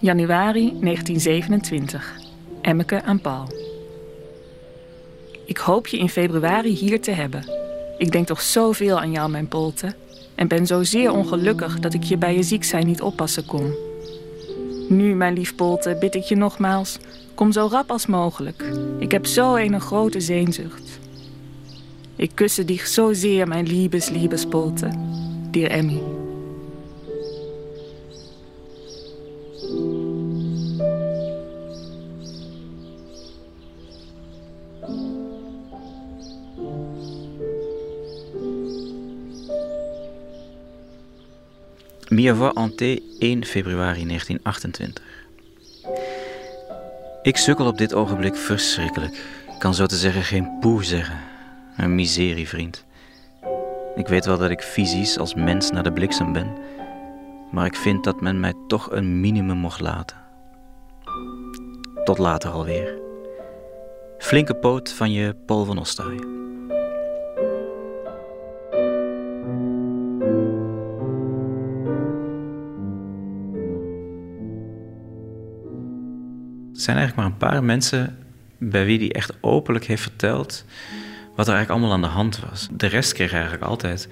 [0.00, 2.16] Januari 1927.
[2.62, 3.46] Emmeke aan Paul.
[5.46, 7.44] Ik hoop je in februari hier te hebben.
[7.98, 9.94] Ik denk toch zoveel aan jou, mijn Polte.
[10.38, 13.74] En ben zo zeer ongelukkig dat ik je bij je ziek zijn niet oppassen kon.
[14.88, 16.98] Nu, mijn lief Polte, bid ik je nogmaals:
[17.34, 18.64] kom zo rap als mogelijk.
[18.98, 20.98] Ik heb zo een grote zeenzucht.
[22.16, 24.88] Ik kusse dich zozeer, mijn liebes, liebes Polte.
[25.50, 26.17] Dear Emmy.
[42.36, 45.04] Hanté, 1 februari 1928.
[47.22, 49.12] Ik sukkel op dit ogenblik verschrikkelijk.
[49.52, 51.18] Ik kan zo te zeggen geen poe zeggen.
[51.76, 52.84] Een miserie, vriend.
[53.94, 56.56] Ik weet wel dat ik fysisch als mens naar de bliksem ben,
[57.50, 60.16] maar ik vind dat men mij toch een minimum mocht laten.
[62.04, 62.98] Tot later alweer.
[64.18, 66.18] Flinke poot van je Paul van Ostaaij.
[76.78, 78.18] Er zijn eigenlijk maar een paar mensen
[78.58, 80.64] bij wie die echt openlijk heeft verteld
[81.34, 82.68] wat er eigenlijk allemaal aan de hand was.
[82.70, 84.08] De rest kreeg eigenlijk altijd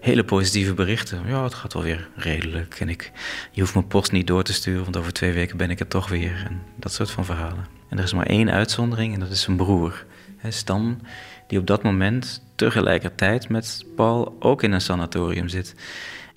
[0.00, 1.22] hele positieve berichten.
[1.26, 2.76] Ja, het gaat wel weer redelijk.
[2.80, 3.12] En ik,
[3.50, 5.88] je hoeft mijn post niet door te sturen, want over twee weken ben ik er
[5.88, 6.42] toch weer.
[6.46, 7.66] En dat soort van verhalen.
[7.88, 10.04] En er is maar één uitzondering en dat is zijn broer,
[10.48, 11.00] Stan,
[11.46, 15.74] die op dat moment tegelijkertijd met Paul ook in een sanatorium zit.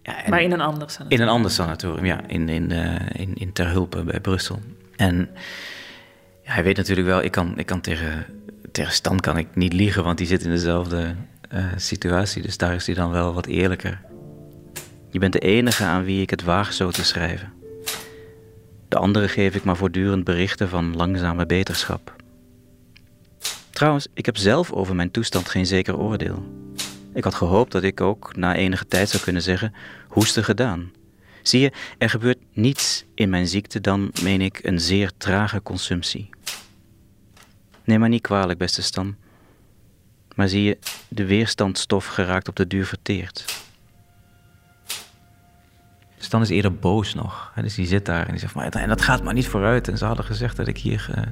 [0.04, 1.22] Ja, maar in een ander sanatorium?
[1.22, 2.28] In een ander sanatorium, ja.
[2.28, 4.60] In, in, uh, in, in Terhulpe bij Brussel.
[4.96, 5.30] En
[6.44, 8.26] hij weet natuurlijk wel, ik kan, ik kan tegen,
[8.72, 11.16] tegen Stan kan ik niet liegen, want die zit in dezelfde
[11.54, 12.42] uh, situatie.
[12.42, 14.02] Dus daar is hij dan wel wat eerlijker.
[15.10, 17.54] Je bent de enige aan wie ik het waag zo te schrijven.
[18.88, 22.16] De anderen geef ik maar voortdurend berichten van langzame beterschap.
[23.70, 26.44] Trouwens, ik heb zelf over mijn toestand geen zeker oordeel.
[27.14, 29.74] Ik had gehoopt dat ik ook na enige tijd zou kunnen zeggen:
[30.08, 30.92] hoesten gedaan.
[31.44, 36.30] Zie je, er gebeurt niets in mijn ziekte dan, meen ik, een zeer trage consumptie.
[37.84, 39.16] Neem maar niet kwalijk, beste Stan.
[40.36, 43.62] Maar zie je, de weerstandstof geraakt op de duur verteerd.
[46.18, 47.52] Stan is eerder boos nog.
[47.62, 49.88] Dus die zit daar en die zegt: maar, En dat gaat maar niet vooruit.
[49.88, 51.24] En ze hadden gezegd dat ik hier uh,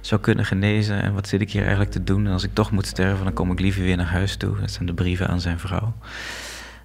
[0.00, 1.02] zou kunnen genezen.
[1.02, 2.26] En wat zit ik hier eigenlijk te doen?
[2.26, 4.60] En als ik toch moet sterven, dan kom ik liever weer naar huis toe.
[4.60, 5.94] Dat zijn de brieven aan zijn vrouw.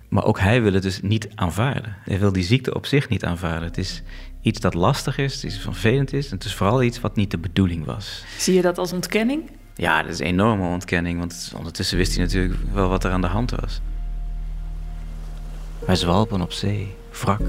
[0.08, 1.96] Maar ook hij wil het dus niet aanvaarden.
[2.04, 3.68] Hij wil die ziekte op zich niet aanvaarden.
[3.68, 4.02] Het is
[4.42, 6.30] iets dat lastig is, iets vervelend is.
[6.30, 8.24] En het is vooral iets wat niet de bedoeling was.
[8.38, 9.50] Zie je dat als ontkenning?
[9.76, 11.20] Ja, dat is een enorme ontkenning.
[11.20, 13.82] Want ondertussen wist hij natuurlijk wel wat er aan de hand was.
[15.86, 17.42] Wij zwalpen op zee, wrak,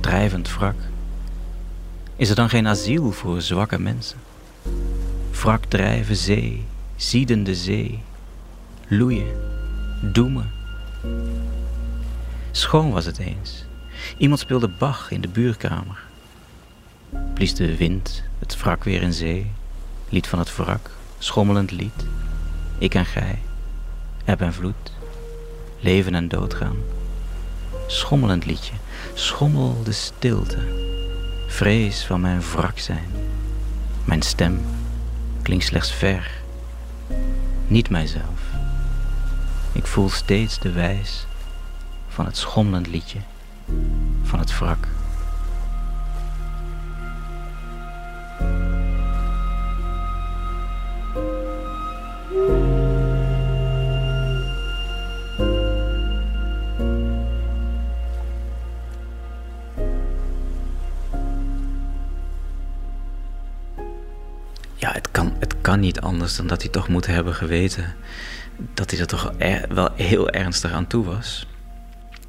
[0.00, 0.76] drijvend wrak.
[2.16, 4.18] Is er dan geen asiel voor zwakke mensen?
[5.30, 6.64] Wrak drijven zee,
[6.96, 7.98] ziedende zee,
[8.88, 9.26] loeien,
[10.12, 10.50] doemen
[12.50, 13.64] Schoon was het eens.
[14.16, 15.98] Iemand speelde Bach in de buurkamer.
[17.34, 19.50] Blies de wind het wrak weer in zee.
[20.08, 22.06] Lied van het wrak, schommelend lied.
[22.78, 23.38] Ik en gij,
[24.24, 24.92] eb en vloed,
[25.80, 26.76] leven en doodgaan.
[27.86, 28.72] Schommelend liedje,
[29.14, 30.58] schommel de stilte.
[31.46, 33.10] Vrees van mijn wrak zijn.
[34.04, 34.60] Mijn stem
[35.42, 36.30] klinkt slechts ver.
[37.66, 38.40] Niet mijzelf.
[39.72, 41.26] Ik voel steeds de wijs
[42.10, 43.18] van het schommelend liedje
[44.22, 44.86] van het wrak.
[64.76, 67.94] Ja, het kan, het kan niet anders dan dat hij toch moet hebben geweten
[68.74, 71.46] dat hij er toch er, wel heel ernstig aan toe was.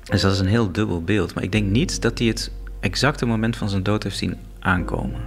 [0.03, 1.33] Dus dat is een heel dubbel beeld.
[1.33, 5.21] Maar ik denk niet dat hij het exacte moment van zijn dood heeft zien aankomen.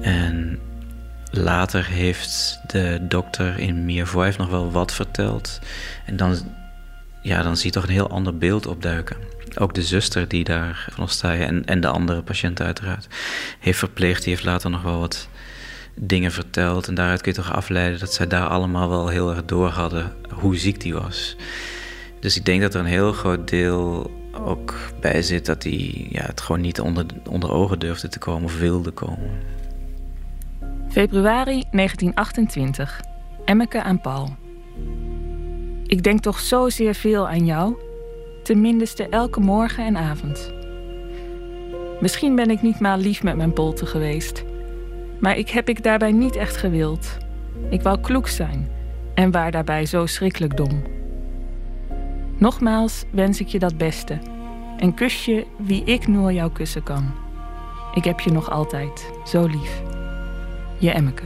[0.00, 0.58] En
[1.30, 5.58] later heeft de dokter in Mirevoix nog wel wat verteld.
[6.06, 6.36] En dan,
[7.22, 9.16] ja, dan zie je toch een heel ander beeld opduiken.
[9.58, 13.06] Ook de zuster die daar van Ostaaien en, en de andere patiënten uiteraard
[13.58, 15.28] heeft verpleegd, die heeft later nog wel wat
[15.94, 16.88] dingen verteld.
[16.88, 20.12] En daaruit kun je toch afleiden dat zij daar allemaal wel heel erg door hadden
[20.30, 21.36] hoe ziek die was.
[22.20, 26.22] Dus ik denk dat er een heel groot deel ook bij zit dat hij ja,
[26.22, 29.30] het gewoon niet onder, onder ogen durfde te komen of wilde komen.
[30.88, 33.00] Februari 1928.
[33.44, 34.36] Emmeke aan Paul.
[35.86, 37.74] Ik denk toch zozeer veel aan jou,
[38.42, 40.52] tenminste elke morgen en avond.
[42.00, 44.44] Misschien ben ik niet maar lief met mijn polte geweest,
[45.20, 47.16] maar ik heb ik daarbij niet echt gewild.
[47.70, 48.70] Ik wou kloek zijn
[49.14, 50.99] en waar daarbij zo schrikkelijk dom.
[52.40, 54.18] Nogmaals wens ik je dat beste
[54.76, 57.10] en kus je wie ik nur jou kussen kan.
[57.94, 59.82] Ik heb je nog altijd zo lief.
[60.78, 61.24] Je Emmeke.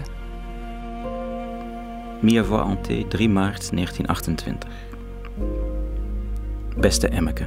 [2.21, 4.71] Mirevoix Anté, 3 maart 1928.
[6.77, 7.47] Beste Emmeke.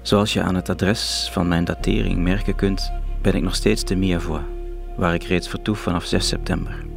[0.00, 3.94] Zoals je aan het adres van mijn datering merken kunt, ben ik nog steeds te
[3.94, 4.44] Mirevoix,
[4.96, 6.91] waar ik reeds vertoef vanaf 6 september.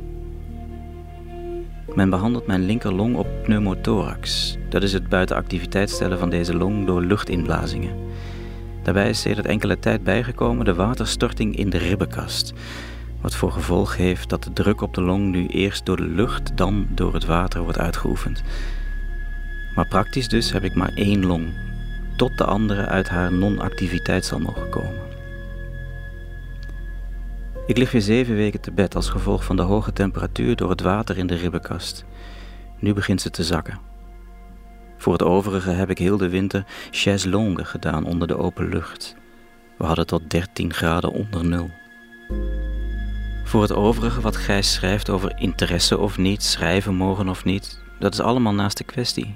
[1.95, 4.57] Men behandelt mijn linkerlong op pneumothorax.
[4.69, 7.95] Dat is het buitenactiviteit stellen van deze long door luchtinblazingen.
[8.83, 12.53] Daarbij is sedert enkele tijd bijgekomen de waterstorting in de ribbenkast.
[13.21, 16.57] Wat voor gevolg heeft dat de druk op de long nu eerst door de lucht,
[16.57, 18.43] dan door het water wordt uitgeoefend.
[19.75, 21.47] Maar praktisch dus heb ik maar één long,
[22.17, 25.04] tot de andere uit haar non-activiteit zal mogen komen.
[27.67, 30.81] Ik lig weer zeven weken te bed als gevolg van de hoge temperatuur door het
[30.81, 32.05] water in de ribbenkast.
[32.79, 33.79] Nu begint ze te zakken.
[34.97, 39.15] Voor het overige heb ik heel de winter chaise longue gedaan onder de open lucht.
[39.77, 41.69] We hadden tot 13 graden onder nul.
[43.43, 48.13] Voor het overige wat Gijs schrijft over interesse of niet, schrijven mogen of niet, dat
[48.13, 49.35] is allemaal naast de kwestie.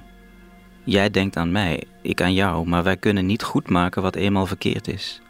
[0.84, 4.88] Jij denkt aan mij, ik aan jou, maar wij kunnen niet goedmaken wat eenmaal verkeerd
[4.88, 5.22] is.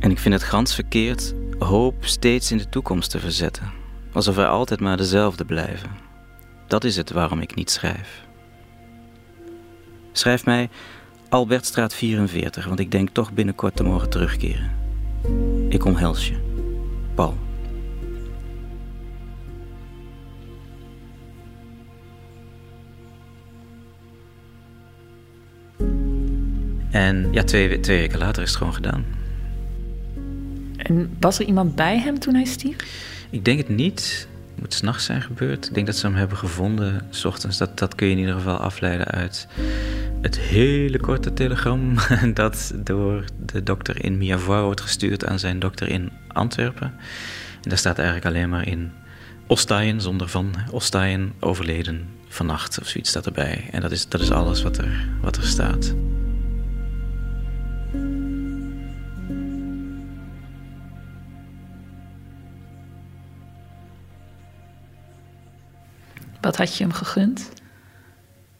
[0.00, 3.72] En ik vind het gans verkeerd hoop steeds in de toekomst te verzetten,
[4.12, 5.90] alsof wij altijd maar dezelfde blijven.
[6.66, 8.26] Dat is het waarom ik niet schrijf.
[10.12, 10.68] Schrijf mij
[11.28, 14.70] Albertstraat 44, want ik denk toch binnenkort te mogen terugkeren.
[15.68, 16.36] Ik omhels je.
[17.14, 17.36] Paul.
[26.90, 29.17] En ja, twee, twee weken later is het gewoon gedaan.
[30.78, 32.76] En was er iemand bij hem toen hij stierf?
[33.30, 34.28] Ik denk het niet.
[34.50, 35.66] Het moet s'nachts zijn gebeurd.
[35.66, 37.58] Ik denk dat ze hem hebben gevonden s ochtends.
[37.58, 39.48] Dat, dat kun je in ieder geval afleiden uit
[40.20, 41.94] het hele korte telegram
[42.34, 46.86] dat door de dokter in Mirevoix wordt gestuurd aan zijn dokter in Antwerpen.
[47.62, 48.92] En daar staat eigenlijk alleen maar in
[49.46, 53.68] Ostaaien, zonder van Ostaaien, overleden vannacht of zoiets staat erbij.
[53.70, 55.94] En dat is, dat is alles wat er, wat er staat.
[66.48, 67.48] Wat had je hem gegund?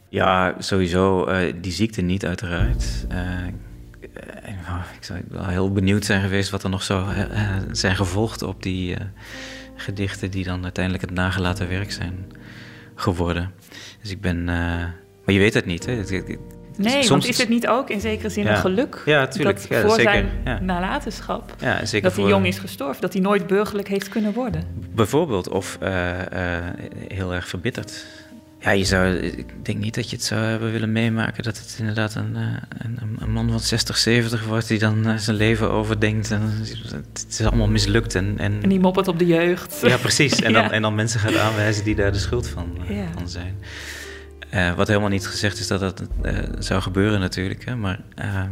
[0.09, 2.85] Ja, sowieso uh, die ziekte niet, uiteraard.
[3.13, 3.47] Uh,
[4.97, 7.27] ik zou wel heel benieuwd zijn geweest wat er nog zou uh,
[7.73, 8.97] zijn gevolgd op die
[9.75, 12.33] gedichten, die dan uiteindelijk het nagelaten werk zijn
[12.95, 13.51] geworden.
[14.03, 14.45] Dus ik ben.
[14.45, 14.95] maar
[15.25, 16.03] je weet het niet, hè?
[16.77, 17.09] Nee, Soms...
[17.09, 18.51] want is het niet ook in zekere zin ja.
[18.51, 19.03] een geluk?
[19.05, 19.69] Ja, tuurlijk.
[19.69, 20.29] Dat voor zijn
[20.61, 22.25] nalatenschap, ja, zeker dat voor...
[22.25, 24.65] hij jong is gestorven, dat hij nooit burgerlijk heeft kunnen worden.
[24.99, 26.57] Bijvoorbeeld, of uh, uh,
[27.09, 28.07] heel erg verbitterd.
[28.61, 31.77] Ja, je zou, ik denk niet dat je het zou hebben willen meemaken dat het
[31.79, 32.37] inderdaad een,
[32.79, 36.31] een, een man van 60, 70 wordt die dan zijn leven overdenkt.
[36.31, 36.43] En
[37.13, 38.15] het is allemaal mislukt.
[38.15, 39.81] En, en, en die moppert op de jeugd.
[39.83, 40.41] Ja, precies.
[40.41, 40.71] En dan, ja.
[40.71, 43.07] en dan mensen gaat aanwijzen die daar de schuld van, ja.
[43.15, 43.59] van zijn.
[44.55, 47.65] Uh, wat helemaal niet gezegd is dat dat uh, zou gebeuren natuurlijk.
[47.65, 48.43] Hè, maar uh,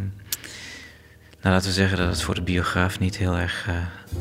[1.43, 3.75] Nou, laten we zeggen dat het voor de biograaf niet heel erg uh,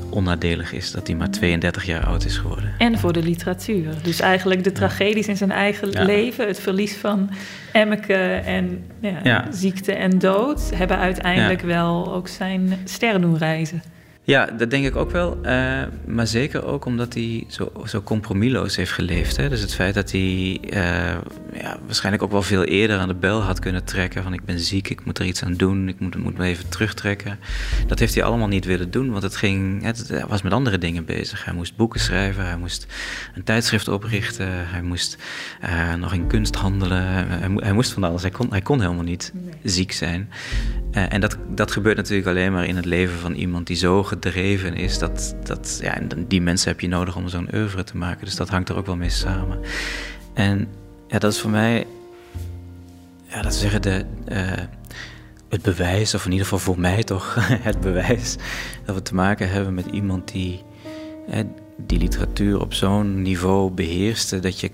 [0.10, 2.74] onnadelig is dat hij maar 32 jaar oud is geworden.
[2.78, 3.94] En voor de literatuur.
[4.04, 7.30] Dus eigenlijk de tragedies in zijn eigen leven, het verlies van
[7.72, 9.48] Emmeke en ja, ja.
[9.52, 13.82] ziekte en dood, hebben uiteindelijk wel ook zijn ster doen reizen.
[14.26, 15.38] Ja, dat denk ik ook wel.
[15.44, 19.38] Uh, maar zeker ook omdat hij zo, zo compromisloos heeft geleefd.
[19.38, 19.50] Hè?
[19.50, 20.72] Dus het feit dat hij uh,
[21.54, 24.24] ja, waarschijnlijk ook wel veel eerder aan de bel had kunnen trekken.
[24.24, 26.70] Van ik ben ziek, ik moet er iets aan doen, ik moet, moet me even
[26.70, 27.40] terugtrekken.
[27.88, 30.78] Dat heeft hij allemaal niet willen doen, want het ging, het, hij was met andere
[30.78, 31.46] dingen bezig.
[31.46, 32.88] Hij moest boeken schrijven, hij moest
[33.36, 35.18] een tijdschrift oprichten, hij moest
[35.64, 37.04] uh, nog in kunst handelen.
[37.04, 39.34] Hij, hij, moest van alles, hij kon, hij kon helemaal niet
[39.64, 40.30] ziek zijn.
[40.92, 44.76] en dat, dat gebeurt natuurlijk alleen maar in het leven van iemand die zo gedreven
[44.76, 48.26] is, dat, dat, ja, en die mensen heb je nodig om zo'n oeuvre te maken.
[48.26, 49.60] Dus dat hangt er ook wel mee samen.
[50.34, 50.68] En
[51.08, 51.88] ja, dat is voor mij,
[53.28, 54.64] ja, dat zeggen, de, uh,
[55.50, 57.36] het bewijs, of in ieder geval voor mij toch,
[57.70, 58.36] het bewijs
[58.86, 60.64] dat we te maken hebben met iemand die
[61.78, 64.72] die literatuur op zo'n niveau beheerste dat je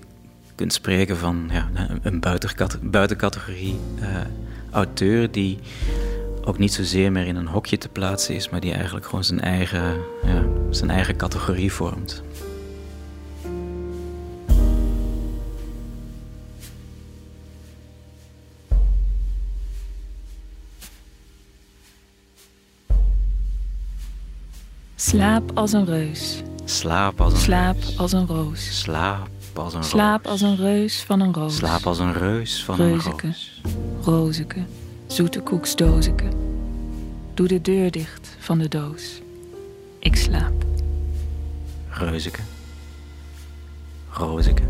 [0.54, 1.70] kunt spreken van ja,
[2.02, 2.20] een
[2.82, 4.06] buitencategorie uh,
[4.70, 5.58] auteur die
[6.44, 9.40] ook niet zozeer meer in een hokje te plaatsen is, maar die eigenlijk gewoon zijn
[9.40, 12.22] eigen, ja, zijn eigen categorie vormt.
[24.94, 26.42] Slaap als een reus.
[26.64, 27.98] Slaap als een Slaap reus.
[27.98, 28.78] als een roos.
[28.80, 30.32] Slaap als een Slaap roos.
[30.32, 31.56] als een reus van een roos.
[31.56, 33.34] Slaap als een reus van Reuzeke, een
[34.02, 34.04] roos.
[34.04, 34.64] rozeke,
[35.12, 36.28] zoete koeksdozeke.
[37.34, 39.22] Doe de deur dicht van de doos.
[39.98, 40.64] Ik slaap.
[41.88, 42.40] Reuzeke.
[44.10, 44.62] Rozeke.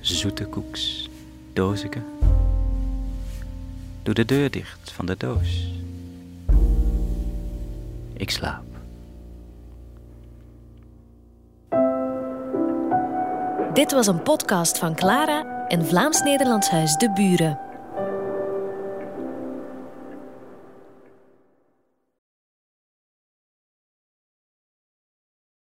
[0.00, 1.08] Zoete koeks.
[1.52, 1.98] Dozeke.
[4.02, 5.72] Doe de deur dicht van de doos.
[8.12, 8.64] Ik slaap.
[13.74, 17.69] Dit was een podcast van Clara en Vlaams-Nederlands Huis De Buren.